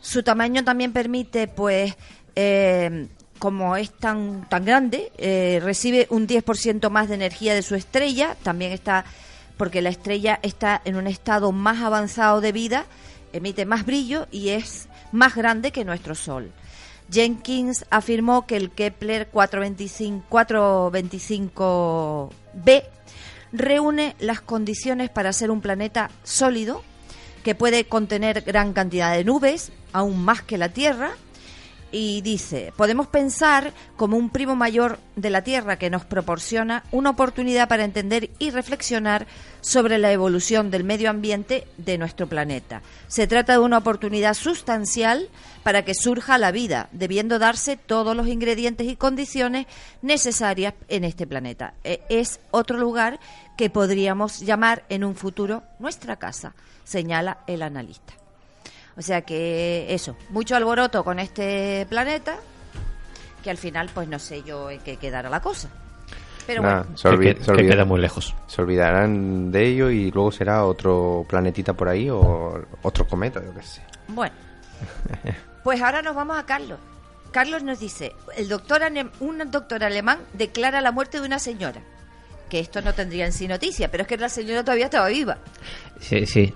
Su 0.00 0.22
tamaño 0.22 0.62
también 0.62 0.92
permite, 0.92 1.48
pues, 1.48 1.96
eh, 2.36 3.08
como 3.38 3.76
es 3.76 3.90
tan, 3.90 4.48
tan 4.48 4.64
grande, 4.64 5.10
eh, 5.18 5.60
recibe 5.62 6.06
un 6.10 6.26
10% 6.26 6.90
más 6.90 7.08
de 7.08 7.14
energía 7.14 7.54
de 7.54 7.62
su 7.62 7.74
estrella, 7.74 8.36
también 8.42 8.72
está, 8.72 9.04
porque 9.56 9.82
la 9.82 9.88
estrella 9.88 10.38
está 10.42 10.80
en 10.84 10.96
un 10.96 11.06
estado 11.06 11.50
más 11.50 11.82
avanzado 11.82 12.40
de 12.40 12.52
vida, 12.52 12.86
emite 13.32 13.64
más 13.66 13.84
brillo 13.84 14.28
y 14.30 14.50
es 14.50 14.88
más 15.12 15.34
grande 15.34 15.72
que 15.72 15.84
nuestro 15.84 16.14
Sol. 16.14 16.52
Jenkins 17.10 17.84
afirmó 17.90 18.46
que 18.46 18.56
el 18.56 18.70
Kepler 18.70 19.28
425, 19.28 20.24
425b 20.30 22.84
reúne 23.52 24.14
las 24.18 24.40
condiciones 24.40 25.10
para 25.10 25.32
ser 25.32 25.50
un 25.50 25.60
planeta 25.60 26.10
sólido 26.22 26.82
que 27.42 27.54
puede 27.54 27.84
contener 27.84 28.42
gran 28.42 28.72
cantidad 28.72 29.14
de 29.14 29.24
nubes, 29.24 29.72
aún 29.92 30.22
más 30.22 30.42
que 30.42 30.58
la 30.58 30.68
Tierra, 30.68 31.12
y 31.90 32.20
dice, 32.20 32.72
podemos 32.76 33.06
pensar 33.06 33.72
como 33.96 34.16
un 34.16 34.30
primo 34.30 34.54
mayor 34.56 34.98
de 35.16 35.30
la 35.30 35.42
Tierra 35.42 35.78
que 35.78 35.90
nos 35.90 36.04
proporciona 36.04 36.84
una 36.92 37.10
oportunidad 37.10 37.68
para 37.68 37.84
entender 37.84 38.30
y 38.38 38.50
reflexionar 38.50 39.26
sobre 39.60 39.98
la 39.98 40.12
evolución 40.12 40.70
del 40.70 40.84
medio 40.84 41.10
ambiente 41.10 41.66
de 41.78 41.98
nuestro 41.98 42.26
planeta. 42.26 42.82
Se 43.08 43.26
trata 43.26 43.54
de 43.54 43.58
una 43.60 43.78
oportunidad 43.78 44.34
sustancial 44.34 45.28
para 45.62 45.84
que 45.84 45.94
surja 45.94 46.38
la 46.38 46.52
vida, 46.52 46.88
debiendo 46.92 47.38
darse 47.38 47.76
todos 47.76 48.14
los 48.16 48.28
ingredientes 48.28 48.86
y 48.86 48.96
condiciones 48.96 49.66
necesarias 50.02 50.74
en 50.88 51.04
este 51.04 51.26
planeta. 51.26 51.74
E- 51.84 52.02
Es 52.08 52.40
otro 52.50 52.78
lugar 52.78 53.18
que 53.56 53.70
podríamos 53.70 54.40
llamar 54.40 54.84
en 54.88 55.04
un 55.04 55.16
futuro 55.16 55.62
nuestra 55.78 56.16
casa, 56.16 56.54
señala 56.84 57.38
el 57.46 57.62
analista. 57.62 58.14
O 58.98 59.02
sea 59.02 59.22
que 59.22 59.86
eso, 59.94 60.16
mucho 60.30 60.56
alboroto 60.56 61.04
con 61.04 61.18
este 61.20 61.86
planeta, 61.88 62.36
que 63.44 63.50
al 63.50 63.56
final 63.56 63.88
pues 63.94 64.08
no 64.08 64.18
sé 64.18 64.42
yo 64.42 64.70
en 64.70 64.80
qué 64.80 64.96
quedará 64.96 65.30
la 65.30 65.40
cosa. 65.40 65.68
Pero 66.46 66.62
bueno, 66.62 66.86
se, 66.96 67.08
olvi- 67.08 67.34
Que- 67.36 67.40
se 67.40 67.46
que 67.46 67.52
olvida- 67.52 67.70
queda 67.74 67.84
muy 67.84 68.00
lejos. 68.00 68.34
Se 68.46 68.60
olvidarán 68.62 69.52
de 69.52 69.66
ello 69.68 69.90
y 69.90 70.10
luego 70.10 70.32
será 70.32 70.64
otro 70.64 71.24
planetita 71.28 71.74
por 71.74 71.88
ahí 71.88 72.08
o 72.10 72.60
otro 72.82 73.06
cometa, 73.06 73.40
yo 73.44 73.54
qué 73.54 73.62
sé. 73.62 73.82
bueno. 74.08 74.34
Pues 75.64 75.82
ahora 75.82 76.00
nos 76.02 76.14
vamos 76.14 76.38
a 76.38 76.46
Carlos. 76.46 76.78
Carlos 77.30 77.62
nos 77.62 77.78
dice, 77.78 78.14
el 78.36 78.48
doctor 78.48 78.80
un 79.20 79.50
doctor 79.50 79.84
alemán 79.84 80.20
declara 80.32 80.80
la 80.80 80.92
muerte 80.92 81.20
de 81.20 81.26
una 81.26 81.38
señora. 81.38 81.82
Que 82.48 82.58
esto 82.60 82.80
no 82.80 82.94
tendría 82.94 83.26
en 83.26 83.32
sí 83.34 83.46
noticia, 83.46 83.90
pero 83.90 84.02
es 84.02 84.08
que 84.08 84.16
la 84.16 84.30
señora 84.30 84.62
todavía 84.64 84.86
estaba 84.86 85.08
viva. 85.08 85.36
Sí, 86.00 86.24
sí. 86.24 86.54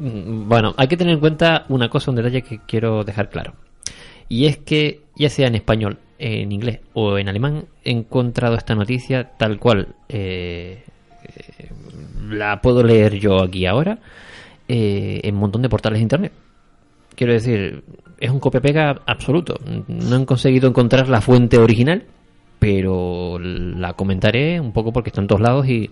Mm, 0.00 0.48
Bueno, 0.48 0.74
hay 0.76 0.88
que 0.88 0.96
tener 0.96 1.14
en 1.14 1.20
cuenta 1.20 1.64
una 1.68 1.88
cosa, 1.88 2.10
un 2.10 2.16
detalle 2.16 2.42
que 2.42 2.58
quiero 2.66 3.04
dejar 3.04 3.28
claro. 3.30 3.54
Y 4.28 4.46
es 4.46 4.56
que, 4.58 5.02
ya 5.16 5.28
sea 5.28 5.48
en 5.48 5.54
español, 5.56 5.98
en 6.18 6.52
inglés 6.52 6.80
o 6.94 7.18
en 7.18 7.28
alemán, 7.28 7.64
he 7.84 7.90
encontrado 7.90 8.54
esta 8.56 8.74
noticia 8.74 9.32
tal 9.38 9.58
cual. 9.58 9.94
eh, 10.08 10.82
eh, 11.24 11.68
la 12.28 12.60
puedo 12.60 12.82
leer 12.84 13.18
yo 13.18 13.42
aquí 13.42 13.66
ahora 13.66 13.98
eh, 14.68 15.20
en 15.24 15.34
un 15.34 15.40
montón 15.40 15.62
de 15.62 15.68
portales 15.68 15.98
de 15.98 16.02
internet. 16.04 16.32
Quiero 17.16 17.32
decir, 17.32 17.82
es 18.20 18.30
un 18.30 18.38
copia-pega 18.38 19.02
absoluto. 19.04 19.54
No 19.88 20.16
he 20.16 20.24
conseguido 20.26 20.68
encontrar 20.68 21.08
la 21.08 21.20
fuente 21.20 21.58
original, 21.58 22.04
pero 22.60 23.38
la 23.40 23.94
comentaré 23.94 24.60
un 24.60 24.72
poco 24.72 24.92
porque 24.92 25.10
está 25.10 25.20
en 25.20 25.26
todos 25.26 25.40
lados 25.40 25.66
y 25.68 25.90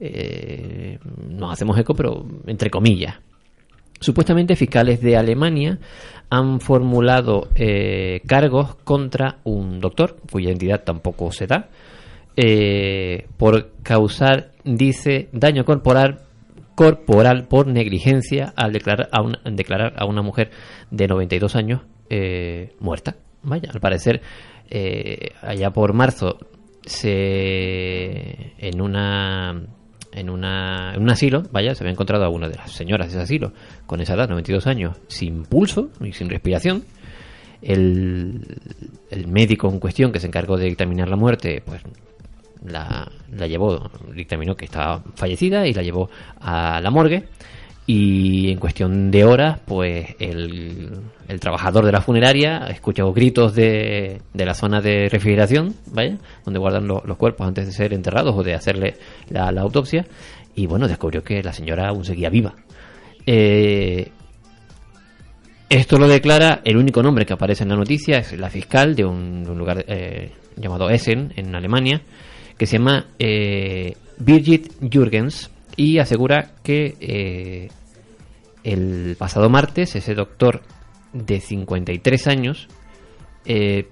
eh, 0.00 0.98
nos 1.28 1.52
hacemos 1.52 1.78
eco, 1.78 1.94
pero 1.94 2.24
entre 2.46 2.70
comillas. 2.70 3.16
Supuestamente 4.04 4.54
fiscales 4.54 5.00
de 5.00 5.16
Alemania 5.16 5.78
han 6.28 6.60
formulado 6.60 7.48
eh, 7.54 8.20
cargos 8.26 8.74
contra 8.84 9.38
un 9.44 9.80
doctor, 9.80 10.18
cuya 10.30 10.50
identidad 10.50 10.84
tampoco 10.84 11.32
se 11.32 11.46
da, 11.46 11.70
eh, 12.36 13.28
por 13.38 13.70
causar, 13.82 14.50
dice, 14.62 15.30
daño 15.32 15.64
corporal 15.64 16.20
corporal 16.74 17.46
por 17.48 17.66
negligencia 17.66 18.52
al 18.56 18.74
declarar 18.74 19.08
a 19.10 19.22
una, 19.22 19.40
declarar 19.50 19.94
a 19.96 20.04
una 20.04 20.20
mujer 20.20 20.50
de 20.90 21.08
92 21.08 21.56
años 21.56 21.80
eh, 22.10 22.74
muerta. 22.80 23.16
Vaya, 23.42 23.70
al 23.72 23.80
parecer, 23.80 24.20
eh, 24.68 25.30
allá 25.40 25.70
por 25.70 25.94
marzo, 25.94 26.40
se 26.84 28.52
en 28.58 28.82
una 28.82 29.64
en, 30.14 30.30
una, 30.30 30.94
en 30.94 31.02
un 31.02 31.10
asilo, 31.10 31.42
vaya, 31.50 31.74
se 31.74 31.82
había 31.82 31.92
encontrado 31.92 32.24
a 32.24 32.28
una 32.28 32.48
de 32.48 32.56
las 32.56 32.72
señoras 32.72 33.08
de 33.08 33.14
ese 33.14 33.22
asilo 33.22 33.52
con 33.86 34.00
esa 34.00 34.14
edad, 34.14 34.28
92 34.28 34.66
años, 34.66 34.96
sin 35.08 35.44
pulso 35.44 35.90
y 36.00 36.12
sin 36.12 36.28
respiración. 36.28 36.84
El, 37.60 38.40
el 39.10 39.26
médico 39.26 39.68
en 39.70 39.80
cuestión 39.80 40.12
que 40.12 40.20
se 40.20 40.26
encargó 40.26 40.56
de 40.56 40.66
dictaminar 40.66 41.08
la 41.08 41.16
muerte, 41.16 41.62
pues 41.64 41.82
la, 42.64 43.10
la 43.32 43.46
llevó, 43.46 43.90
dictaminó 44.14 44.56
que 44.56 44.64
estaba 44.64 45.02
fallecida 45.14 45.66
y 45.66 45.72
la 45.72 45.82
llevó 45.82 46.10
a 46.40 46.80
la 46.80 46.90
morgue. 46.90 47.28
Y 47.86 48.50
en 48.50 48.58
cuestión 48.58 49.10
de 49.10 49.24
horas, 49.24 49.60
pues 49.66 50.16
el, 50.18 50.90
trabajador 51.38 51.84
de 51.84 51.92
la 51.92 52.00
funeraria 52.00 52.66
escuchó 52.70 53.12
gritos 53.12 53.54
de, 53.54 54.22
de 54.32 54.46
la 54.46 54.54
zona 54.54 54.80
de 54.80 55.10
refrigeración, 55.10 55.74
vaya, 55.92 56.16
donde 56.46 56.60
guardan 56.60 56.86
lo- 56.86 57.02
los 57.04 57.18
cuerpos 57.18 57.46
antes 57.46 57.66
de 57.66 57.72
ser 57.72 57.92
enterrados 57.92 58.34
o 58.36 58.42
de 58.42 58.54
hacerle 58.54 58.94
la, 59.28 59.48
autopsia. 59.60 60.06
Y 60.54 60.66
bueno, 60.66 60.88
descubrió 60.88 61.22
que 61.22 61.42
la 61.42 61.52
señora 61.52 61.88
aún 61.88 62.04
seguía 62.06 62.30
viva. 62.30 62.54
Eh, 63.26 64.08
esto 65.68 65.98
lo 65.98 66.08
declara 66.08 66.60
el 66.64 66.76
único 66.76 67.02
nombre 67.02 67.26
que 67.26 67.32
aparece 67.34 67.64
en 67.64 67.70
la 67.70 67.76
noticia, 67.76 68.18
es 68.18 68.38
la 68.38 68.48
fiscal 68.48 68.94
de 68.94 69.04
un, 69.04 69.44
de 69.44 69.50
un 69.50 69.58
lugar 69.58 69.84
eh, 69.88 70.30
llamado 70.56 70.88
Essen, 70.88 71.32
en 71.36 71.54
Alemania, 71.54 72.00
que 72.56 72.66
se 72.66 72.78
llama 72.78 73.06
eh, 73.18 73.94
Birgit 74.18 74.72
Jürgens 74.90 75.50
y 75.76 75.98
asegura 75.98 76.52
que 76.62 76.96
eh, 77.00 77.68
el 78.62 79.16
pasado 79.18 79.48
martes 79.50 79.94
ese 79.96 80.14
doctor 80.14 80.62
de 81.12 81.40
53 81.40 82.26
años 82.26 82.68
eh, 83.44 83.88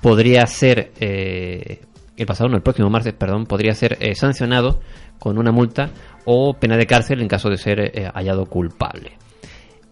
podría 0.00 0.46
ser, 0.46 0.92
eh, 1.00 1.82
el 2.16 2.26
pasado 2.26 2.48
no, 2.48 2.56
el 2.56 2.62
próximo 2.62 2.90
martes, 2.90 3.14
perdón, 3.14 3.44
podría 3.46 3.74
ser 3.74 3.98
eh, 4.00 4.14
sancionado 4.14 4.80
con 5.18 5.38
una 5.38 5.52
multa 5.52 5.90
o 6.24 6.54
pena 6.54 6.76
de 6.76 6.86
cárcel 6.86 7.20
en 7.20 7.28
caso 7.28 7.50
de 7.50 7.58
ser 7.58 7.80
eh, 7.80 8.10
hallado 8.14 8.46
culpable. 8.46 9.12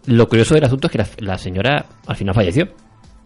Lo 0.07 0.27
curioso 0.27 0.55
del 0.55 0.65
asunto 0.65 0.87
es 0.87 0.93
que 0.93 0.99
la, 0.99 1.09
la 1.19 1.39
señora 1.39 1.87
al 2.07 2.17
final 2.17 2.35
falleció. 2.35 2.69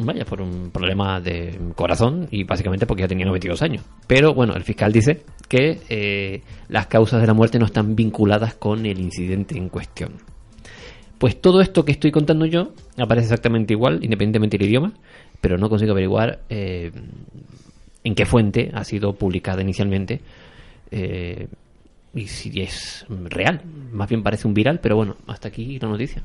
Vaya, 0.04 0.24
por 0.24 0.40
un 0.40 0.70
problema 0.70 1.20
de 1.20 1.58
corazón 1.74 2.28
y 2.30 2.44
básicamente 2.44 2.86
porque 2.86 3.02
ya 3.02 3.08
tenía 3.08 3.26
92 3.26 3.62
años. 3.62 3.84
Pero 4.06 4.34
bueno, 4.34 4.54
el 4.54 4.64
fiscal 4.64 4.92
dice 4.92 5.22
que 5.48 5.80
eh, 5.88 6.42
las 6.68 6.86
causas 6.86 7.20
de 7.20 7.26
la 7.26 7.34
muerte 7.34 7.58
no 7.58 7.66
están 7.66 7.94
vinculadas 7.94 8.54
con 8.54 8.84
el 8.86 9.00
incidente 9.00 9.56
en 9.56 9.68
cuestión. 9.68 10.14
Pues 11.18 11.40
todo 11.40 11.60
esto 11.60 11.84
que 11.84 11.92
estoy 11.92 12.10
contando 12.10 12.46
yo 12.46 12.72
aparece 12.98 13.26
exactamente 13.26 13.74
igual, 13.74 14.02
independientemente 14.02 14.58
del 14.58 14.68
idioma, 14.68 14.92
pero 15.40 15.56
no 15.56 15.68
consigo 15.68 15.92
averiguar 15.92 16.40
eh, 16.48 16.90
en 18.02 18.14
qué 18.14 18.26
fuente 18.26 18.70
ha 18.74 18.82
sido 18.82 19.12
publicada 19.14 19.62
inicialmente 19.62 20.20
eh, 20.90 21.46
y 22.14 22.26
si 22.26 22.60
es 22.60 23.06
real. 23.08 23.62
Más 23.92 24.08
bien 24.08 24.22
parece 24.22 24.48
un 24.48 24.54
viral, 24.54 24.80
pero 24.80 24.96
bueno, 24.96 25.16
hasta 25.26 25.48
aquí 25.48 25.78
la 25.78 25.88
noticia. 25.88 26.22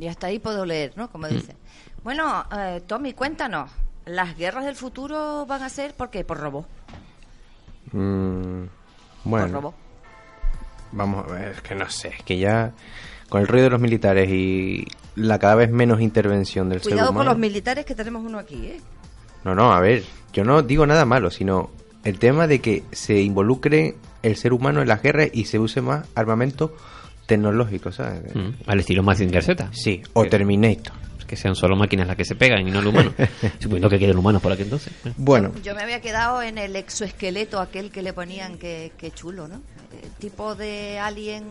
Y 0.00 0.06
hasta 0.06 0.26
ahí 0.26 0.38
puedo 0.38 0.64
leer, 0.64 0.92
¿no? 0.96 1.10
Como 1.10 1.28
dice. 1.28 1.54
Bueno, 2.02 2.44
eh, 2.56 2.82
Tommy, 2.86 3.12
cuéntanos. 3.12 3.70
¿Las 4.06 4.36
guerras 4.36 4.64
del 4.64 4.74
futuro 4.76 5.44
van 5.46 5.62
a 5.62 5.68
ser 5.68 5.94
por 5.94 6.08
qué? 6.10 6.24
Por 6.24 6.38
robo. 6.38 6.64
Mm, 7.92 8.62
Por 8.64 8.70
bueno, 9.24 9.48
robo. 9.48 9.74
vamos 10.92 11.26
a 11.28 11.32
ver, 11.32 11.48
es 11.52 11.60
que 11.60 11.74
no 11.74 11.88
sé, 11.90 12.08
es 12.08 12.22
que 12.22 12.38
ya 12.38 12.72
con 13.28 13.40
el 13.42 13.46
ruido 13.48 13.64
de 13.64 13.70
los 13.70 13.80
militares 13.80 14.28
y 14.30 14.86
la 15.14 15.38
cada 15.38 15.54
vez 15.56 15.70
menos 15.70 16.00
intervención 16.00 16.68
del 16.70 16.80
ser 16.80 16.92
Cuidado 16.92 17.10
humano. 17.10 17.18
con 17.30 17.34
los 17.34 17.38
militares 17.38 17.84
que 17.84 17.94
tenemos 17.94 18.24
uno 18.24 18.38
aquí, 18.38 18.66
¿eh? 18.66 18.80
No, 19.44 19.54
no, 19.54 19.72
a 19.72 19.80
ver, 19.80 20.04
yo 20.32 20.44
no 20.44 20.62
digo 20.62 20.86
nada 20.86 21.04
malo, 21.04 21.30
sino 21.30 21.70
el 22.04 22.18
tema 22.18 22.46
de 22.46 22.60
que 22.60 22.84
se 22.92 23.20
involucre 23.20 23.96
el 24.22 24.36
ser 24.36 24.52
humano 24.54 24.80
en 24.80 24.88
las 24.88 25.02
guerras 25.02 25.28
y 25.32 25.44
se 25.44 25.58
use 25.58 25.80
más 25.82 26.06
armamento 26.14 26.74
tecnológico, 27.26 27.92
¿sabes? 27.92 28.34
Mm, 28.34 28.50
al 28.66 28.80
estilo 28.80 29.02
Mazinger 29.02 29.42
Z. 29.42 29.68
Sí, 29.72 30.02
o 30.14 30.24
Terminator. 30.24 30.92
Que 31.28 31.36
sean 31.36 31.54
solo 31.54 31.76
máquinas 31.76 32.08
las 32.08 32.16
que 32.16 32.24
se 32.24 32.34
pegan 32.34 32.66
y 32.66 32.72
no 32.72 32.80
el 32.80 32.88
humano. 32.88 33.14
Suponiendo 33.60 33.88
que 33.88 34.00
queden 34.00 34.16
humanos 34.18 34.42
por 34.42 34.50
aquí 34.50 34.62
entonces. 34.62 34.92
Bueno, 35.16 35.52
Yo 35.62 35.76
me 35.76 35.82
había 35.82 36.00
quedado 36.00 36.42
en 36.42 36.58
el 36.58 36.74
exoesqueleto 36.74 37.60
aquel 37.60 37.92
que 37.92 38.02
le 38.02 38.12
ponían, 38.12 38.58
que, 38.58 38.90
que 38.98 39.12
chulo, 39.12 39.46
¿no? 39.46 39.56
Eh, 39.92 40.08
tipo 40.18 40.54
de 40.56 40.98
Alien 40.98 41.44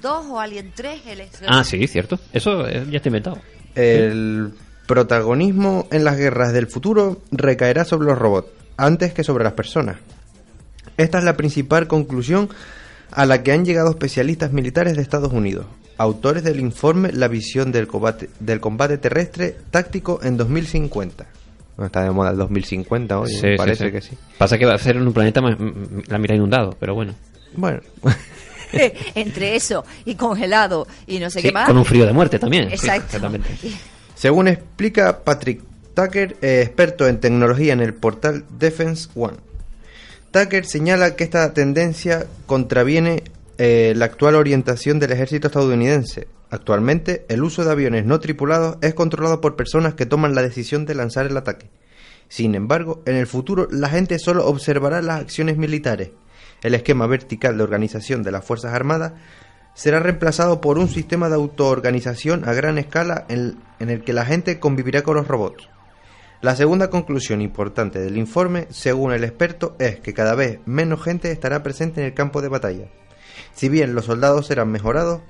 2 0.00 0.26
o 0.30 0.40
Alien 0.40 0.72
3. 0.74 1.00
El 1.06 1.20
exo- 1.20 1.44
Ah, 1.46 1.62
sí, 1.64 1.86
cierto. 1.86 2.18
Eso 2.32 2.66
eh, 2.66 2.86
ya 2.90 2.96
está 2.96 3.10
inventado. 3.10 3.38
el 3.74 4.54
protagonismo 4.86 5.86
en 5.90 6.04
las 6.04 6.16
guerras 6.16 6.52
del 6.52 6.66
futuro 6.66 7.20
recaerá 7.32 7.84
sobre 7.84 8.06
los 8.06 8.18
robots, 8.18 8.48
antes 8.76 9.12
que 9.12 9.24
sobre 9.24 9.42
las 9.44 9.54
personas. 9.54 9.96
Esta 10.96 11.18
es 11.18 11.24
la 11.24 11.36
principal 11.36 11.88
conclusión 11.88 12.48
a 13.10 13.26
la 13.26 13.42
que 13.42 13.52
han 13.52 13.64
llegado 13.64 13.90
especialistas 13.90 14.52
militares 14.52 14.94
de 14.96 15.02
Estados 15.02 15.32
Unidos, 15.32 15.66
autores 15.98 16.42
del 16.44 16.60
informe 16.60 17.12
La 17.12 17.28
visión 17.28 17.70
del 17.72 17.86
combate, 17.86 18.28
del 18.40 18.60
combate 18.60 18.98
terrestre 18.98 19.56
táctico 19.70 20.20
en 20.22 20.36
2050. 20.36 21.26
No 21.76 21.86
está 21.86 22.02
de 22.04 22.10
moda 22.10 22.30
el 22.30 22.36
2050 22.36 23.18
hoy, 23.18 23.30
Sí, 23.30 23.38
sí, 23.40 23.46
parece 23.56 23.86
sí. 23.86 23.92
que 23.92 24.00
sí. 24.00 24.10
Pasa 24.38 24.58
que 24.58 24.64
va 24.66 24.74
a 24.74 24.78
ser 24.78 24.96
en 24.96 25.06
un 25.06 25.12
planeta 25.12 25.40
más- 25.40 25.56
la 26.06 26.18
mitad 26.18 26.34
inundado, 26.34 26.76
pero 26.78 26.94
bueno. 26.94 27.14
Bueno, 27.56 27.80
Entre 29.14 29.54
eso 29.54 29.84
y 30.04 30.14
congelado 30.16 30.86
y 31.06 31.18
no 31.20 31.30
sé 31.30 31.40
Sí, 31.40 31.48
qué 31.48 31.52
más. 31.52 31.66
con 31.68 31.78
un 31.78 31.84
frío 31.84 32.06
de 32.06 32.12
muerte 32.12 32.38
también. 32.38 32.68
sí, 32.68 32.74
Exacto. 32.74 33.04
exactamente. 33.16 33.48
Según 34.16 34.48
explica 34.48 35.20
Patrick 35.24 35.60
Tucker, 35.94 36.36
eh, 36.42 36.62
experto 36.64 37.06
en 37.06 37.20
tecnología 37.20 37.72
en 37.72 37.80
el 37.80 37.94
portal 37.94 38.44
Defense 38.58 39.08
One. 39.14 39.36
Tucker 40.32 40.64
señala 40.66 41.14
que 41.14 41.22
esta 41.24 41.52
tendencia 41.54 42.26
contraviene 42.46 43.22
eh, 43.58 43.92
la 43.96 44.06
actual 44.06 44.34
orientación 44.34 44.98
del 44.98 45.12
ejército 45.12 45.46
estadounidense. 45.46 46.28
Actualmente, 46.50 47.24
el 47.28 47.42
uso 47.42 47.64
de 47.64 47.72
aviones 47.72 48.04
no 48.04 48.20
tripulados 48.20 48.78
es 48.80 48.94
controlado 48.94 49.40
por 49.40 49.56
personas 49.56 49.94
que 49.94 50.06
toman 50.06 50.34
la 50.34 50.42
decisión 50.42 50.86
de 50.86 50.94
lanzar 50.94 51.26
el 51.26 51.36
ataque. 51.36 51.70
Sin 52.28 52.54
embargo, 52.54 53.02
en 53.06 53.16
el 53.16 53.26
futuro 53.26 53.68
la 53.70 53.88
gente 53.88 54.18
solo 54.18 54.46
observará 54.46 55.02
las 55.02 55.20
acciones 55.20 55.56
militares. 55.56 56.10
El 56.62 56.74
esquema 56.74 57.06
vertical 57.06 57.56
de 57.56 57.64
organización 57.64 58.22
de 58.22 58.32
las 58.32 58.44
Fuerzas 58.44 58.72
Armadas 58.72 59.12
será 59.74 60.00
reemplazado 60.00 60.60
por 60.60 60.78
un 60.78 60.88
sistema 60.88 61.28
de 61.28 61.34
autoorganización 61.34 62.48
a 62.48 62.54
gran 62.54 62.78
escala 62.78 63.26
en, 63.28 63.56
en 63.78 63.90
el 63.90 64.02
que 64.02 64.12
la 64.12 64.24
gente 64.24 64.58
convivirá 64.58 65.02
con 65.02 65.16
los 65.16 65.28
robots. 65.28 65.68
La 66.40 66.56
segunda 66.56 66.90
conclusión 66.90 67.40
importante 67.40 68.00
del 68.00 68.18
informe, 68.18 68.66
según 68.70 69.12
el 69.12 69.24
experto, 69.24 69.76
es 69.78 70.00
que 70.00 70.12
cada 70.12 70.34
vez 70.34 70.60
menos 70.66 71.02
gente 71.02 71.30
estará 71.30 71.62
presente 71.62 72.00
en 72.00 72.06
el 72.08 72.14
campo 72.14 72.42
de 72.42 72.48
batalla. 72.48 72.86
Si 73.54 73.68
bien 73.68 73.94
los 73.94 74.06
soldados 74.06 74.46
serán 74.46 74.70
mejorados 74.70 75.22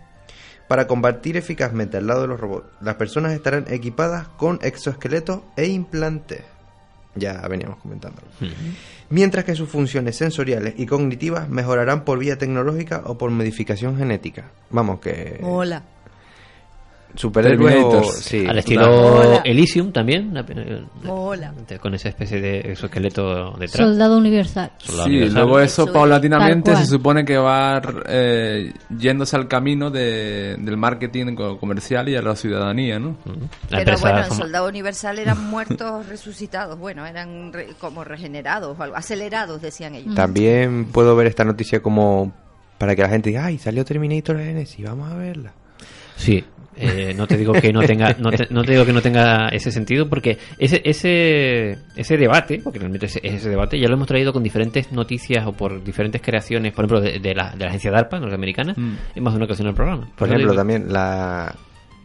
para 0.68 0.86
combatir 0.86 1.36
eficazmente 1.36 1.98
al 1.98 2.06
lado 2.06 2.22
de 2.22 2.28
los 2.28 2.40
robots, 2.40 2.68
las 2.80 2.94
personas 2.96 3.32
estarán 3.32 3.66
equipadas 3.68 4.28
con 4.28 4.58
exoesqueletos 4.62 5.40
e 5.56 5.66
implantes. 5.66 6.42
Ya 7.14 7.46
veníamos 7.48 7.78
comentándolo. 7.78 8.26
Mientras 9.08 9.44
que 9.44 9.54
sus 9.54 9.68
funciones 9.68 10.16
sensoriales 10.16 10.74
y 10.76 10.86
cognitivas 10.86 11.48
mejorarán 11.48 12.04
por 12.04 12.18
vía 12.18 12.38
tecnológica 12.38 13.02
o 13.04 13.16
por 13.16 13.30
modificación 13.30 13.96
genética. 13.96 14.50
Vamos, 14.70 14.98
que 14.98 15.38
Mola. 15.40 15.82
Superhéroes 17.14 17.76
o- 17.84 18.02
sí, 18.12 18.44
Al 18.46 18.58
estilo 18.58 19.16
Hola. 19.18 19.42
Elysium 19.44 19.92
también. 19.92 20.34
la- 20.34 20.40
eh. 20.48 21.78
Con 21.80 21.94
esa 21.94 22.08
especie 22.08 22.40
de 22.40 22.58
exoesqueleto 22.72 23.52
detrás. 23.52 23.86
Soldado 23.88 24.18
universal. 24.18 24.72
Soldado 24.78 25.04
Sí, 25.08 25.10
universal. 25.10 25.42
luego 25.42 25.60
eso 25.60 25.82
Eso 25.82 25.84
es. 25.86 25.90
paulatinamente 25.94 26.76
se 26.76 26.86
supone 26.86 27.24
que 27.24 27.36
va 27.36 27.80
eh, 28.08 28.72
yéndose 28.98 29.36
al 29.36 29.48
camino 29.48 29.90
de, 29.90 30.56
del 30.58 30.76
marketing 30.76 31.34
co- 31.34 31.58
comercial 31.58 32.08
y 32.08 32.16
a 32.16 32.22
la 32.22 32.36
ciudadanía, 32.36 32.98
¿no? 32.98 33.16
La 33.70 33.78
Pero 33.84 33.98
bueno, 33.98 34.24
en 34.24 34.30
Soldado 34.32 34.68
Universal 34.68 35.18
eran 35.18 35.44
muertos 35.50 36.06
resucitados. 36.08 36.78
Bueno, 36.78 37.06
eran 37.06 37.52
re- 37.52 37.68
como 37.78 38.04
regenerados 38.04 38.78
o 38.78 38.82
algo. 38.82 38.96
Acelerados, 38.96 39.60
decían 39.62 39.94
ellos. 39.94 40.14
También 40.14 40.86
puedo 40.86 41.14
ver 41.16 41.26
esta 41.26 41.44
noticia 41.44 41.80
como 41.82 42.32
para 42.78 42.94
que 42.96 43.02
la 43.02 43.08
gente 43.08 43.30
diga, 43.30 43.44
ay, 43.46 43.58
salió 43.58 43.84
Terminator 43.84 44.36
Genesis, 44.38 44.84
vamos 44.84 45.10
a 45.10 45.16
verla. 45.16 45.52
Sí, 46.16 46.44
eh, 46.76 47.14
no 47.16 47.26
te 47.26 47.36
digo 47.36 47.52
que 47.52 47.72
no 47.72 47.80
tenga, 47.82 48.14
no 48.18 48.30
te, 48.30 48.46
no 48.50 48.62
te 48.64 48.72
digo 48.72 48.84
que 48.84 48.92
no 48.92 49.00
tenga 49.02 49.48
ese 49.48 49.70
sentido, 49.70 50.08
porque 50.08 50.38
ese, 50.58 50.80
ese, 50.84 51.78
ese 51.96 52.16
debate, 52.16 52.60
porque 52.62 52.78
realmente 52.78 53.06
ese, 53.06 53.20
ese 53.22 53.48
debate 53.48 53.78
ya 53.78 53.88
lo 53.88 53.94
hemos 53.94 54.08
traído 54.08 54.32
con 54.32 54.42
diferentes 54.42 54.90
noticias 54.92 55.46
o 55.46 55.52
por 55.52 55.82
diferentes 55.84 56.20
creaciones, 56.22 56.72
por 56.72 56.84
ejemplo, 56.84 57.00
de, 57.00 57.18
de 57.20 57.34
la, 57.34 57.50
de 57.52 57.58
la 57.64 57.68
agencia 57.68 57.90
DARPA 57.90 58.18
norteamericana, 58.20 58.74
Mm. 58.76 58.96
en 59.14 59.22
más 59.22 59.32
de 59.34 59.36
una 59.36 59.44
ocasión 59.46 59.66
en 59.66 59.70
el 59.70 59.76
programa. 59.76 60.08
Por 60.16 60.28
ejemplo, 60.28 60.50
digo. 60.52 60.56
también 60.60 60.92
la, 60.92 61.54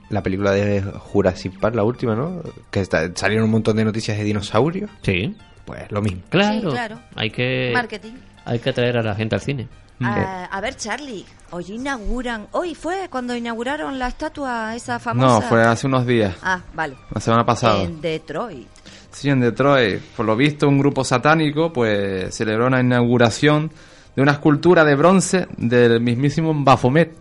la 0.10 0.24
película 0.24 0.52
de 0.52 0.82
Jurassic 0.82 1.60
Park, 1.60 1.76
la 1.76 1.84
última, 1.84 2.16
¿no? 2.16 2.42
Que 2.72 2.80
está- 2.82 3.10
salieron 3.16 3.46
un 3.46 3.52
montón 3.52 3.76
de 3.78 3.86
noticias 3.86 4.18
de 4.18 4.24
dinosaurios. 4.24 4.90
Sí, 5.04 5.36
Pues 5.66 5.92
lo 5.92 6.02
mismo. 6.02 6.22
claro. 6.30 6.62
Sí, 6.62 6.68
claro. 6.76 7.00
Hay 7.16 7.30
que, 7.32 7.72
Marketing. 7.74 8.14
hay 8.46 8.60
que 8.60 8.70
atraer 8.70 8.98
a 8.98 9.04
la 9.04 9.16
gente 9.16 9.36
al 9.36 9.42
cine. 9.42 9.68
Ah, 10.02 10.48
a 10.52 10.62
ver, 10.62 10.76
Charlie, 10.78 11.26
hoy 11.52 11.66
inauguran. 11.74 12.48
Hoy 12.52 12.74
fue 12.76 13.08
cuando 13.10 13.36
inauguraron 13.36 14.00
la 14.00 14.08
estatua 14.08 14.76
esa 14.76 15.00
famosa. 15.00 15.28
No, 15.28 15.42
fue 15.42 15.62
hace 15.64 15.88
unos 15.88 16.06
días, 16.06 16.36
Ah, 16.42 16.62
vale. 16.74 16.96
la 17.14 17.20
semana 17.22 17.46
pasada. 17.46 17.84
En 17.84 18.00
Detroit. 18.00 18.68
Sí, 19.12 19.30
en 19.30 19.40
Detroit. 19.42 20.00
Por 20.16 20.26
lo 20.26 20.36
visto, 20.36 20.68
un 20.68 20.80
grupo 20.80 21.04
satánico 21.04 21.74
pues 21.74 22.34
celebró 22.34 22.68
una 22.68 22.80
inauguración 22.80 23.72
de 24.16 24.22
una 24.22 24.34
escultura 24.34 24.86
de 24.86 24.96
bronce 24.96 25.48
del 25.58 26.00
mismísimo 26.02 26.54
Baphomet. 26.56 27.14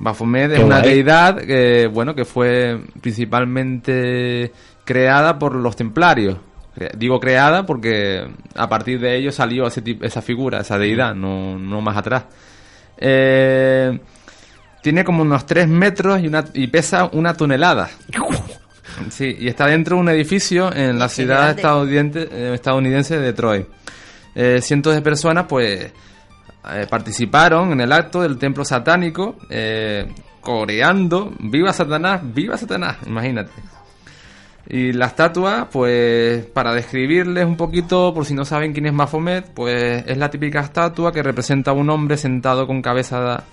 Baphomet 0.00 0.52
es 0.52 0.60
una 0.60 0.78
guay. 0.80 0.90
deidad 0.94 1.36
que, 1.38 1.88
bueno, 1.92 2.14
que 2.14 2.24
fue 2.24 2.80
principalmente 3.00 4.52
creada 4.84 5.38
por 5.38 5.54
los 5.54 5.76
templarios. 5.76 6.38
Digo 6.96 7.18
creada 7.20 7.64
porque 7.66 8.26
a 8.54 8.68
partir 8.68 9.00
de 9.00 9.16
ello 9.16 9.32
salió 9.32 9.66
ese 9.66 9.82
tip- 9.82 10.02
esa 10.04 10.22
figura, 10.22 10.60
esa 10.60 10.78
deidad, 10.78 11.14
no, 11.14 11.58
no 11.58 11.80
más 11.80 11.96
atrás. 11.96 12.24
Eh, 12.96 13.98
tiene 14.82 15.04
como 15.04 15.22
unos 15.22 15.46
3 15.46 15.68
metros 15.68 16.20
y, 16.22 16.26
una, 16.28 16.44
y 16.54 16.66
pesa 16.68 17.08
una 17.12 17.34
tonelada. 17.34 17.88
Sí, 19.10 19.36
y 19.38 19.46
está 19.48 19.66
dentro 19.66 19.94
de 19.96 20.02
un 20.02 20.08
edificio 20.08 20.74
en 20.74 20.98
la 20.98 21.08
ciudad 21.08 21.50
estadounidense, 21.50 22.28
eh, 22.32 22.50
estadounidense 22.54 23.16
de 23.16 23.26
Detroit. 23.26 23.66
Eh, 24.34 24.58
cientos 24.60 24.92
de 24.94 25.02
personas, 25.02 25.46
pues, 25.48 25.92
eh, 26.72 26.86
participaron 26.90 27.70
en 27.72 27.80
el 27.80 27.92
acto 27.92 28.22
del 28.22 28.38
templo 28.38 28.64
satánico, 28.64 29.36
eh, 29.50 30.06
coreando 30.40 31.32
¡Viva 31.38 31.72
Satanás! 31.72 32.22
¡Viva 32.24 32.56
Satanás! 32.56 32.96
Imagínate. 33.06 33.52
Y 34.70 34.92
la 34.92 35.06
estatua, 35.06 35.68
pues, 35.72 36.44
para 36.44 36.74
describirles 36.74 37.46
un 37.46 37.56
poquito, 37.56 38.12
por 38.12 38.26
si 38.26 38.34
no 38.34 38.44
saben 38.44 38.74
quién 38.74 38.84
es 38.84 38.94
Baphomet, 38.94 39.50
pues 39.54 40.04
es 40.06 40.18
la 40.18 40.28
típica 40.28 40.60
estatua 40.60 41.10
que 41.10 41.22
representa 41.22 41.70
a 41.70 41.74
un 41.74 41.88
hombre 41.88 42.18
sentado 42.18 42.66
con 42.66 42.82
cabeza 42.82 43.44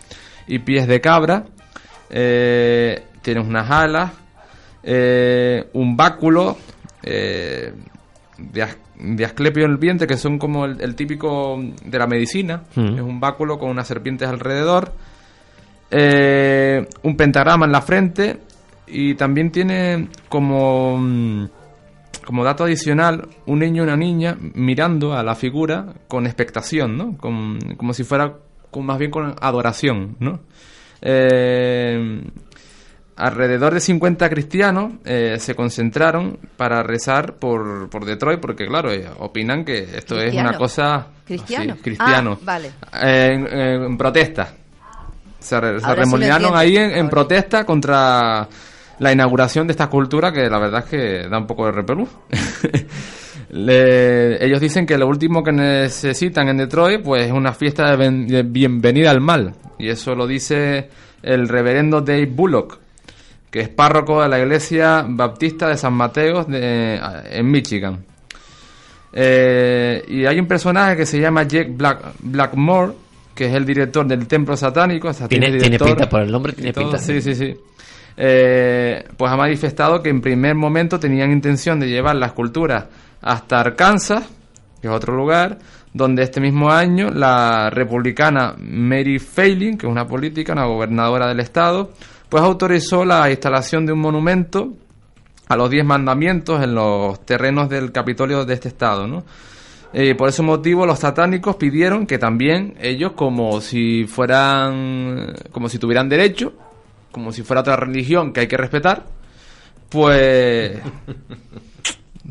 y 0.46 0.60
pies 0.60 0.88
de 0.88 1.00
cabra. 1.00 1.46
Eh, 2.10 3.02
tiene 3.22 3.40
unas 3.40 3.72
alas, 3.72 4.12
eh, 4.84 5.70
un 5.72 5.96
báculo 5.96 6.58
eh, 7.02 7.72
de, 8.38 8.68
de 9.00 9.26
asclepio 9.26 9.64
en 9.64 9.72
el 9.72 9.78
vientre, 9.78 10.08
que 10.08 10.18
son 10.18 10.38
como 10.38 10.66
el, 10.66 10.82
el 10.82 10.96
típico 10.96 11.58
de 11.86 11.98
la 11.98 12.08
medicina. 12.08 12.64
Mm. 12.76 12.96
Es 12.96 13.02
un 13.02 13.22
báculo 13.22 13.58
con 13.58 13.70
unas 13.70 13.88
serpientes 13.88 14.28
alrededor. 14.28 14.92
Eh, 15.90 16.86
un 17.04 17.16
pentagrama 17.16 17.66
en 17.66 17.72
la 17.72 17.82
frente. 17.82 18.40
Y 18.88 19.16
también 19.16 19.52
tiene 19.52 20.10
como, 20.30 20.98
mm, 21.00 21.46
como 22.26 22.44
dato 22.44 22.64
adicional 22.64 23.28
un 23.46 23.60
niño 23.60 23.84
y 23.84 23.86
una 23.86 23.98
niña 23.98 24.38
mirando 24.54 25.14
a 25.14 25.24
la 25.24 25.36
figura 25.36 25.86
con 26.08 26.26
expectación, 26.26 26.98
¿no? 26.98 27.18
Con- 27.18 27.60
como 27.78 27.94
si 27.94 28.04
fuera 28.04 28.34
con, 28.72 28.86
más 28.86 28.98
bien 28.98 29.12
con 29.12 29.36
adoración, 29.42 30.16
¿no? 30.20 30.40
Eh, 31.02 32.22
alrededor 33.18 33.74
de 33.74 33.80
50 33.80 34.30
cristianos 34.30 34.94
eh, 35.06 35.38
se 35.40 35.56
concentraron 35.56 36.38
para 36.58 36.84
rezar 36.84 37.36
por, 37.36 37.90
por 37.90 38.04
Detroit 38.06 38.40
porque 38.42 38.66
claro 38.68 38.92
eh, 38.92 39.08
opinan 39.20 39.64
que 39.64 39.84
esto 39.98 40.20
es 40.20 40.34
una 40.34 40.58
cosa 40.58 41.08
¿Cristiano? 41.26 41.78
cristiano 41.82 42.38
Ah, 42.42 42.44
vale. 42.44 42.72
Eh, 43.02 43.78
en, 43.86 43.98
protesta 43.98 44.54
se, 45.40 45.56
se 45.60 45.80
sí 45.80 45.86
entiendo. 46.50 46.56
ahí 46.58 46.76
en, 46.76 47.08
protesta 47.10 47.64
contra 47.66 48.48
la 49.00 49.12
inauguración 49.12 49.68
de 49.68 49.72
esta 49.72 49.86
escultura 49.86 50.32
que 50.32 50.50
la 50.50 50.60
verdad 50.60 50.84
es 50.86 50.90
que 50.90 51.28
da 51.30 51.38
un 51.38 51.48
poco 51.48 51.66
de 51.66 51.72
repelús. 51.74 52.10
Le- 53.52 54.44
ellos 54.44 54.60
dicen 54.60 54.86
que 54.86 54.98
lo 54.98 55.08
último 55.08 55.44
que 55.44 55.52
necesitan 55.52 56.48
en 56.50 56.58
Detroit 56.58 57.02
pues 57.04 57.26
es 57.26 57.32
una 57.32 57.54
fiesta 57.54 57.90
de, 57.92 57.96
ben- 57.98 58.28
de 58.28 58.44
bienvenida 58.44 59.12
al 59.12 59.22
mal. 59.22 59.54
Y 59.78 59.90
eso 59.90 60.16
lo 60.16 60.26
dice 60.28 60.90
el 61.22 61.48
reverendo 61.48 62.02
Dave 62.02 62.26
Bullock 62.28 62.80
que 63.52 63.62
es 63.62 63.70
párroco 63.70 64.22
de 64.22 64.28
la 64.28 64.40
iglesia 64.40 65.06
baptista 65.08 65.70
de 65.70 65.78
San 65.78 65.94
Mateo 65.94 66.44
de- 66.44 67.00
en 67.32 67.50
Michigan. 67.50 68.04
Eh, 69.14 70.04
y 70.10 70.26
hay 70.26 70.40
un 70.40 70.48
personaje 70.48 70.98
que 70.98 71.06
se 71.06 71.20
llama 71.22 71.44
Jake 71.44 71.72
Black, 71.72 72.00
Blackmore 72.20 72.92
que 73.34 73.46
es 73.48 73.54
el 73.54 73.66
director 73.66 74.06
del 74.06 74.28
templo 74.28 74.58
satánico 74.58 75.10
o 75.10 75.14
sea, 75.14 75.28
Tiene- 75.30 75.48
tiene 75.48 75.64
director 75.64 75.88
pinta, 75.90 76.10
por 76.10 76.22
el 76.22 76.32
nombre 76.32 76.52
tiene 76.54 76.74
todo, 76.74 76.84
pinta. 76.86 76.98
sí 76.98 77.22
sí 77.22 77.34
sí 77.36 77.56
eh, 78.18 79.04
pues 79.18 79.32
ha 79.32 79.36
manifestado 79.36 80.02
que 80.02 80.10
en 80.10 80.22
primer 80.22 80.56
momento 80.56 81.00
tenían 81.00 81.32
intención 81.32 81.80
de 81.80 81.88
llevar 81.88 82.16
la 82.16 82.28
escultura 82.28 82.88
hasta 83.22 83.60
Arkansas, 83.60 84.24
que 84.82 84.88
es 84.88 84.94
otro 84.94 85.16
lugar, 85.16 85.58
donde 85.94 86.24
este 86.24 86.40
mismo 86.40 86.70
año 86.70 87.10
la 87.10 87.70
republicana 87.70 88.56
Mary 88.58 89.20
Failing, 89.20 89.78
que 89.78 89.88
es 89.88 89.92
una 89.92 90.08
política, 90.08 90.54
una 90.54 90.66
gobernadora 90.66 91.28
del 91.28 91.40
estado, 91.40 91.92
pues 92.30 92.44
autorizó 92.44 93.06
la 93.06 93.30
instalación 93.30 93.86
de 93.86 93.94
un 93.94 94.00
monumento 94.00 94.74
a 95.48 95.56
los 95.56 95.70
diez 95.70 95.86
mandamientos 95.86 96.64
en 96.64 96.76
los 96.76 97.26
terrenos 97.26 97.70
del 97.70 97.92
Capitolio 97.92 98.46
de 98.46 98.54
este 98.54 98.68
estado, 98.68 99.08
¿no? 99.08 99.24
Eh, 99.94 100.16
por 100.16 100.28
ese 100.28 100.42
motivo 100.42 100.86
los 100.86 101.00
satánicos 101.00 101.56
pidieron 101.56 102.06
que 102.06 102.18
también 102.18 102.76
ellos 102.82 103.14
como 103.14 103.62
si 103.62 104.04
fueran 104.06 105.34
como 105.54 105.70
si 105.70 105.80
tuvieran 105.80 106.10
derecho 106.10 106.52
como 107.16 107.32
si 107.32 107.44
fuera 107.44 107.62
otra 107.62 107.78
religión 107.78 108.34
que 108.34 108.42
hay 108.42 108.48
que 108.48 108.58
respetar 108.58 109.06
pues 109.90 110.80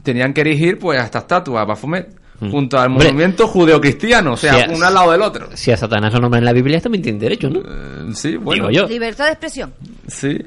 tenían 0.03 0.35
que 0.35 0.43
erigir 0.43 0.78
pues 0.78 1.01
a 1.01 1.05
esta 1.05 1.20
estatua 1.20 1.62
a 1.62 1.64
Baphomet 1.64 2.09
junto 2.51 2.78
al 2.78 2.89
Hombre, 2.91 3.07
movimiento 3.09 3.47
judeocristiano 3.47 4.32
o 4.35 4.37
sea 4.37 4.55
si 4.55 4.61
a- 4.70 4.74
uno 4.74 4.85
al 4.87 4.93
lado 4.93 5.12
del 5.12 5.22
otro 5.22 5.49
Si 5.55 5.70
a 5.70 5.76
Satanás 5.78 6.12
lo 6.12 6.20
nombran 6.20 6.43
en 6.43 6.45
la 6.45 6.53
Biblia, 6.53 6.80
también 6.80 7.01
tiene 7.03 7.18
derecho, 7.18 7.49
¿no? 7.49 7.61
Eh, 7.61 8.12
sí 8.14 8.37
bueno 8.37 8.68
Digo 8.68 8.82
yo. 8.82 8.89
Libertad 8.93 9.24
de 9.26 9.30
expresión. 9.30 9.72
Sí. 10.07 10.39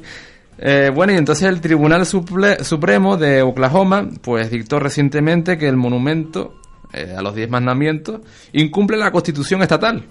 Eh, 0.60 0.92
bueno, 0.94 1.14
y 1.14 1.18
entonces 1.18 1.48
el 1.48 1.60
Tribunal 1.62 2.02
Suple- 2.02 2.62
Supremo 2.64 3.16
de 3.18 3.42
Oklahoma, 3.42 4.08
pues 4.22 4.52
dictó 4.52 4.80
recientemente 4.80 5.58
que 5.58 5.68
el 5.68 5.78
monumento 5.78 6.56
eh, 6.94 7.16
a 7.18 7.22
los 7.22 7.34
diez 7.36 7.50
mandamientos 7.50 8.22
incumple 8.54 8.98
la 8.98 9.12
constitución 9.12 9.62
estatal. 9.62 10.04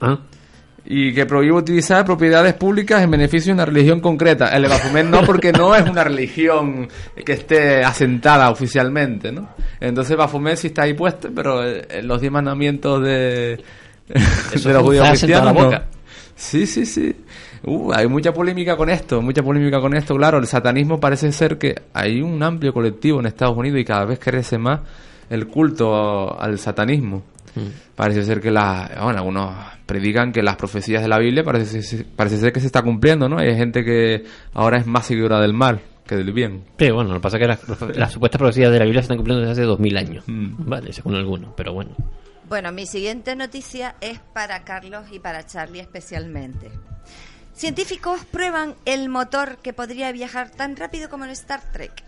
Ah. 0.00 0.18
Y 0.88 1.12
que 1.12 1.26
prohíbe 1.26 1.54
utilizar 1.54 2.04
propiedades 2.04 2.54
públicas 2.54 3.02
en 3.02 3.10
beneficio 3.10 3.50
de 3.50 3.54
una 3.54 3.64
religión 3.66 4.00
concreta. 4.00 4.48
El 4.56 4.62
de 4.62 4.68
Baphomet 4.68 5.06
no, 5.06 5.22
porque 5.22 5.52
no 5.52 5.74
es 5.74 5.88
una 5.88 6.04
religión 6.04 6.88
que 7.24 7.32
esté 7.32 7.82
asentada 7.82 8.50
oficialmente, 8.50 9.32
¿no? 9.32 9.48
Entonces 9.80 10.16
Baphomet 10.16 10.56
sí 10.56 10.68
está 10.68 10.82
ahí 10.82 10.94
puesto, 10.94 11.28
pero 11.34 11.64
eh, 11.64 12.02
los 12.02 12.20
diez 12.20 12.32
mandamientos 12.32 13.02
de, 13.02 13.60
los 14.54 14.82
judíos 14.82 15.04
la 15.04 15.10
cristianos 15.10 15.54
no. 15.54 15.96
Sí, 16.36 16.66
sí, 16.66 16.84
sí. 16.86 17.16
Uh, 17.64 17.92
hay 17.92 18.06
mucha 18.06 18.32
polémica 18.32 18.76
con 18.76 18.90
esto, 18.90 19.20
mucha 19.22 19.42
polémica 19.42 19.80
con 19.80 19.96
esto. 19.96 20.14
Claro, 20.14 20.38
el 20.38 20.46
satanismo 20.46 21.00
parece 21.00 21.32
ser 21.32 21.58
que 21.58 21.74
hay 21.94 22.20
un 22.20 22.40
amplio 22.42 22.72
colectivo 22.72 23.18
en 23.20 23.26
Estados 23.26 23.56
Unidos 23.56 23.80
y 23.80 23.84
cada 23.84 24.04
vez 24.04 24.18
crece 24.18 24.58
más 24.58 24.80
el 25.30 25.48
culto 25.48 26.38
al 26.38 26.58
satanismo. 26.58 27.22
Parece 27.94 28.22
ser 28.22 28.40
que 28.40 28.50
la, 28.50 28.90
bueno, 29.02 29.18
algunos 29.18 29.54
predican 29.86 30.32
que 30.32 30.42
las 30.42 30.56
profecías 30.56 31.00
de 31.02 31.08
la 31.08 31.18
Biblia 31.18 31.44
parece, 31.44 31.80
ser- 31.82 32.04
parece 32.16 32.38
ser 32.38 32.52
que 32.52 32.60
se 32.60 32.66
está 32.66 32.82
cumpliendo, 32.82 33.28
¿no? 33.28 33.38
Hay 33.38 33.56
gente 33.56 33.84
que 33.84 34.24
ahora 34.52 34.78
es 34.78 34.86
más 34.86 35.06
seguidora 35.06 35.40
del 35.40 35.52
mal 35.54 35.80
que 36.06 36.16
del 36.16 36.32
bien. 36.32 36.64
Sí, 36.78 36.90
bueno, 36.90 37.10
lo 37.10 37.14
que 37.16 37.20
pasa 37.20 37.36
es 37.36 37.42
que 37.42 37.48
las, 37.48 37.96
las 37.96 38.12
supuestas 38.12 38.38
profecías 38.38 38.70
de 38.70 38.78
la 38.78 38.84
Biblia 38.84 39.00
se 39.02 39.06
están 39.06 39.16
cumpliendo 39.16 39.40
desde 39.40 39.52
hace 39.52 39.62
dos 39.62 39.78
mil 39.80 39.96
años. 39.96 40.24
Mm. 40.26 40.68
Vale, 40.68 40.92
según 40.92 41.14
algunos, 41.16 41.52
pero 41.56 41.72
bueno. 41.72 41.90
Bueno, 42.48 42.70
mi 42.70 42.86
siguiente 42.86 43.34
noticia 43.34 43.96
es 44.00 44.20
para 44.32 44.62
Carlos 44.62 45.06
y 45.10 45.18
para 45.18 45.44
Charlie 45.46 45.80
especialmente. 45.80 46.70
Científicos 47.54 48.20
prueban 48.30 48.74
el 48.84 49.08
motor 49.08 49.56
que 49.58 49.72
podría 49.72 50.12
viajar 50.12 50.50
tan 50.50 50.76
rápido 50.76 51.08
como 51.08 51.24
en 51.24 51.30
Star 51.30 51.60
Trek. 51.72 52.04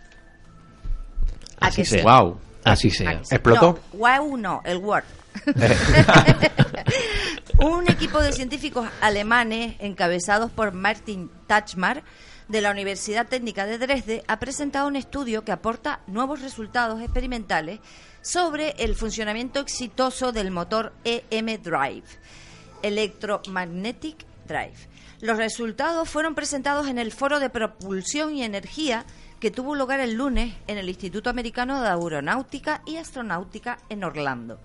¿A 1.61 1.67
Así 1.69 1.83
que 1.83 1.89
sea. 1.89 2.03
Wow. 2.05 2.39
Así 2.65 2.91
sea. 2.91 3.13
¿Explotó? 3.13 3.81
No, 3.93 3.99
WAU 3.99 4.37
no, 4.37 4.61
el 4.65 4.77
Word. 4.79 5.05
Un 7.59 7.91
equipo 7.91 8.21
de 8.21 8.33
científicos 8.33 8.89
alemanes 9.01 9.77
encabezados 9.81 10.51
por 10.51 10.73
Martin 10.73 11.31
Tachmar 11.47 12.03
de 12.49 12.61
la 12.61 12.71
Universidad 12.71 13.27
Técnica 13.27 13.67
de 13.67 13.79
Dresde 13.79 14.25
ha 14.27 14.39
presentado 14.39 14.89
un 14.89 14.97
estudio 14.97 15.45
que 15.45 15.53
aporta 15.53 16.01
nuevos 16.07 16.41
resultados 16.41 17.01
experimentales 17.03 17.81
sobre 18.23 18.71
el 18.79 18.95
funcionamiento 18.95 19.61
exitoso 19.61 20.33
del 20.33 20.51
motor 20.51 20.93
EM 21.05 21.63
Drive, 21.63 22.07
Electromagnetic 22.83 24.25
Drive. 24.47 24.89
Los 25.21 25.37
resultados 25.37 26.09
fueron 26.09 26.35
presentados 26.35 26.87
en 26.87 26.99
el 26.99 27.13
Foro 27.13 27.41
de 27.41 27.51
Propulsión 27.51 28.35
y 28.35 28.45
Energía 28.45 29.05
que 29.41 29.51
tuvo 29.51 29.75
lugar 29.75 30.01
el 30.01 30.15
lunes 30.15 30.55
en 30.67 30.79
el 30.79 30.89
Instituto 30.89 31.31
Americano 31.31 31.81
de 31.81 31.89
Aeronáutica 31.89 32.83
y 32.87 32.97
Astronáutica 32.97 33.79
en 33.89 34.05
Orlando. 34.05 34.59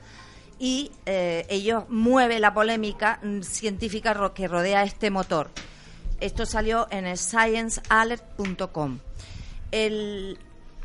Y 0.63 0.91
eh, 1.05 1.45
ello 1.49 1.85
mueve 1.89 2.39
la 2.39 2.53
polémica 2.53 3.19
científica 3.41 4.31
que 4.33 4.47
rodea 4.47 4.83
este 4.83 5.09
motor. 5.11 5.51
Esto 6.21 6.45
salió 6.45 6.87
en 6.89 7.05
el 7.05 7.17
sciencealert.com. 7.17 8.99
El, 9.71 10.39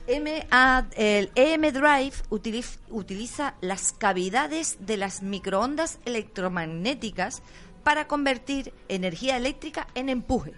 MA 0.09 0.89
EM 0.97 1.63
Drive 1.73 2.13
utiliz- 2.31 2.79
utiliza 2.91 3.55
las 3.61 3.93
cavidades 3.93 4.79
de 4.81 4.97
las 4.97 5.23
microondas 5.23 6.01
electromagnéticas 6.07 7.41
para 7.85 8.09
convertir 8.09 8.75
energía 8.89 9.37
eléctrica 9.37 9.87
en 9.95 10.09
empuje, 10.09 10.55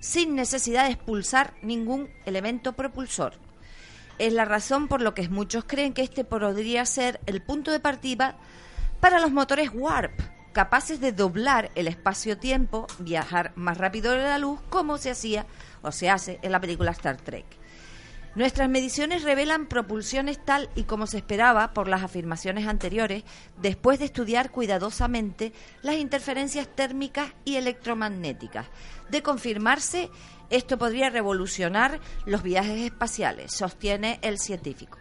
sin 0.00 0.34
necesidad 0.34 0.86
de 0.86 0.94
expulsar 0.94 1.54
ningún 1.62 2.08
elemento 2.24 2.72
propulsor. 2.72 3.34
Es 4.18 4.32
la 4.32 4.46
razón 4.46 4.88
por 4.88 5.02
lo 5.02 5.14
que 5.14 5.28
muchos 5.28 5.64
creen 5.64 5.92
que 5.92 6.02
este 6.02 6.24
podría 6.24 6.86
ser 6.86 7.20
el 7.26 7.42
punto 7.42 7.70
de 7.70 7.80
partida 7.80 8.36
para 9.00 9.20
los 9.20 9.30
motores 9.30 9.70
Warp, 9.74 10.18
capaces 10.52 11.00
de 11.00 11.12
doblar 11.12 11.70
el 11.74 11.86
espacio-tiempo, 11.86 12.86
viajar 12.98 13.52
más 13.56 13.76
rápido 13.76 14.12
de 14.12 14.22
la 14.22 14.38
luz, 14.38 14.58
como 14.70 14.96
se 14.96 15.10
hacía 15.10 15.44
o 15.82 15.92
se 15.92 16.08
hace 16.08 16.38
en 16.40 16.52
la 16.52 16.60
película 16.60 16.92
Star 16.92 17.18
Trek. 17.18 17.44
Nuestras 18.36 18.68
mediciones 18.68 19.22
revelan 19.22 19.66
propulsiones 19.66 20.38
tal 20.44 20.68
y 20.74 20.82
como 20.82 21.06
se 21.06 21.16
esperaba 21.16 21.72
por 21.72 21.88
las 21.88 22.02
afirmaciones 22.02 22.66
anteriores, 22.66 23.24
después 23.62 23.98
de 23.98 24.04
estudiar 24.04 24.50
cuidadosamente 24.50 25.54
las 25.80 25.96
interferencias 25.96 26.68
térmicas 26.68 27.32
y 27.46 27.56
electromagnéticas. 27.56 28.66
De 29.08 29.22
confirmarse, 29.22 30.10
esto 30.50 30.76
podría 30.76 31.08
revolucionar 31.08 31.98
los 32.26 32.42
viajes 32.42 32.82
espaciales, 32.82 33.52
sostiene 33.54 34.18
el 34.20 34.38
científico. 34.38 34.98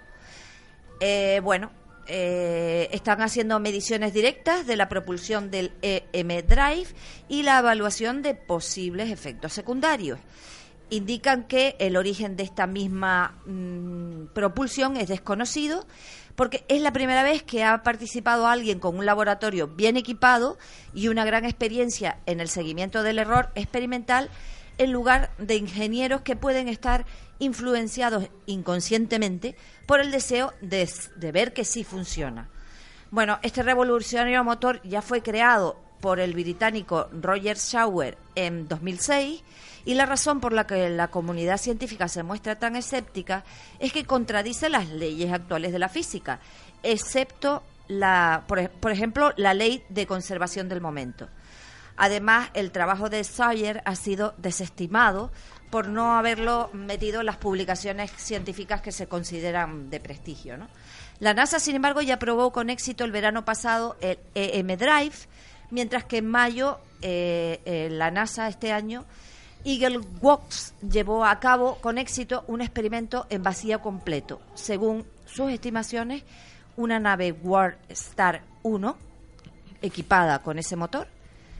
Eh, 1.01 1.41
bueno, 1.43 1.71
eh, 2.07 2.87
están 2.93 3.21
haciendo 3.21 3.59
mediciones 3.59 4.13
directas 4.13 4.65
de 4.65 4.77
la 4.77 4.87
propulsión 4.87 5.51
del 5.51 5.73
EM 5.81 6.47
Drive 6.47 6.87
y 7.27 7.43
la 7.43 7.59
evaluación 7.59 8.21
de 8.21 8.33
posibles 8.33 9.11
efectos 9.11 9.51
secundarios. 9.51 10.19
Indican 10.89 11.43
que 11.43 11.75
el 11.79 11.97
origen 11.97 12.35
de 12.35 12.43
esta 12.43 12.67
misma 12.67 13.39
mm, 13.45 14.27
propulsión 14.33 14.97
es 14.97 15.07
desconocido 15.07 15.85
porque 16.35 16.65
es 16.67 16.81
la 16.81 16.91
primera 16.91 17.23
vez 17.23 17.43
que 17.43 17.63
ha 17.63 17.81
participado 17.81 18.47
alguien 18.47 18.79
con 18.79 18.97
un 18.97 19.05
laboratorio 19.05 19.67
bien 19.67 19.97
equipado 19.97 20.57
y 20.93 21.07
una 21.07 21.25
gran 21.25 21.45
experiencia 21.45 22.19
en 22.25 22.39
el 22.39 22.49
seguimiento 22.49 23.03
del 23.03 23.19
error 23.19 23.49
experimental 23.55 24.29
en 24.77 24.91
lugar 24.91 25.31
de 25.37 25.55
ingenieros 25.55 26.21
que 26.21 26.35
pueden 26.35 26.67
estar 26.67 27.05
influenciados 27.39 28.29
inconscientemente 28.45 29.55
por 29.85 29.99
el 29.99 30.11
deseo 30.11 30.53
de, 30.61 30.89
ver 31.31 31.53
que 31.53 31.65
sí 31.65 31.83
funciona. 31.83 32.49
Bueno, 33.11 33.39
este 33.41 33.63
revolucionario 33.63 34.43
motor 34.43 34.81
ya 34.83 35.01
fue 35.01 35.21
creado 35.21 35.79
por 36.01 36.19
el 36.19 36.33
británico 36.33 37.07
Roger 37.13 37.57
Shauer 37.57 38.17
en 38.35 38.67
2006 38.67 39.43
y 39.85 39.93
la 39.93 40.05
razón 40.05 40.39
por 40.39 40.51
la 40.51 40.67
que 40.67 40.89
la 40.89 41.09
comunidad 41.09 41.57
científica 41.57 42.07
se 42.07 42.23
muestra 42.23 42.57
tan 42.57 42.75
escéptica 42.75 43.43
es 43.79 43.93
que 43.93 44.05
contradice 44.05 44.69
las 44.69 44.89
leyes 44.89 45.31
actuales 45.31 45.71
de 45.71 45.79
la 45.79 45.89
física, 45.89 46.39
excepto 46.83 47.63
la, 47.87 48.43
por, 48.47 48.69
por 48.71 48.91
ejemplo, 48.91 49.31
la 49.37 49.53
ley 49.53 49.83
de 49.89 50.07
conservación 50.07 50.67
del 50.67 50.81
momento. 50.81 51.29
Además, 51.97 52.49
el 52.55 52.71
trabajo 52.71 53.09
de 53.09 53.23
Sawyer 53.23 53.81
ha 53.85 53.95
sido 53.95 54.33
desestimado 54.37 55.31
por 55.69 55.87
no 55.87 56.17
haberlo 56.17 56.69
metido 56.73 57.21
en 57.21 57.25
las 57.25 57.37
publicaciones 57.37 58.11
científicas 58.17 58.81
que 58.81 58.91
se 58.91 59.07
consideran 59.07 59.89
de 59.89 59.99
prestigio. 59.99 60.57
La 61.19 61.33
NASA, 61.33 61.59
sin 61.59 61.75
embargo, 61.75 62.01
ya 62.01 62.19
probó 62.19 62.51
con 62.51 62.69
éxito 62.69 63.05
el 63.05 63.11
verano 63.11 63.45
pasado 63.45 63.95
el 64.01 64.19
EM 64.35 64.77
Drive, 64.77 65.15
mientras 65.71 66.03
que 66.03 66.17
en 66.17 66.27
mayo 66.27 66.79
eh, 67.01 67.61
eh, 67.65 67.89
la 67.91 68.11
NASA 68.11 68.47
este 68.47 68.71
año 68.71 69.05
Eagle 69.65 69.99
Works 70.21 70.75
llevó 70.87 71.25
a 71.25 71.39
cabo 71.39 71.79
con 71.81 71.97
éxito 71.97 72.43
un 72.47 72.61
experimento 72.61 73.25
en 73.29 73.41
vacío 73.41 73.81
completo. 73.81 74.39
Según 74.53 75.05
sus 75.25 75.51
estimaciones, 75.51 76.23
una 76.77 76.99
nave 76.99 77.31
World 77.31 77.75
Star 77.89 78.43
1 78.61 78.95
equipada 79.81 80.43
con 80.43 80.59
ese 80.59 80.75
motor 80.75 81.07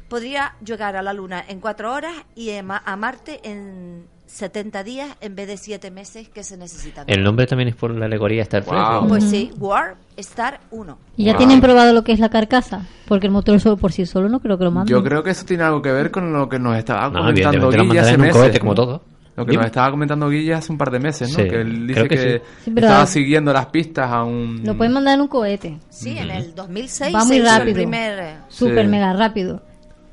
podría 0.08 0.56
llegar 0.64 0.96
a 0.96 1.02
la 1.02 1.14
Luna 1.14 1.44
en 1.48 1.60
cuatro 1.60 1.92
horas 1.92 2.14
y 2.36 2.52
a 2.52 2.64
Marte 2.64 3.42
en 3.44 4.08
70 4.36 4.84
días 4.84 5.16
en 5.22 5.36
vez 5.36 5.48
de 5.48 5.56
siete 5.58 5.92
meses 5.92 6.28
que 6.28 6.44
se 6.44 6.58
necesitan. 6.58 7.06
El 7.08 7.24
nombre 7.24 7.48
también 7.48 7.70
es 7.70 7.76
por 7.76 7.92
la 7.92 8.06
alegoría 8.06 8.42
Star 8.44 8.64
Trek. 8.64 8.78
Pues 9.08 9.24
sí, 9.24 9.52
Warp 9.58 9.96
Star 10.18 10.60
1. 10.72 10.98
¿Y 11.16 11.24
ya 11.26 11.38
tienen 11.38 11.62
probado 11.62 11.94
lo 11.94 12.04
que 12.04 12.12
es 12.12 12.20
la 12.20 12.28
carcasa? 12.30 12.86
Porque 13.08 13.28
el 13.28 13.32
motor 13.32 13.60
solo 13.62 13.78
por 13.78 13.92
sí 13.94 14.06
solo 14.06 14.28
no 14.28 14.42
creo 14.42 14.58
que 14.58 14.66
lo 14.66 14.72
manden. 14.72 14.92
Yo 14.92 15.04
creo 15.04 15.24
que 15.24 15.30
eso 15.30 15.46
tiene 15.46 15.64
algo 15.64 15.82
que 15.82 15.92
ver 15.92 16.12
con 16.12 16.34
lo 16.34 16.50
que 16.50 16.60
nos 16.60 16.78
estaba 16.78 17.10
No, 17.10 17.20
comentando 17.20 17.60
mandarán 17.72 17.98
hace 17.98 18.18
meses, 18.18 18.36
cohete 18.36 18.60
como 18.60 18.72
¿no? 18.72 18.76
todo. 18.76 19.02
Lo 19.38 19.46
que 19.46 19.52
Dime. 19.52 19.64
nos 19.64 19.68
estaba 19.68 19.92
comentando 19.92 20.30
Guille 20.30 20.54
hace 20.54 20.72
un 20.72 20.78
par 20.78 20.92
de 20.92 21.00
meses, 21.00 21.30
¿no? 21.30 21.36
Sí, 21.44 21.50
que 21.50 21.62
él 21.62 21.88
creo 21.94 22.04
dice 22.04 22.08
que 22.08 22.16
que, 22.16 22.38
sí. 22.40 22.44
Sí, 22.66 22.72
pero- 22.76 22.88
estaba 22.88 23.06
siguiendo 23.06 23.52
las 23.54 23.66
pistas 23.66 24.10
a 24.12 24.24
un... 24.24 24.62
Lo 24.64 24.76
pueden 24.78 24.94
mandar 24.94 25.16
en 25.16 25.22
un 25.22 25.28
cohete. 25.28 25.78
Sí, 25.90 26.18
en 26.18 26.30
el 26.32 26.56
2006 26.56 27.14
Va 27.16 27.26
muy 27.26 27.38
hizo 27.38 27.46
el 27.46 27.52
rápido. 27.58 27.74
primer... 27.76 28.20
eh, 28.20 28.36
Súper 28.50 28.86
Sí. 28.86 28.92
mega 28.92 29.12
rápido. 29.14 29.62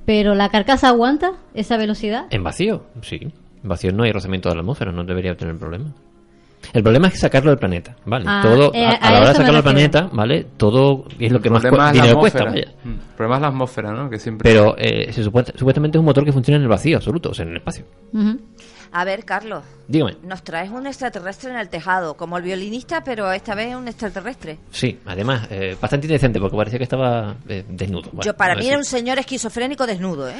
Pero 0.06 0.34
la 0.34 0.48
carcasa 0.48 0.88
aguanta 0.88 1.32
esa 1.54 1.76
velocidad. 1.76 2.26
En 2.30 2.42
vacío, 2.42 2.82
sí. 3.02 3.32
Vacío 3.62 3.92
no 3.92 4.02
hay 4.04 4.12
rozamiento 4.12 4.48
de 4.48 4.54
la 4.56 4.60
atmósfera, 4.62 4.92
no 4.92 5.04
debería 5.04 5.36
tener 5.36 5.56
problema. 5.56 5.86
El 6.72 6.82
problema 6.84 7.08
es 7.08 7.18
sacarlo 7.18 7.50
del 7.50 7.58
planeta, 7.58 7.96
¿vale? 8.06 8.24
Ah, 8.28 8.40
todo, 8.42 8.72
eh, 8.72 8.84
a, 8.86 8.90
a 8.90 8.94
a 9.08 9.10
la 9.12 9.18
hora 9.20 9.28
de 9.30 9.34
sacarlo 9.34 9.54
del 9.54 9.62
planeta, 9.64 10.08
¿vale? 10.12 10.46
Todo 10.56 11.04
es 11.18 11.32
lo 11.32 11.40
que 11.40 11.50
más 11.50 11.60
cu- 11.64 11.76
dinero 11.92 12.18
cuesta, 12.20 12.38
atmósfera. 12.44 12.50
vaya. 12.50 12.78
Mm. 12.84 12.88
El 12.90 13.16
problema 13.16 13.34
es 13.36 13.42
la 13.42 13.48
atmósfera, 13.48 13.92
¿no? 13.92 14.08
Que 14.10 14.18
siempre... 14.18 14.48
Pero 14.48 14.74
eh, 14.78 15.12
se 15.12 15.24
supone- 15.24 15.52
supuestamente 15.56 15.98
es 15.98 16.00
un 16.00 16.04
motor 16.06 16.24
que 16.24 16.32
funciona 16.32 16.56
en 16.58 16.62
el 16.62 16.68
vacío 16.68 16.96
absoluto, 16.96 17.30
o 17.30 17.34
sea, 17.34 17.44
en 17.44 17.50
el 17.50 17.56
espacio. 17.56 17.84
Ujú. 18.12 18.38
A 18.94 19.04
ver, 19.04 19.24
Carlos, 19.24 19.64
Dígame. 19.88 20.16
nos 20.22 20.42
traes 20.42 20.70
un 20.70 20.86
extraterrestre 20.86 21.50
en 21.50 21.56
el 21.56 21.68
tejado, 21.70 22.14
como 22.14 22.36
el 22.36 22.42
violinista, 22.42 23.02
pero 23.02 23.32
esta 23.32 23.54
vez 23.54 23.74
un 23.74 23.88
extraterrestre. 23.88 24.58
Sí, 24.70 24.98
además, 25.06 25.48
eh, 25.50 25.76
bastante 25.80 26.06
indecente 26.06 26.38
porque 26.38 26.56
parecía 26.56 26.78
que 26.78 26.84
estaba 26.84 27.34
eh, 27.48 27.64
desnudo. 27.68 28.10
Bueno, 28.12 28.22
Yo 28.22 28.34
para 28.36 28.54
mí 28.54 28.66
era 28.68 28.76
un 28.76 28.84
señor 28.84 29.18
esquizofrénico 29.18 29.86
desnudo, 29.86 30.28
¿eh? 30.28 30.34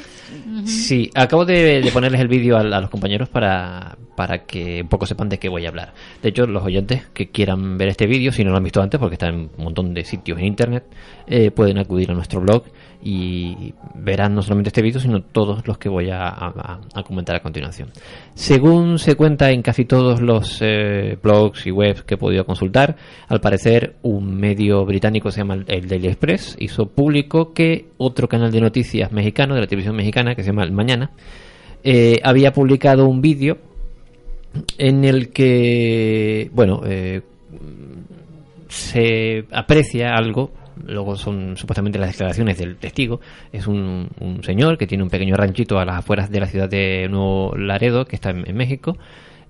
Sí, 0.66 1.11
acabo 1.14 1.44
de, 1.46 1.80
de 1.80 1.90
ponerles 1.92 2.20
el 2.20 2.28
vídeo 2.28 2.57
a, 2.57 2.61
a 2.61 2.80
los 2.80 2.90
compañeros 2.90 3.28
para, 3.30 3.96
para 4.16 4.44
que 4.44 4.82
un 4.82 4.88
poco 4.88 5.06
sepan 5.06 5.28
de 5.28 5.38
qué 5.38 5.48
voy 5.48 5.64
a 5.64 5.68
hablar. 5.68 5.94
De 6.22 6.28
hecho, 6.28 6.46
los 6.46 6.62
oyentes 6.62 7.06
que 7.14 7.30
quieran 7.30 7.78
ver 7.78 7.88
este 7.88 8.06
vídeo, 8.06 8.30
si 8.32 8.44
no 8.44 8.50
lo 8.50 8.56
han 8.58 8.62
visto 8.64 8.82
antes, 8.82 9.00
porque 9.00 9.14
está 9.14 9.28
en 9.28 9.50
un 9.56 9.64
montón 9.64 9.94
de 9.94 10.04
sitios 10.04 10.38
en 10.38 10.46
internet, 10.46 10.84
eh, 11.26 11.50
pueden 11.50 11.78
acudir 11.78 12.10
a 12.10 12.14
nuestro 12.14 12.40
blog 12.40 12.64
y 13.04 13.74
verán 13.94 14.34
no 14.34 14.42
solamente 14.42 14.68
este 14.68 14.82
vídeo, 14.82 15.00
sino 15.00 15.22
todos 15.22 15.66
los 15.66 15.76
que 15.78 15.88
voy 15.88 16.08
a, 16.12 16.78
comentar 17.04 17.34
a 17.36 17.40
continuación. 17.40 17.88
Según 18.34 18.98
se 18.98 19.16
cuenta 19.16 19.50
en 19.50 19.62
casi 19.62 19.84
todos 19.84 20.20
los 20.20 20.58
eh, 20.60 21.18
blogs 21.20 21.66
y 21.66 21.70
webs 21.72 22.02
que 22.04 22.14
he 22.14 22.18
podido 22.18 22.44
consultar, 22.44 22.96
al 23.28 23.40
parecer 23.40 23.96
un 24.02 24.36
medio 24.36 24.84
británico 24.84 25.30
se 25.32 25.38
llama 25.40 25.54
el- 25.54 25.64
el 25.66 25.88
Daily 25.88 26.08
Express 26.08 26.56
hizo 26.60 26.86
público 26.86 27.52
que 27.52 27.86
otro 27.98 28.28
canal 28.28 28.52
de 28.52 28.60
noticias 28.60 29.10
mexicano, 29.10 29.54
de 29.54 29.62
la 29.62 29.66
televisión 29.66 29.96
mexicana, 29.96 30.34
que 30.36 30.42
se 30.42 30.50
llama 30.50 30.62
El 30.64 30.72
Mañana, 30.72 31.10
eh, 31.82 32.20
había 32.22 32.52
publicado 32.52 33.06
un 33.08 33.20
vídeo 33.20 33.58
en 34.78 35.05
el 35.05 35.30
que, 35.30 36.50
bueno, 36.53 36.82
eh, 36.86 37.22
se 38.68 39.44
aprecia 39.53 40.14
algo, 40.14 40.53
luego 40.86 41.16
son 41.16 41.57
supuestamente 41.57 41.98
las 41.98 42.12
declaraciones 42.12 42.59
del 42.59 42.76
testigo, 42.76 43.20
es 43.53 43.66
un, 43.66 44.09
señor 44.42 44.78
que 44.78 44.86
tiene 44.86 45.05
un 45.05 45.11
pequeño 45.11 45.36
ranchito 45.36 45.78
a 45.78 45.84
las 45.84 45.98
afueras 45.98 46.30
de 46.30 46.40
la 46.40 46.46
ciudad 46.46 46.68
de 46.68 47.09
Nuevo 47.09 47.55
Laredo, 47.57 48.05
que 48.05 48.16
está 48.16 48.30
en, 48.30 48.48
en 48.48 48.57
México, 48.57 48.96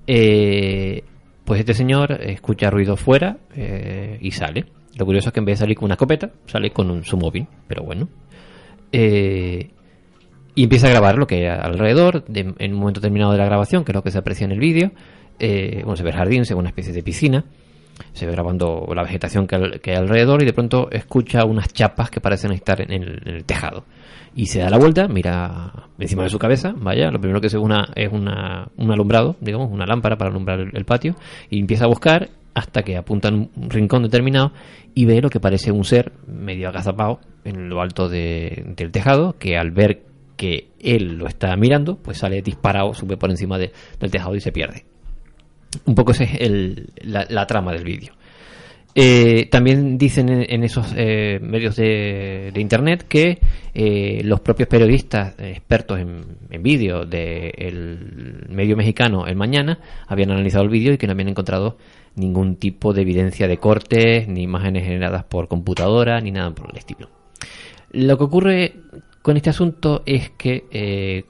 eh, 0.06 1.04
pues 1.44 1.60
este 1.60 1.74
señor 1.74 2.12
escucha 2.22 2.70
ruido 2.70 2.96
fuera 2.96 3.38
eh, 3.54 4.18
y 4.20 4.30
sale. 4.30 4.66
Lo 4.96 5.06
curioso 5.06 5.28
es 5.28 5.32
que 5.32 5.40
en 5.40 5.46
vez 5.46 5.58
de 5.58 5.64
salir 5.64 5.76
con 5.76 5.86
una 5.86 5.94
escopeta, 5.94 6.30
sale 6.46 6.70
con 6.70 6.90
un, 6.90 7.04
su 7.04 7.16
móvil, 7.16 7.46
pero 7.66 7.84
bueno. 7.84 8.08
Eh, 8.92 9.70
y 10.54 10.64
empieza 10.64 10.86
a 10.86 10.90
grabar 10.90 11.16
lo 11.16 11.26
que 11.26 11.36
hay 11.36 11.46
alrededor, 11.46 12.24
de- 12.26 12.54
en 12.58 12.74
un 12.74 12.80
momento 12.80 13.00
terminado 13.00 13.32
de 13.32 13.38
la 13.38 13.44
grabación, 13.46 13.84
que 13.84 13.92
es 13.92 13.94
lo 13.96 14.02
que 14.02 14.10
se 14.10 14.18
aprecia 14.18 14.44
en 14.44 14.52
el 14.52 14.58
vídeo. 14.60 14.90
eh, 15.38 15.80
bueno, 15.82 15.96
se 15.96 16.04
ve 16.04 16.10
el 16.10 16.16
jardín, 16.16 16.44
se 16.44 16.54
ve 16.54 16.60
una 16.60 16.68
especie 16.68 16.92
de 16.92 17.02
piscina, 17.02 17.44
se 18.12 18.26
ve 18.26 18.32
grabando 18.32 18.86
la 18.94 19.02
vegetación 19.02 19.46
que, 19.48 19.56
al- 19.56 19.80
que 19.80 19.90
hay 19.90 19.96
alrededor 19.96 20.40
y 20.42 20.46
de 20.46 20.52
pronto 20.52 20.88
escucha 20.92 21.44
unas 21.44 21.72
chapas 21.72 22.10
que 22.10 22.20
parecen 22.20 22.52
estar 22.52 22.80
en 22.80 22.92
el, 22.92 23.22
en 23.26 23.34
el 23.36 23.44
tejado. 23.44 23.84
Y 24.36 24.46
se 24.46 24.60
da 24.60 24.70
la 24.70 24.78
vuelta, 24.78 25.08
mira 25.08 25.72
encima 25.98 26.22
de 26.22 26.28
su 26.30 26.38
cabeza, 26.38 26.72
vaya, 26.76 27.10
lo 27.10 27.18
primero 27.18 27.40
que 27.40 27.48
se 27.48 27.56
ve 27.56 27.62
una, 27.64 27.88
es 27.96 28.12
una, 28.12 28.68
un 28.76 28.92
alumbrado, 28.92 29.34
digamos, 29.40 29.70
una 29.72 29.84
lámpara 29.86 30.16
para 30.16 30.30
alumbrar 30.30 30.60
el, 30.60 30.70
el 30.74 30.84
patio, 30.84 31.16
y 31.50 31.58
empieza 31.58 31.84
a 31.86 31.88
buscar 31.88 32.28
hasta 32.54 32.82
que 32.82 32.96
apunta 32.96 33.28
en 33.28 33.50
un 33.56 33.70
rincón 33.70 34.02
determinado 34.04 34.52
y 34.94 35.06
ve 35.06 35.20
lo 35.22 35.30
que 35.30 35.40
parece 35.40 35.72
un 35.72 35.84
ser 35.84 36.12
medio 36.28 36.68
agazapado 36.68 37.18
en 37.44 37.68
lo 37.68 37.80
alto 37.80 38.08
de- 38.08 38.64
del 38.76 38.92
tejado, 38.92 39.34
que 39.38 39.56
al 39.56 39.70
ver 39.72 40.02
que 40.42 40.70
él 40.80 41.18
lo 41.18 41.28
está 41.28 41.56
mirando, 41.56 41.98
pues 41.98 42.18
sale 42.18 42.42
disparado, 42.42 42.92
sube 42.94 43.16
por 43.16 43.30
encima 43.30 43.58
de- 43.58 43.70
del 44.00 44.10
tejado 44.10 44.34
y 44.34 44.40
se 44.40 44.50
pierde. 44.50 44.84
Un 45.84 45.94
poco 45.94 46.10
esa 46.10 46.24
es 46.24 46.40
el- 46.40 46.90
la, 47.04 47.46
trama 47.46 47.72
del 47.72 47.84
vídeo. 47.84 48.12
Eh, 48.92 49.46
también 49.52 49.96
dicen 49.98 50.28
en, 50.28 50.64
esos 50.64 50.92
eh, 50.96 51.38
medios 51.40 51.76
de, 51.76 52.52
internet 52.56 53.06
que 53.08 53.38
eh, 53.72 54.20
los 54.24 54.40
propios 54.40 54.68
periodistas 54.68 55.34
expertos 55.38 56.00
en, 56.00 56.24
en 56.50 56.62
vídeo 56.62 57.06
del 57.06 58.44
medio 58.48 58.76
mexicano 58.76 59.26
El 59.28 59.36
Mañana 59.36 59.78
habían 60.08 60.32
analizado 60.32 60.64
el 60.64 60.70
vídeo 60.70 60.92
y 60.92 60.98
que 60.98 61.06
no 61.06 61.12
habían 61.12 61.28
encontrado 61.28 61.78
ningún 62.16 62.56
tipo 62.56 62.92
de 62.92 63.02
evidencia 63.02 63.46
de 63.46 63.58
cortes, 63.58 64.26
ni 64.26 64.42
imágenes 64.42 64.82
generadas 64.84 65.22
por 65.22 65.46
computadora, 65.46 66.20
ni 66.20 66.32
nada 66.32 66.50
por 66.50 66.68
el 66.70 66.78
estilo. 66.78 67.08
Lo 67.92 68.18
que 68.18 68.24
ocurre 68.24 68.74
con 69.22 69.36
este 69.36 69.50
asunto 69.50 70.02
es 70.04 70.30
que 70.30 70.66
eh, 70.70 71.24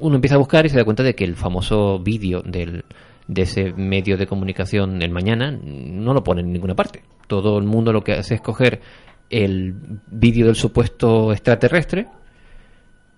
uno 0.00 0.16
empieza 0.16 0.34
a 0.34 0.38
buscar 0.38 0.66
y 0.66 0.68
se 0.68 0.76
da 0.76 0.84
cuenta 0.84 1.02
de 1.02 1.14
que 1.14 1.24
el 1.24 1.36
famoso 1.36 1.98
vídeo 1.98 2.42
del, 2.42 2.84
de 3.28 3.42
ese 3.42 3.72
medio 3.72 4.16
de 4.16 4.26
comunicación 4.26 5.02
el 5.02 5.10
mañana 5.10 5.50
no 5.62 6.12
lo 6.12 6.22
pone 6.22 6.42
en 6.42 6.52
ninguna 6.52 6.74
parte. 6.74 7.02
Todo 7.26 7.58
el 7.58 7.64
mundo 7.64 7.92
lo 7.92 8.02
que 8.02 8.12
hace 8.12 8.34
es 8.34 8.40
coger 8.40 8.80
el 9.30 9.74
vídeo 10.08 10.46
del 10.46 10.54
supuesto 10.54 11.32
extraterrestre, 11.32 12.06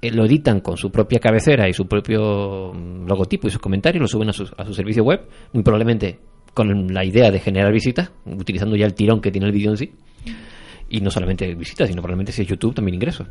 eh, 0.00 0.10
lo 0.10 0.24
editan 0.24 0.60
con 0.60 0.76
su 0.76 0.90
propia 0.90 1.18
cabecera 1.18 1.68
y 1.68 1.72
su 1.72 1.86
propio 1.86 2.72
mm, 2.72 3.06
logotipo 3.06 3.48
y 3.48 3.50
sus 3.50 3.60
comentarios, 3.60 4.00
lo 4.00 4.08
suben 4.08 4.30
a 4.30 4.32
su, 4.32 4.48
a 4.56 4.64
su 4.64 4.72
servicio 4.72 5.04
web, 5.04 5.22
muy 5.52 5.62
probablemente 5.62 6.18
con 6.54 6.92
la 6.92 7.04
idea 7.04 7.30
de 7.30 7.40
generar 7.40 7.72
visitas, 7.72 8.10
utilizando 8.24 8.76
ya 8.76 8.86
el 8.86 8.94
tirón 8.94 9.20
que 9.20 9.30
tiene 9.30 9.46
el 9.46 9.52
vídeo 9.52 9.70
en 9.70 9.76
sí. 9.76 9.92
Y 10.88 11.00
no 11.00 11.10
solamente 11.10 11.54
visitas, 11.54 11.88
sino 11.88 12.00
probablemente 12.00 12.32
si 12.32 12.42
es 12.42 12.48
YouTube 12.48 12.74
también 12.74 12.94
ingresos. 12.94 13.28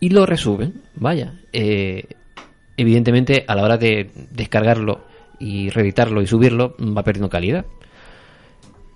Y 0.00 0.10
lo 0.10 0.26
resuben, 0.26 0.82
vaya. 0.94 1.34
eh, 1.52 2.04
evidentemente 2.78 3.44
a 3.46 3.54
la 3.54 3.64
hora 3.64 3.76
de 3.76 4.10
descargarlo 4.30 5.04
y 5.38 5.68
reeditarlo 5.68 6.22
y 6.22 6.26
subirlo 6.26 6.74
va 6.78 7.02
perdiendo 7.02 7.28
calidad. 7.28 7.66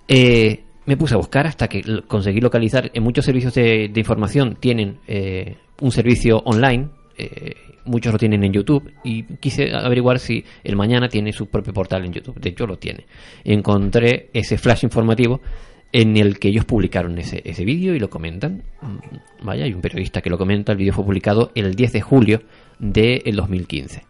Eh, 0.07 0.63
me 0.85 0.97
puse 0.97 1.13
a 1.13 1.17
buscar 1.17 1.45
hasta 1.47 1.67
que 1.67 1.83
conseguí 2.07 2.41
localizar. 2.41 2.89
En 2.93 3.03
muchos 3.03 3.25
servicios 3.25 3.53
de, 3.53 3.89
de 3.89 3.99
información 3.99 4.57
tienen 4.59 4.99
eh, 5.07 5.57
un 5.81 5.91
servicio 5.91 6.37
online, 6.45 6.89
eh, 7.17 7.55
muchos 7.85 8.11
lo 8.13 8.19
tienen 8.19 8.43
en 8.43 8.53
YouTube, 8.53 8.91
y 9.03 9.23
quise 9.37 9.73
averiguar 9.73 10.19
si 10.19 10.43
el 10.63 10.75
mañana 10.75 11.07
tiene 11.07 11.31
su 11.31 11.47
propio 11.47 11.73
portal 11.73 12.05
en 12.05 12.13
YouTube. 12.13 12.39
De 12.39 12.49
hecho, 12.49 12.65
lo 12.65 12.77
tiene. 12.77 13.05
Encontré 13.43 14.29
ese 14.33 14.57
flash 14.57 14.83
informativo 14.83 15.41
en 15.93 16.17
el 16.17 16.39
que 16.39 16.49
ellos 16.49 16.65
publicaron 16.65 17.17
ese, 17.19 17.41
ese 17.45 17.63
vídeo 17.63 17.95
y 17.95 17.99
lo 17.99 18.09
comentan. 18.09 18.63
Mm, 18.81 19.45
Vaya, 19.45 19.63
hay 19.65 19.73
un 19.73 19.81
periodista 19.81 20.21
que 20.21 20.29
lo 20.29 20.37
comenta. 20.37 20.71
El 20.73 20.79
vídeo 20.79 20.93
fue 20.93 21.05
publicado 21.05 21.51
el 21.55 21.75
10 21.75 21.93
de 21.93 22.01
julio 22.01 22.41
del 22.79 23.35
2015. 23.35 24.03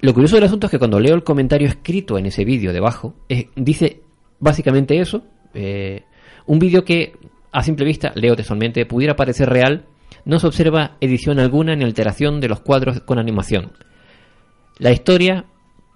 Lo 0.00 0.14
curioso 0.14 0.36
del 0.36 0.44
asunto 0.44 0.66
es 0.66 0.70
que 0.70 0.78
cuando 0.78 1.00
leo 1.00 1.14
el 1.14 1.24
comentario 1.24 1.68
escrito 1.68 2.18
en 2.18 2.26
ese 2.26 2.44
vídeo 2.44 2.72
debajo, 2.72 3.14
eh, 3.28 3.48
dice 3.56 4.00
básicamente 4.38 4.98
eso. 5.00 5.22
eh, 5.54 6.02
un 6.46 6.58
vídeo 6.60 6.84
que 6.84 7.12
a 7.50 7.62
simple 7.62 7.84
vista, 7.86 8.12
leo 8.14 8.36
textualmente, 8.36 8.84
pudiera 8.86 9.16
parecer 9.16 9.48
real, 9.48 9.86
no 10.24 10.38
se 10.38 10.46
observa 10.46 10.96
edición 11.00 11.38
alguna 11.40 11.74
ni 11.74 11.84
alteración 11.84 12.40
de 12.40 12.48
los 12.48 12.60
cuadros 12.60 13.00
con 13.00 13.18
animación. 13.18 13.72
La 14.78 14.92
historia 14.92 15.46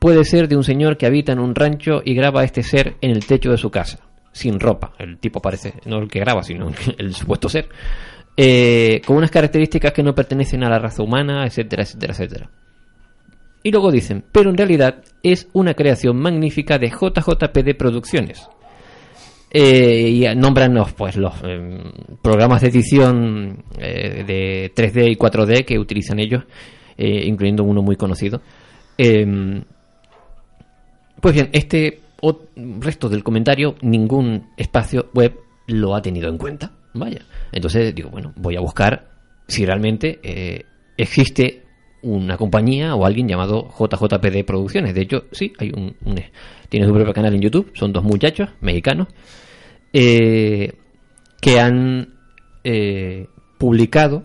puede 0.01 0.25
ser 0.25 0.49
de 0.49 0.57
un 0.57 0.65
señor 0.65 0.97
que 0.97 1.07
habita 1.07 1.33
en 1.33 1.39
un 1.39 1.55
rancho 1.55 2.01
y 2.05 2.15
graba 2.15 2.41
a 2.41 2.45
este 2.45 2.63
ser 2.63 2.97
en 3.03 3.11
el 3.11 3.27
techo 3.27 3.51
de 3.51 3.59
su 3.59 3.71
casa, 3.71 4.01
sin 4.33 4.61
ropa. 4.61 4.93
El 4.99 5.19
tipo 5.19 5.41
parece, 5.41 5.75
no 5.87 5.99
el 5.99 6.09
que 6.09 6.21
graba, 6.21 6.43
sino 6.43 6.71
el 6.99 7.15
supuesto 7.15 7.49
ser. 7.49 7.69
Eh, 8.37 9.03
con 9.05 9.17
unas 9.17 9.31
características 9.31 9.93
que 9.93 10.03
no 10.03 10.15
pertenecen 10.15 10.65
a 10.65 10.71
la 10.71 10.79
raza 10.79 11.03
humana, 11.03 11.45
etcétera, 11.45 11.83
etcétera, 11.83 12.13
etcétera. 12.13 12.51
Y 13.63 13.71
luego 13.71 13.91
dicen, 13.91 14.25
pero 14.33 14.51
en 14.51 14.57
realidad 14.57 15.03
es 15.23 15.49
una 15.53 15.75
creación 15.75 16.19
magnífica 16.19 16.79
de 16.79 16.89
JJPD 16.89 17.77
Producciones. 17.77 18.49
Eh, 19.53 20.09
y 20.09 20.37
nombran 20.37 20.73
los, 20.75 20.93
pues, 20.93 21.17
los 21.17 21.35
em, 21.43 21.83
programas 22.23 22.63
de 22.63 22.69
edición 22.69 23.65
eh, 23.79 24.23
de 24.25 24.73
3D 24.75 25.11
y 25.11 25.17
4D 25.17 25.65
que 25.65 25.79
utilizan 25.79 26.21
ellos, 26.21 26.45
eh, 26.97 27.25
incluyendo 27.27 27.65
uno 27.65 27.83
muy 27.83 27.97
conocido. 27.97 28.41
Em, 28.97 29.65
pues 31.21 31.35
bien, 31.35 31.51
este 31.53 32.01
o- 32.23 32.43
resto 32.81 33.09
del 33.09 33.23
comentario, 33.23 33.75
ningún 33.83 34.49
espacio 34.57 35.11
web 35.15 35.39
lo 35.67 35.95
ha 35.95 36.03
tenido 36.03 36.29
en 36.29 36.39
cuenta. 36.39 36.73
Vaya. 36.95 37.23
Entonces 37.53 37.95
digo, 37.95 38.11
bueno, 38.11 38.33
voy 38.37 38.57
a 38.57 38.61
buscar 38.61 39.09
si 39.47 39.65
realmente 39.65 40.19
eh, 40.23 40.65
existe 40.97 41.63
una 42.03 42.37
compañía 42.37 42.95
o 42.95 43.05
alguien 43.05 43.29
llamado 43.29 43.69
JJPD 43.79 44.45
Producciones. 44.45 44.95
De 44.95 45.03
hecho, 45.03 45.25
sí, 45.33 45.53
hay 45.59 45.71
un, 45.71 45.95
un- 46.05 46.21
tiene 46.69 46.87
su 46.87 46.93
propio 46.93 47.13
canal 47.13 47.35
en 47.35 47.41
YouTube. 47.43 47.71
Son 47.75 47.93
dos 47.93 48.03
muchachos 48.05 48.49
mexicanos 48.61 49.09
eh, 49.93 50.73
que 51.41 51.61
han 51.61 52.15
eh, 52.65 53.27
publicado 53.59 54.25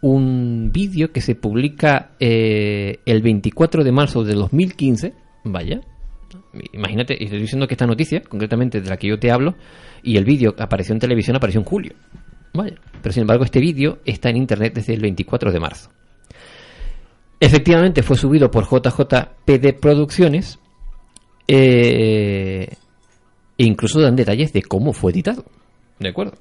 un 0.00 0.70
vídeo 0.72 1.10
que 1.12 1.20
se 1.20 1.34
publica 1.34 2.10
eh, 2.20 2.98
el 3.06 3.22
24 3.22 3.82
de 3.84 3.92
marzo 3.92 4.24
de 4.24 4.34
2015, 4.34 5.14
vaya, 5.44 5.80
imagínate, 6.72 7.22
estoy 7.22 7.40
diciendo 7.40 7.66
que 7.66 7.74
esta 7.74 7.86
noticia, 7.86 8.22
concretamente 8.22 8.80
de 8.80 8.88
la 8.88 8.96
que 8.96 9.08
yo 9.08 9.18
te 9.18 9.30
hablo, 9.30 9.54
y 10.02 10.16
el 10.16 10.24
vídeo 10.24 10.54
apareció 10.58 10.92
en 10.92 11.00
televisión, 11.00 11.36
apareció 11.36 11.60
en 11.60 11.66
julio. 11.66 11.92
Vaya. 12.54 12.76
Pero 13.02 13.12
sin 13.12 13.22
embargo, 13.22 13.44
este 13.44 13.60
vídeo 13.60 13.98
está 14.04 14.30
en 14.30 14.36
internet 14.36 14.74
desde 14.74 14.94
el 14.94 15.00
24 15.00 15.52
de 15.52 15.60
marzo. 15.60 15.90
Efectivamente, 17.38 18.02
fue 18.02 18.16
subido 18.16 18.50
por 18.50 18.64
JJPD 18.64 19.78
Producciones. 19.80 20.58
eh, 21.48 22.68
e 23.58 23.64
incluso 23.64 24.00
dan 24.00 24.16
detalles 24.16 24.52
de 24.52 24.62
cómo 24.62 24.92
fue 24.92 25.12
editado. 25.12 25.44
¿De 25.98 26.10
acuerdo? 26.10 26.36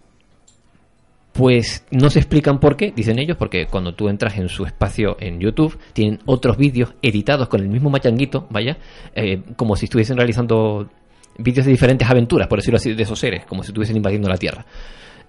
Pues 1.35 1.85
no 1.91 2.09
se 2.09 2.19
explican 2.19 2.59
por 2.61 2.77
qué, 2.77 2.93
dicen 2.95 3.19
ellos, 3.19 3.35
porque 3.35 3.65
cuando 3.67 3.93
tú 3.93 4.07
entras 4.07 4.37
en 4.37 4.47
su 4.47 4.63
espacio 4.65 5.17
en 5.19 5.39
YouTube, 5.39 5.77
tienen 5.91 6.19
otros 6.25 6.55
vídeos 6.55 6.93
editados 7.01 7.49
con 7.49 7.59
el 7.59 7.67
mismo 7.67 7.89
machanguito, 7.89 8.47
vaya, 8.49 8.77
eh, 9.13 9.41
como 9.57 9.75
si 9.75 9.83
estuviesen 9.85 10.15
realizando 10.15 10.89
vídeos 11.37 11.65
de 11.65 11.73
diferentes 11.73 12.09
aventuras, 12.09 12.47
por 12.47 12.59
decirlo 12.59 12.77
así, 12.77 12.93
de 12.93 13.03
esos 13.03 13.19
seres, 13.19 13.45
como 13.45 13.63
si 13.63 13.71
estuviesen 13.71 13.97
invadiendo 13.97 14.29
la 14.29 14.37
Tierra. 14.37 14.65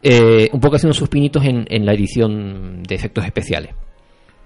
Eh, 0.01 0.49
un 0.53 0.61
poco 0.61 0.77
haciendo 0.77 0.95
sus 0.95 1.09
pinitos 1.09 1.45
en, 1.45 1.67
en 1.69 1.85
la 1.85 1.93
edición 1.93 2.85
de 2.85 2.95
efectos 2.95 3.25
especiales. 3.25 3.75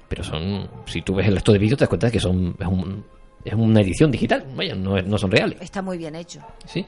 Pero 0.08 0.24
son, 0.24 0.66
si 0.86 1.02
tú 1.02 1.14
ves 1.16 1.26
el 1.28 1.34
resto 1.34 1.52
de 1.52 1.58
vídeos, 1.58 1.76
te 1.76 1.82
das 1.84 1.88
cuenta 1.90 2.06
de 2.06 2.12
que 2.14 2.20
son, 2.20 2.56
es, 2.58 2.66
un- 2.66 3.04
es 3.44 3.52
una 3.52 3.82
edición 3.82 4.10
digital, 4.10 4.46
vaya, 4.56 4.74
no, 4.74 5.18
son 5.18 5.30
reales. 5.30 5.58
Está 5.60 5.82
muy 5.82 5.98
bien 5.98 6.14
hecho. 6.16 6.40
¿sí? 6.64 6.86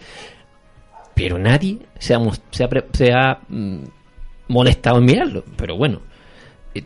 Pero 1.15 1.39
nadie 1.39 1.79
se 1.99 2.15
ha, 2.15 2.21
se 2.51 2.65
ha, 2.65 2.69
se 2.93 3.13
ha, 3.13 3.39
mm, 3.49 3.83
molestado 4.53 4.99
en 4.99 5.05
mirarlo. 5.07 5.45
Pero 5.57 5.77
bueno, 5.77 6.03
eh, 6.75 6.85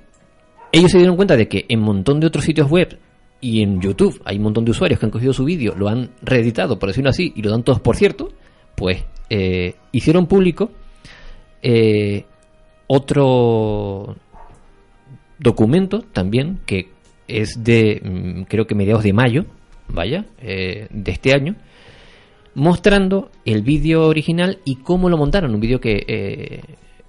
ellos 0.72 0.90
se 0.90 0.98
dieron 0.98 1.16
cuenta 1.16 1.36
de 1.36 1.48
que 1.48 1.66
en 1.68 1.80
un 1.80 1.86
montón 1.86 2.20
de 2.20 2.28
otros 2.28 2.44
sitios 2.44 2.70
web 2.70 2.98
y 3.40 3.62
en 3.62 3.80
YouTube 3.80 4.20
hay 4.24 4.38
un 4.38 4.44
montón 4.44 4.64
de 4.64 4.70
usuarios 4.70 4.98
que 4.98 5.06
han 5.06 5.12
cogido 5.12 5.32
su 5.32 5.44
vídeo, 5.44 5.74
lo 5.76 5.88
han 5.88 6.10
reeditado, 6.22 6.78
por 6.78 6.88
decirlo 6.88 7.10
así, 7.10 7.32
y 7.36 7.42
lo 7.42 7.50
dan 7.50 7.64
todos 7.64 7.80
por 7.80 7.96
cierto, 7.96 8.30
pues 8.74 9.04
eh, 9.28 9.74
hicieron 9.92 10.26
público 10.26 10.70
eh, 11.62 12.24
otro 12.86 14.16
documento 15.38 16.00
también 16.00 16.60
que 16.64 16.90
es 17.28 17.62
de 17.62 18.00
mm, 18.02 18.42
creo 18.44 18.66
que 18.66 18.74
mediados 18.74 19.02
de 19.02 19.12
mayo, 19.12 19.44
vaya, 19.88 20.24
de 20.40 21.10
este 21.10 21.32
año, 21.32 21.56
mostrando 22.54 23.30
el 23.44 23.62
vídeo 23.62 24.06
original 24.06 24.58
y 24.64 24.76
cómo 24.76 25.08
lo 25.10 25.16
montaron. 25.16 25.54
Un 25.54 25.60
vídeo 25.60 25.80
que, 25.80 26.62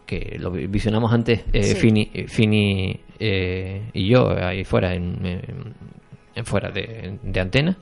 que 0.08 0.38
lo 0.40 0.50
visionamos 0.50 1.14
antes, 1.14 1.42
eh, 1.54 1.62
Sí. 1.64 1.76
Fini, 1.76 2.10
eh, 2.14 2.28
Fini 2.28 3.00
eh, 3.20 3.84
y 3.94 4.08
yo, 4.08 4.30
ahí 4.32 4.64
fuera, 4.64 4.96
en, 4.96 5.24
en- 5.26 5.74
en 6.36 6.46
fuera 6.46 6.72
de, 6.72 7.18
de 7.22 7.40
antena. 7.40 7.78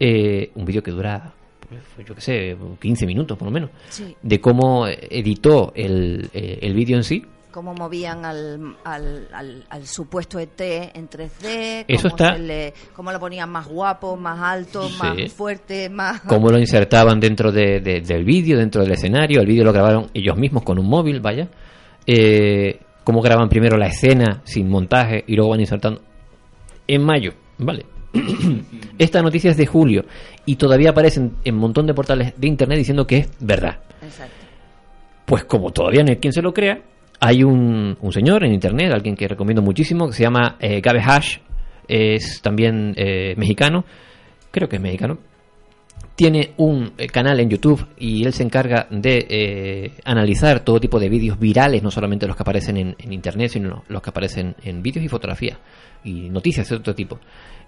Eh, 0.00 0.50
un 0.54 0.64
vídeo 0.64 0.82
que 0.82 0.90
dura, 0.92 1.32
pues, 1.68 2.06
yo 2.06 2.14
qué 2.14 2.20
sé, 2.20 2.56
15 2.80 3.06
minutos 3.06 3.36
por 3.36 3.46
lo 3.46 3.52
menos. 3.52 3.70
Sí. 3.88 4.16
De 4.22 4.40
cómo 4.40 4.86
editó 4.88 5.72
el, 5.76 6.30
eh, 6.32 6.58
el 6.62 6.74
vídeo 6.74 6.96
en 6.96 7.04
sí. 7.04 7.24
Cómo 7.58 7.74
movían 7.74 8.24
al, 8.24 8.76
al, 8.84 9.26
al, 9.32 9.64
al 9.68 9.84
supuesto 9.84 10.38
ET 10.38 10.60
en 10.60 11.08
3D. 11.10 11.86
Eso 11.88 12.02
cómo, 12.02 12.14
está- 12.14 12.36
se 12.36 12.38
le- 12.38 12.72
cómo 12.94 13.10
lo 13.10 13.18
ponían 13.18 13.50
más 13.50 13.66
guapo, 13.66 14.16
más 14.16 14.38
alto, 14.40 14.88
Sí. 14.88 14.96
más 15.02 15.32
fuerte, 15.32 15.88
más... 15.90 16.20
cómo 16.28 16.50
lo 16.50 16.58
insertaban 16.60 17.18
dentro 17.18 17.50
de- 17.50 17.80
de- 17.80 18.00
del 18.00 18.24
vídeo, 18.24 18.56
dentro 18.58 18.80
del 18.82 18.92
escenario. 18.92 19.40
El 19.40 19.48
vídeo 19.48 19.64
lo 19.64 19.72
grabaron 19.72 20.06
ellos 20.14 20.36
mismos 20.36 20.62
con 20.62 20.78
un 20.78 20.88
móvil, 20.88 21.18
vaya. 21.18 21.48
Eh, 22.06 22.78
cómo 23.02 23.20
graban 23.22 23.48
primero 23.48 23.76
la 23.76 23.88
escena 23.88 24.40
sin 24.44 24.68
montaje 24.68 25.24
y 25.26 25.34
luego 25.34 25.50
van 25.50 25.58
insertando. 25.58 26.00
En 26.86 27.02
mayo, 27.02 27.32
vale. 27.58 27.86
Esta 28.98 29.20
noticia 29.20 29.50
es 29.50 29.56
de 29.56 29.66
julio 29.66 30.04
y 30.46 30.54
todavía 30.54 30.90
aparecen 30.90 31.32
en 31.42 31.56
un 31.56 31.60
montón 31.60 31.88
de 31.88 31.94
portales 31.94 32.34
de 32.36 32.46
internet 32.46 32.78
diciendo 32.78 33.04
que 33.04 33.16
es 33.18 33.28
verdad. 33.40 33.80
Exacto. 34.00 34.34
Pues 35.26 35.42
como 35.44 35.72
todavía 35.72 36.04
no 36.04 36.10
hay 36.10 36.18
quien 36.18 36.32
se 36.32 36.40
lo 36.40 36.54
crea, 36.54 36.82
hay 37.20 37.42
un, 37.42 37.96
un 38.00 38.12
señor 38.12 38.44
en 38.44 38.52
internet, 38.52 38.92
alguien 38.92 39.16
que 39.16 39.26
recomiendo 39.28 39.62
muchísimo, 39.62 40.06
que 40.06 40.12
se 40.12 40.22
llama 40.22 40.56
eh, 40.60 40.80
Gabe 40.80 41.00
Hash, 41.00 41.38
es 41.88 42.40
también 42.42 42.94
eh, 42.96 43.34
mexicano, 43.36 43.84
creo 44.50 44.68
que 44.68 44.76
es 44.76 44.82
mexicano. 44.82 45.18
Tiene 46.14 46.52
un 46.56 46.92
eh, 46.98 47.06
canal 47.06 47.38
en 47.38 47.48
YouTube 47.48 47.86
y 47.96 48.24
él 48.24 48.32
se 48.32 48.42
encarga 48.42 48.88
de 48.90 49.26
eh, 49.28 49.92
analizar 50.04 50.60
todo 50.60 50.80
tipo 50.80 50.98
de 50.98 51.08
vídeos 51.08 51.38
virales, 51.38 51.82
no 51.82 51.90
solamente 51.92 52.26
los 52.26 52.36
que 52.36 52.42
aparecen 52.42 52.76
en, 52.76 53.12
internet, 53.12 53.50
sino 53.52 53.84
los 53.88 54.02
que 54.02 54.10
aparecen 54.10 54.56
en 54.64 54.82
vídeos 54.82 55.04
y 55.04 55.08
fotografías 55.08 55.58
y 56.04 56.28
noticias 56.28 56.68
de 56.68 56.76
otro 56.76 56.94
tipo. 56.94 57.20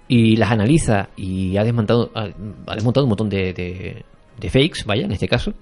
Y 0.08 0.34
las 0.36 0.50
analiza 0.50 1.10
y 1.16 1.56
ha 1.56 1.62
desmontado, 1.64 2.10
ha, 2.14 2.28
ha 2.66 2.74
desmontado 2.74 3.04
un 3.06 3.10
montón 3.10 3.28
de, 3.28 3.52
de- 3.52 4.04
de 4.38 4.50
fakes, 4.50 4.82
vaya, 4.84 5.04
en 5.04 5.12
este 5.12 5.28
caso. 5.28 5.52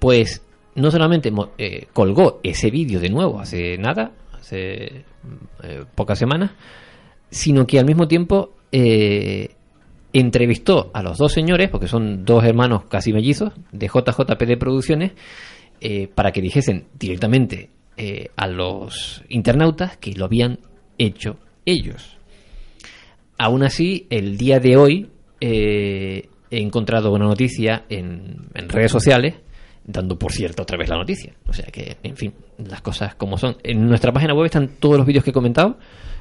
Pues 0.00 0.42
no 0.74 0.90
solamente 0.90 1.32
eh, 1.58 1.86
colgó 1.92 2.40
ese 2.42 2.70
vídeo 2.70 3.00
de 3.00 3.10
nuevo 3.10 3.40
hace 3.40 3.78
nada, 3.78 4.12
hace 4.32 5.04
eh, 5.62 5.84
pocas 5.94 6.18
semanas, 6.18 6.52
sino 7.30 7.66
que 7.66 7.78
al 7.78 7.86
mismo 7.86 8.06
tiempo 8.06 8.54
eh, 8.70 9.54
entrevistó 10.12 10.90
a 10.92 11.02
los 11.02 11.18
dos 11.18 11.32
señores, 11.32 11.70
porque 11.70 11.88
son 11.88 12.24
dos 12.24 12.44
hermanos 12.44 12.84
casi 12.88 13.12
mellizos, 13.12 13.52
de 13.72 13.86
JJPD 13.88 14.58
Producciones, 14.58 15.12
eh, 15.80 16.08
para 16.14 16.32
que 16.32 16.40
dijesen 16.40 16.86
directamente 16.98 17.70
a 18.34 18.48
los 18.48 19.22
internautas 19.28 19.96
que 19.98 20.14
lo 20.14 20.24
habían 20.24 20.58
hecho 20.98 21.36
ellos. 21.64 22.18
Aún 23.38 23.62
así, 23.62 24.08
el 24.10 24.36
día 24.36 24.58
de 24.58 24.76
hoy 24.76 25.10
he 25.40 26.26
encontrado 26.50 27.12
una 27.12 27.26
noticia 27.26 27.84
en, 27.88 28.48
en 28.52 28.68
redes 28.68 28.90
sociales 28.90 29.36
dando 29.86 30.18
por 30.18 30.32
cierto 30.32 30.62
otra 30.62 30.76
vez 30.78 30.88
la 30.88 30.96
noticia. 30.96 31.32
O 31.46 31.52
sea 31.52 31.66
que, 31.66 31.96
en 32.02 32.16
fin, 32.16 32.32
las 32.58 32.80
cosas 32.80 33.14
como 33.14 33.36
son. 33.38 33.56
En 33.62 33.86
nuestra 33.86 34.12
página 34.12 34.34
web 34.34 34.46
están 34.46 34.68
todos 34.80 34.96
los 34.96 35.06
vídeos 35.06 35.24
que 35.24 35.30
he 35.30 35.32
comentado 35.34 35.78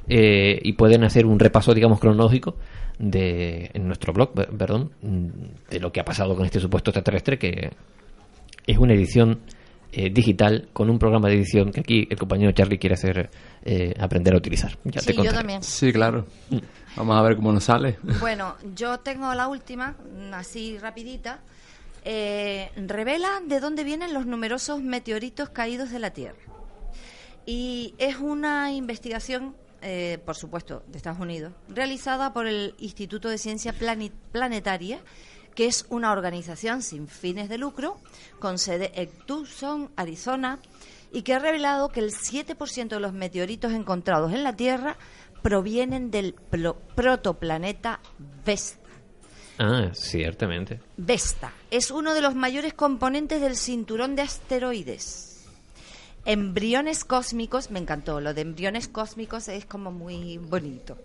eh, 0.07 0.59
y 0.61 0.73
pueden 0.73 1.03
hacer 1.03 1.25
un 1.25 1.39
repaso, 1.39 1.73
digamos, 1.73 1.99
cronológico 1.99 2.55
de 2.99 3.71
en 3.73 3.87
nuestro 3.87 4.13
blog, 4.13 4.33
per- 4.33 4.49
perdón, 4.49 4.91
mm, 5.01 5.27
de 5.71 5.79
lo 5.79 5.91
que 5.91 5.99
ha 5.99 6.05
pasado 6.05 6.35
con 6.35 6.45
este 6.45 6.59
supuesto 6.59 6.91
extraterrestre 6.91 7.39
que 7.39 7.71
es 8.67 8.77
una 8.77 8.93
edición 8.93 9.39
eh, 9.91 10.09
digital 10.09 10.69
con 10.73 10.89
un 10.89 10.97
programa 10.99 11.27
de 11.29 11.35
edición 11.35 11.71
que 11.71 11.81
aquí 11.81 12.07
el 12.09 12.17
compañero 12.17 12.51
Charlie 12.51 12.79
quiere 12.79 12.95
hacer 12.95 13.29
eh, 13.63 13.93
aprender 13.99 14.33
a 14.33 14.37
utilizar. 14.37 14.71
Ya 14.85 15.01
Sí, 15.01 15.13
te 15.13 15.23
yo 15.23 15.31
también. 15.31 15.61
Sí, 15.63 15.91
claro. 15.93 16.25
Vamos 16.95 17.15
a 17.17 17.21
ver 17.21 17.35
cómo 17.35 17.51
nos 17.51 17.63
sale. 17.63 17.97
Bueno, 18.19 18.55
yo 18.75 18.99
tengo 18.99 19.33
la 19.35 19.47
última, 19.47 19.91
mm, 19.91 20.33
así 20.33 20.77
rapidita. 20.79 21.39
Eh, 22.05 22.69
revela 22.75 23.41
de 23.45 23.59
dónde 23.59 23.83
vienen 23.83 24.13
los 24.13 24.25
numerosos 24.25 24.81
meteoritos 24.81 25.49
caídos 25.49 25.89
de 25.91 25.99
la 25.99 26.11
Tierra. 26.11 26.37
Y 27.45 27.95
es 27.97 28.17
una 28.17 28.71
investigación, 28.71 29.55
eh, 29.81 30.19
por 30.25 30.35
supuesto, 30.35 30.83
de 30.87 30.97
Estados 30.97 31.19
Unidos, 31.19 31.53
realizada 31.69 32.33
por 32.33 32.47
el 32.47 32.75
Instituto 32.79 33.29
de 33.29 33.37
Ciencia 33.37 33.73
Plani- 33.73 34.11
Planetaria, 34.31 34.99
que 35.55 35.65
es 35.67 35.85
una 35.89 36.11
organización 36.11 36.81
sin 36.81 37.07
fines 37.07 37.47
de 37.49 37.57
lucro, 37.57 37.97
con 38.39 38.57
sede 38.57 38.91
en 38.95 39.09
Tucson, 39.25 39.91
Arizona, 39.95 40.59
y 41.11 41.21
que 41.21 41.33
ha 41.35 41.39
revelado 41.39 41.89
que 41.89 41.99
el 41.99 42.11
7% 42.11 42.95
de 42.95 42.99
los 43.01 43.13
meteoritos 43.13 43.71
encontrados 43.71 44.33
en 44.33 44.43
la 44.43 44.55
Tierra 44.55 44.97
provienen 45.43 46.09
del 46.09 46.33
pro- 46.33 46.79
protoplaneta 46.95 47.99
Vesta. 48.45 48.79
Ah, 49.59 49.89
ciertamente. 49.93 50.79
Vesta 50.97 51.53
es 51.69 51.91
uno 51.91 52.13
de 52.13 52.21
los 52.21 52.35
mayores 52.35 52.73
componentes 52.73 53.41
del 53.41 53.55
cinturón 53.55 54.15
de 54.15 54.23
asteroides. 54.23 55.45
Embriones 56.25 57.03
cósmicos, 57.03 57.69
me 57.69 57.79
encantó, 57.79 58.21
lo 58.21 58.33
de 58.33 58.41
embriones 58.41 58.87
cósmicos 58.87 59.49
es 59.49 59.65
como 59.65 59.91
muy 59.91 60.37
bonito, 60.37 60.97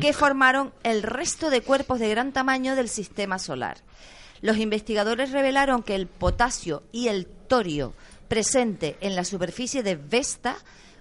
que 0.00 0.14
formaron 0.14 0.72
el 0.82 1.02
resto 1.02 1.50
de 1.50 1.60
cuerpos 1.60 2.00
de 2.00 2.08
gran 2.08 2.32
tamaño 2.32 2.74
del 2.74 2.88
sistema 2.88 3.38
solar. 3.38 3.78
Los 4.40 4.56
investigadores 4.56 5.30
revelaron 5.30 5.82
que 5.82 5.94
el 5.94 6.06
potasio 6.06 6.82
y 6.90 7.08
el 7.08 7.26
torio 7.26 7.92
presente 8.28 8.96
en 9.00 9.14
la 9.14 9.24
superficie 9.24 9.82
de 9.82 9.96
Vesta 9.96 10.56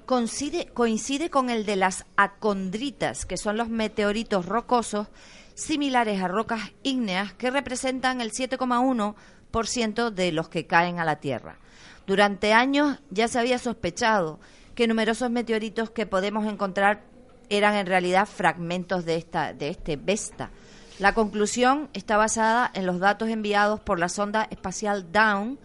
coincide, 0.05 0.67
coincide 0.73 1.29
con 1.29 1.49
el 1.49 1.65
de 1.65 1.77
las 1.77 2.05
acondritas, 2.17 3.25
que 3.25 3.37
son 3.37 3.55
los 3.55 3.69
meteoritos 3.69 4.45
rocosos 4.45 5.07
similares 5.55 6.21
a 6.21 6.27
rocas 6.27 6.73
ígneas 6.83 7.33
que 7.33 7.49
representan 7.49 8.21
el 8.21 8.31
7,1% 8.31 10.09
de 10.11 10.31
los 10.31 10.49
que 10.49 10.67
caen 10.67 10.99
a 10.99 11.05
la 11.05 11.15
Tierra. 11.19 11.57
Durante 12.05 12.53
años 12.53 12.99
ya 13.09 13.27
se 13.27 13.39
había 13.39 13.57
sospechado 13.57 14.39
que 14.75 14.87
numerosos 14.87 15.31
meteoritos 15.31 15.89
que 15.89 16.05
podemos 16.05 16.45
encontrar 16.45 17.03
eran 17.49 17.75
en 17.75 17.87
realidad 17.87 18.27
fragmentos 18.27 19.05
de, 19.05 19.15
esta, 19.15 19.53
de 19.53 19.69
este 19.69 19.95
Vesta. 19.95 20.51
La 20.99 21.13
conclusión 21.13 21.89
está 21.93 22.17
basada 22.17 22.69
en 22.73 22.85
los 22.85 22.99
datos 22.99 23.29
enviados 23.29 23.79
por 23.79 23.99
la 23.99 24.09
sonda 24.09 24.47
espacial 24.49 25.11
Dawn, 25.11 25.59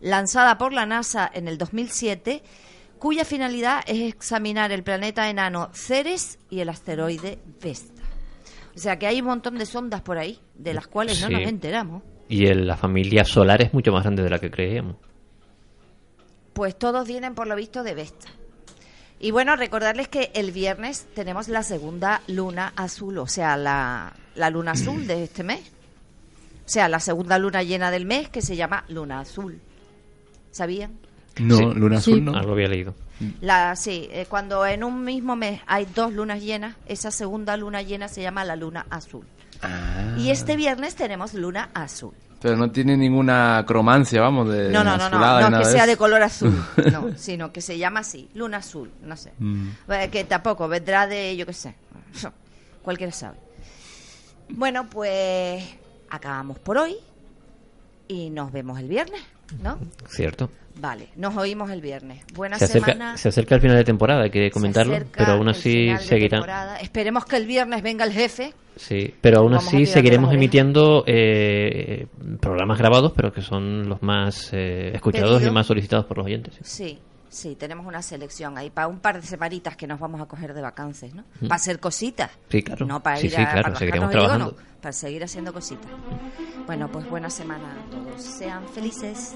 lanzada 0.00 0.58
por 0.58 0.72
la 0.72 0.86
NASA 0.86 1.28
en 1.32 1.48
el 1.48 1.58
2007, 1.58 2.42
cuya 2.98 3.24
finalidad 3.24 3.82
es 3.86 4.12
examinar 4.12 4.72
el 4.72 4.82
planeta 4.82 5.28
enano 5.28 5.70
Ceres 5.72 6.38
y 6.50 6.60
el 6.60 6.68
asteroide 6.68 7.38
Vesta. 7.60 7.97
O 8.78 8.80
sea 8.80 8.96
que 8.96 9.08
hay 9.08 9.20
un 9.20 9.26
montón 9.26 9.58
de 9.58 9.66
sondas 9.66 10.02
por 10.02 10.18
ahí, 10.18 10.38
de 10.54 10.72
las 10.72 10.86
cuales 10.86 11.20
no 11.20 11.28
nos 11.40 11.48
enteramos. 11.48 12.02
Y 12.28 12.46
el- 12.46 12.64
la 12.64 12.76
familia 12.76 13.24
solar 13.24 13.60
es 13.60 13.74
mucho 13.74 13.90
más 13.90 14.04
grande 14.04 14.22
de 14.22 14.30
la 14.30 14.38
que 14.38 14.50
creíamos. 14.52 14.94
Pues 16.52 16.78
todos 16.78 17.06
vienen 17.06 17.34
por 17.34 17.46
lo 17.48 17.56
visto 17.56 17.82
de 17.82 17.94
Vesta. 17.94 18.28
Y 19.20 19.32
bueno, 19.32 19.56
recordarles 19.56 20.06
que 20.08 20.30
el 20.34 20.52
viernes 20.52 21.06
tenemos 21.14 21.48
la 21.48 21.64
segunda 21.64 22.22
luna 22.28 22.72
azul, 22.76 23.18
o 23.18 23.26
sea, 23.26 23.56
la, 23.56 24.12
la 24.36 24.50
luna 24.50 24.72
azul 24.72 25.06
de 25.08 25.24
este 25.24 25.42
mes. 25.42 25.60
O 26.64 26.68
sea, 26.70 26.88
la 26.88 27.00
segunda 27.00 27.36
luna 27.38 27.62
llena 27.64 27.90
del 27.90 28.04
mes 28.06 28.28
que 28.28 28.42
se 28.42 28.54
llama 28.54 28.84
luna 28.88 29.20
azul. 29.20 29.60
¿Sabían? 30.52 30.92
No, 31.40 31.56
Sí. 31.56 31.64
Luna 31.74 31.98
Azul 31.98 32.24
no. 32.24 32.34
Algo 32.34 32.52
había 32.52 32.68
leído. 32.68 32.94
La, 33.40 33.74
sí, 33.76 34.08
eh, 34.12 34.26
cuando 34.28 34.64
en 34.66 34.84
un 34.84 35.04
mismo 35.04 35.34
mes 35.36 35.60
hay 35.66 35.86
dos 35.94 36.12
lunas 36.12 36.42
llenas, 36.42 36.76
esa 36.86 37.10
segunda 37.10 37.56
luna 37.56 37.82
llena 37.82 38.08
se 38.08 38.22
llama 38.22 38.44
la 38.44 38.56
luna 38.56 38.86
azul. 38.90 39.26
Ah. 39.62 40.14
Y 40.18 40.30
este 40.30 40.56
viernes 40.56 40.94
tenemos 40.94 41.34
luna 41.34 41.70
azul. 41.74 42.14
Pero 42.40 42.56
no 42.56 42.70
tiene 42.70 42.96
ninguna 42.96 43.64
cromancia, 43.66 44.20
vamos, 44.20 44.48
de 44.48 44.70
No, 44.70 44.84
no, 44.84 44.96
no, 44.96 45.10
no, 45.10 45.50
no 45.50 45.58
que 45.58 45.64
sea 45.64 45.86
de 45.86 45.96
color 45.96 46.22
azul, 46.22 46.54
no, 46.92 47.16
sino 47.16 47.50
que 47.52 47.60
se 47.60 47.76
llama 47.78 48.00
así, 48.00 48.28
luna 48.34 48.58
azul, 48.58 48.92
no 49.02 49.16
sé. 49.16 49.32
Mm. 49.38 49.68
Eh, 49.88 50.08
Que 50.12 50.22
tampoco 50.22 50.68
vendrá 50.68 51.08
de, 51.08 51.36
yo 51.36 51.44
qué 51.46 51.52
sé, 51.52 51.74
cualquiera 52.82 53.12
sabe. 53.12 53.38
Bueno, 54.50 54.88
pues 54.88 55.64
acabamos 56.10 56.60
por 56.60 56.78
hoy 56.78 56.96
y 58.06 58.30
nos 58.30 58.52
vemos 58.52 58.78
el 58.78 58.86
viernes, 58.88 59.20
¿no? 59.62 59.78
Cierto. 60.08 60.50
Vale, 60.80 61.08
nos 61.16 61.36
oímos 61.36 61.70
el 61.70 61.80
viernes. 61.80 62.24
Buena 62.34 62.56
Se 62.56 62.68
semana. 62.68 63.16
se 63.16 63.30
acerca 63.30 63.56
el 63.56 63.60
final 63.60 63.76
de 63.76 63.84
temporada, 63.84 64.22
hay 64.22 64.30
que 64.30 64.48
comentarlo, 64.50 64.96
pero 65.16 65.32
aún 65.32 65.48
así 65.48 65.72
final 65.72 65.98
de 65.98 66.04
seguirá. 66.04 66.36
temporada. 66.38 66.76
Esperemos 66.76 67.24
que 67.24 67.36
el 67.36 67.46
viernes 67.46 67.82
venga 67.82 68.04
el 68.04 68.12
jefe. 68.12 68.54
Sí, 68.76 69.12
pero 69.20 69.40
aún 69.40 69.54
así 69.54 69.86
seguiremos 69.86 70.32
emitiendo 70.32 71.02
eh, 71.08 72.06
programas 72.40 72.78
grabados, 72.78 73.12
pero 73.16 73.32
que 73.32 73.42
son 73.42 73.88
los 73.88 74.02
más 74.04 74.50
eh, 74.52 74.92
escuchados 74.94 75.38
Pedido. 75.38 75.50
y 75.50 75.54
más 75.54 75.66
solicitados 75.66 76.06
por 76.06 76.18
los 76.18 76.26
oyentes. 76.26 76.54
sí. 76.62 76.98
Sí, 77.30 77.56
tenemos 77.56 77.86
una 77.86 78.00
selección 78.02 78.56
ahí 78.58 78.70
para 78.70 78.88
un 78.88 79.00
par 79.00 79.20
de 79.20 79.26
semanitas 79.26 79.76
que 79.76 79.86
nos 79.86 80.00
vamos 80.00 80.20
a 80.20 80.26
coger 80.26 80.54
de 80.54 80.62
vacances, 80.62 81.14
¿no? 81.14 81.24
Mm. 81.40 81.48
Para 81.48 81.56
hacer 81.56 81.78
cositas. 81.80 82.30
Sí, 82.50 82.62
claro. 82.62 82.86
No 82.86 83.02
para 83.02 83.16
Sí, 83.18 83.26
ir 83.26 83.32
sí, 83.32 83.40
a 83.42 83.50
claro, 83.52 83.72
para 83.74 84.10
trabajando. 84.10 84.44
no, 84.46 84.80
para 84.80 84.92
seguir 84.92 85.22
haciendo 85.24 85.52
cositas. 85.52 85.90
Bueno, 86.66 86.90
pues 86.90 87.08
buena 87.08 87.28
semana 87.30 87.72
a 87.72 87.90
todos. 87.90 88.22
Sean 88.22 88.66
felices. 88.68 89.34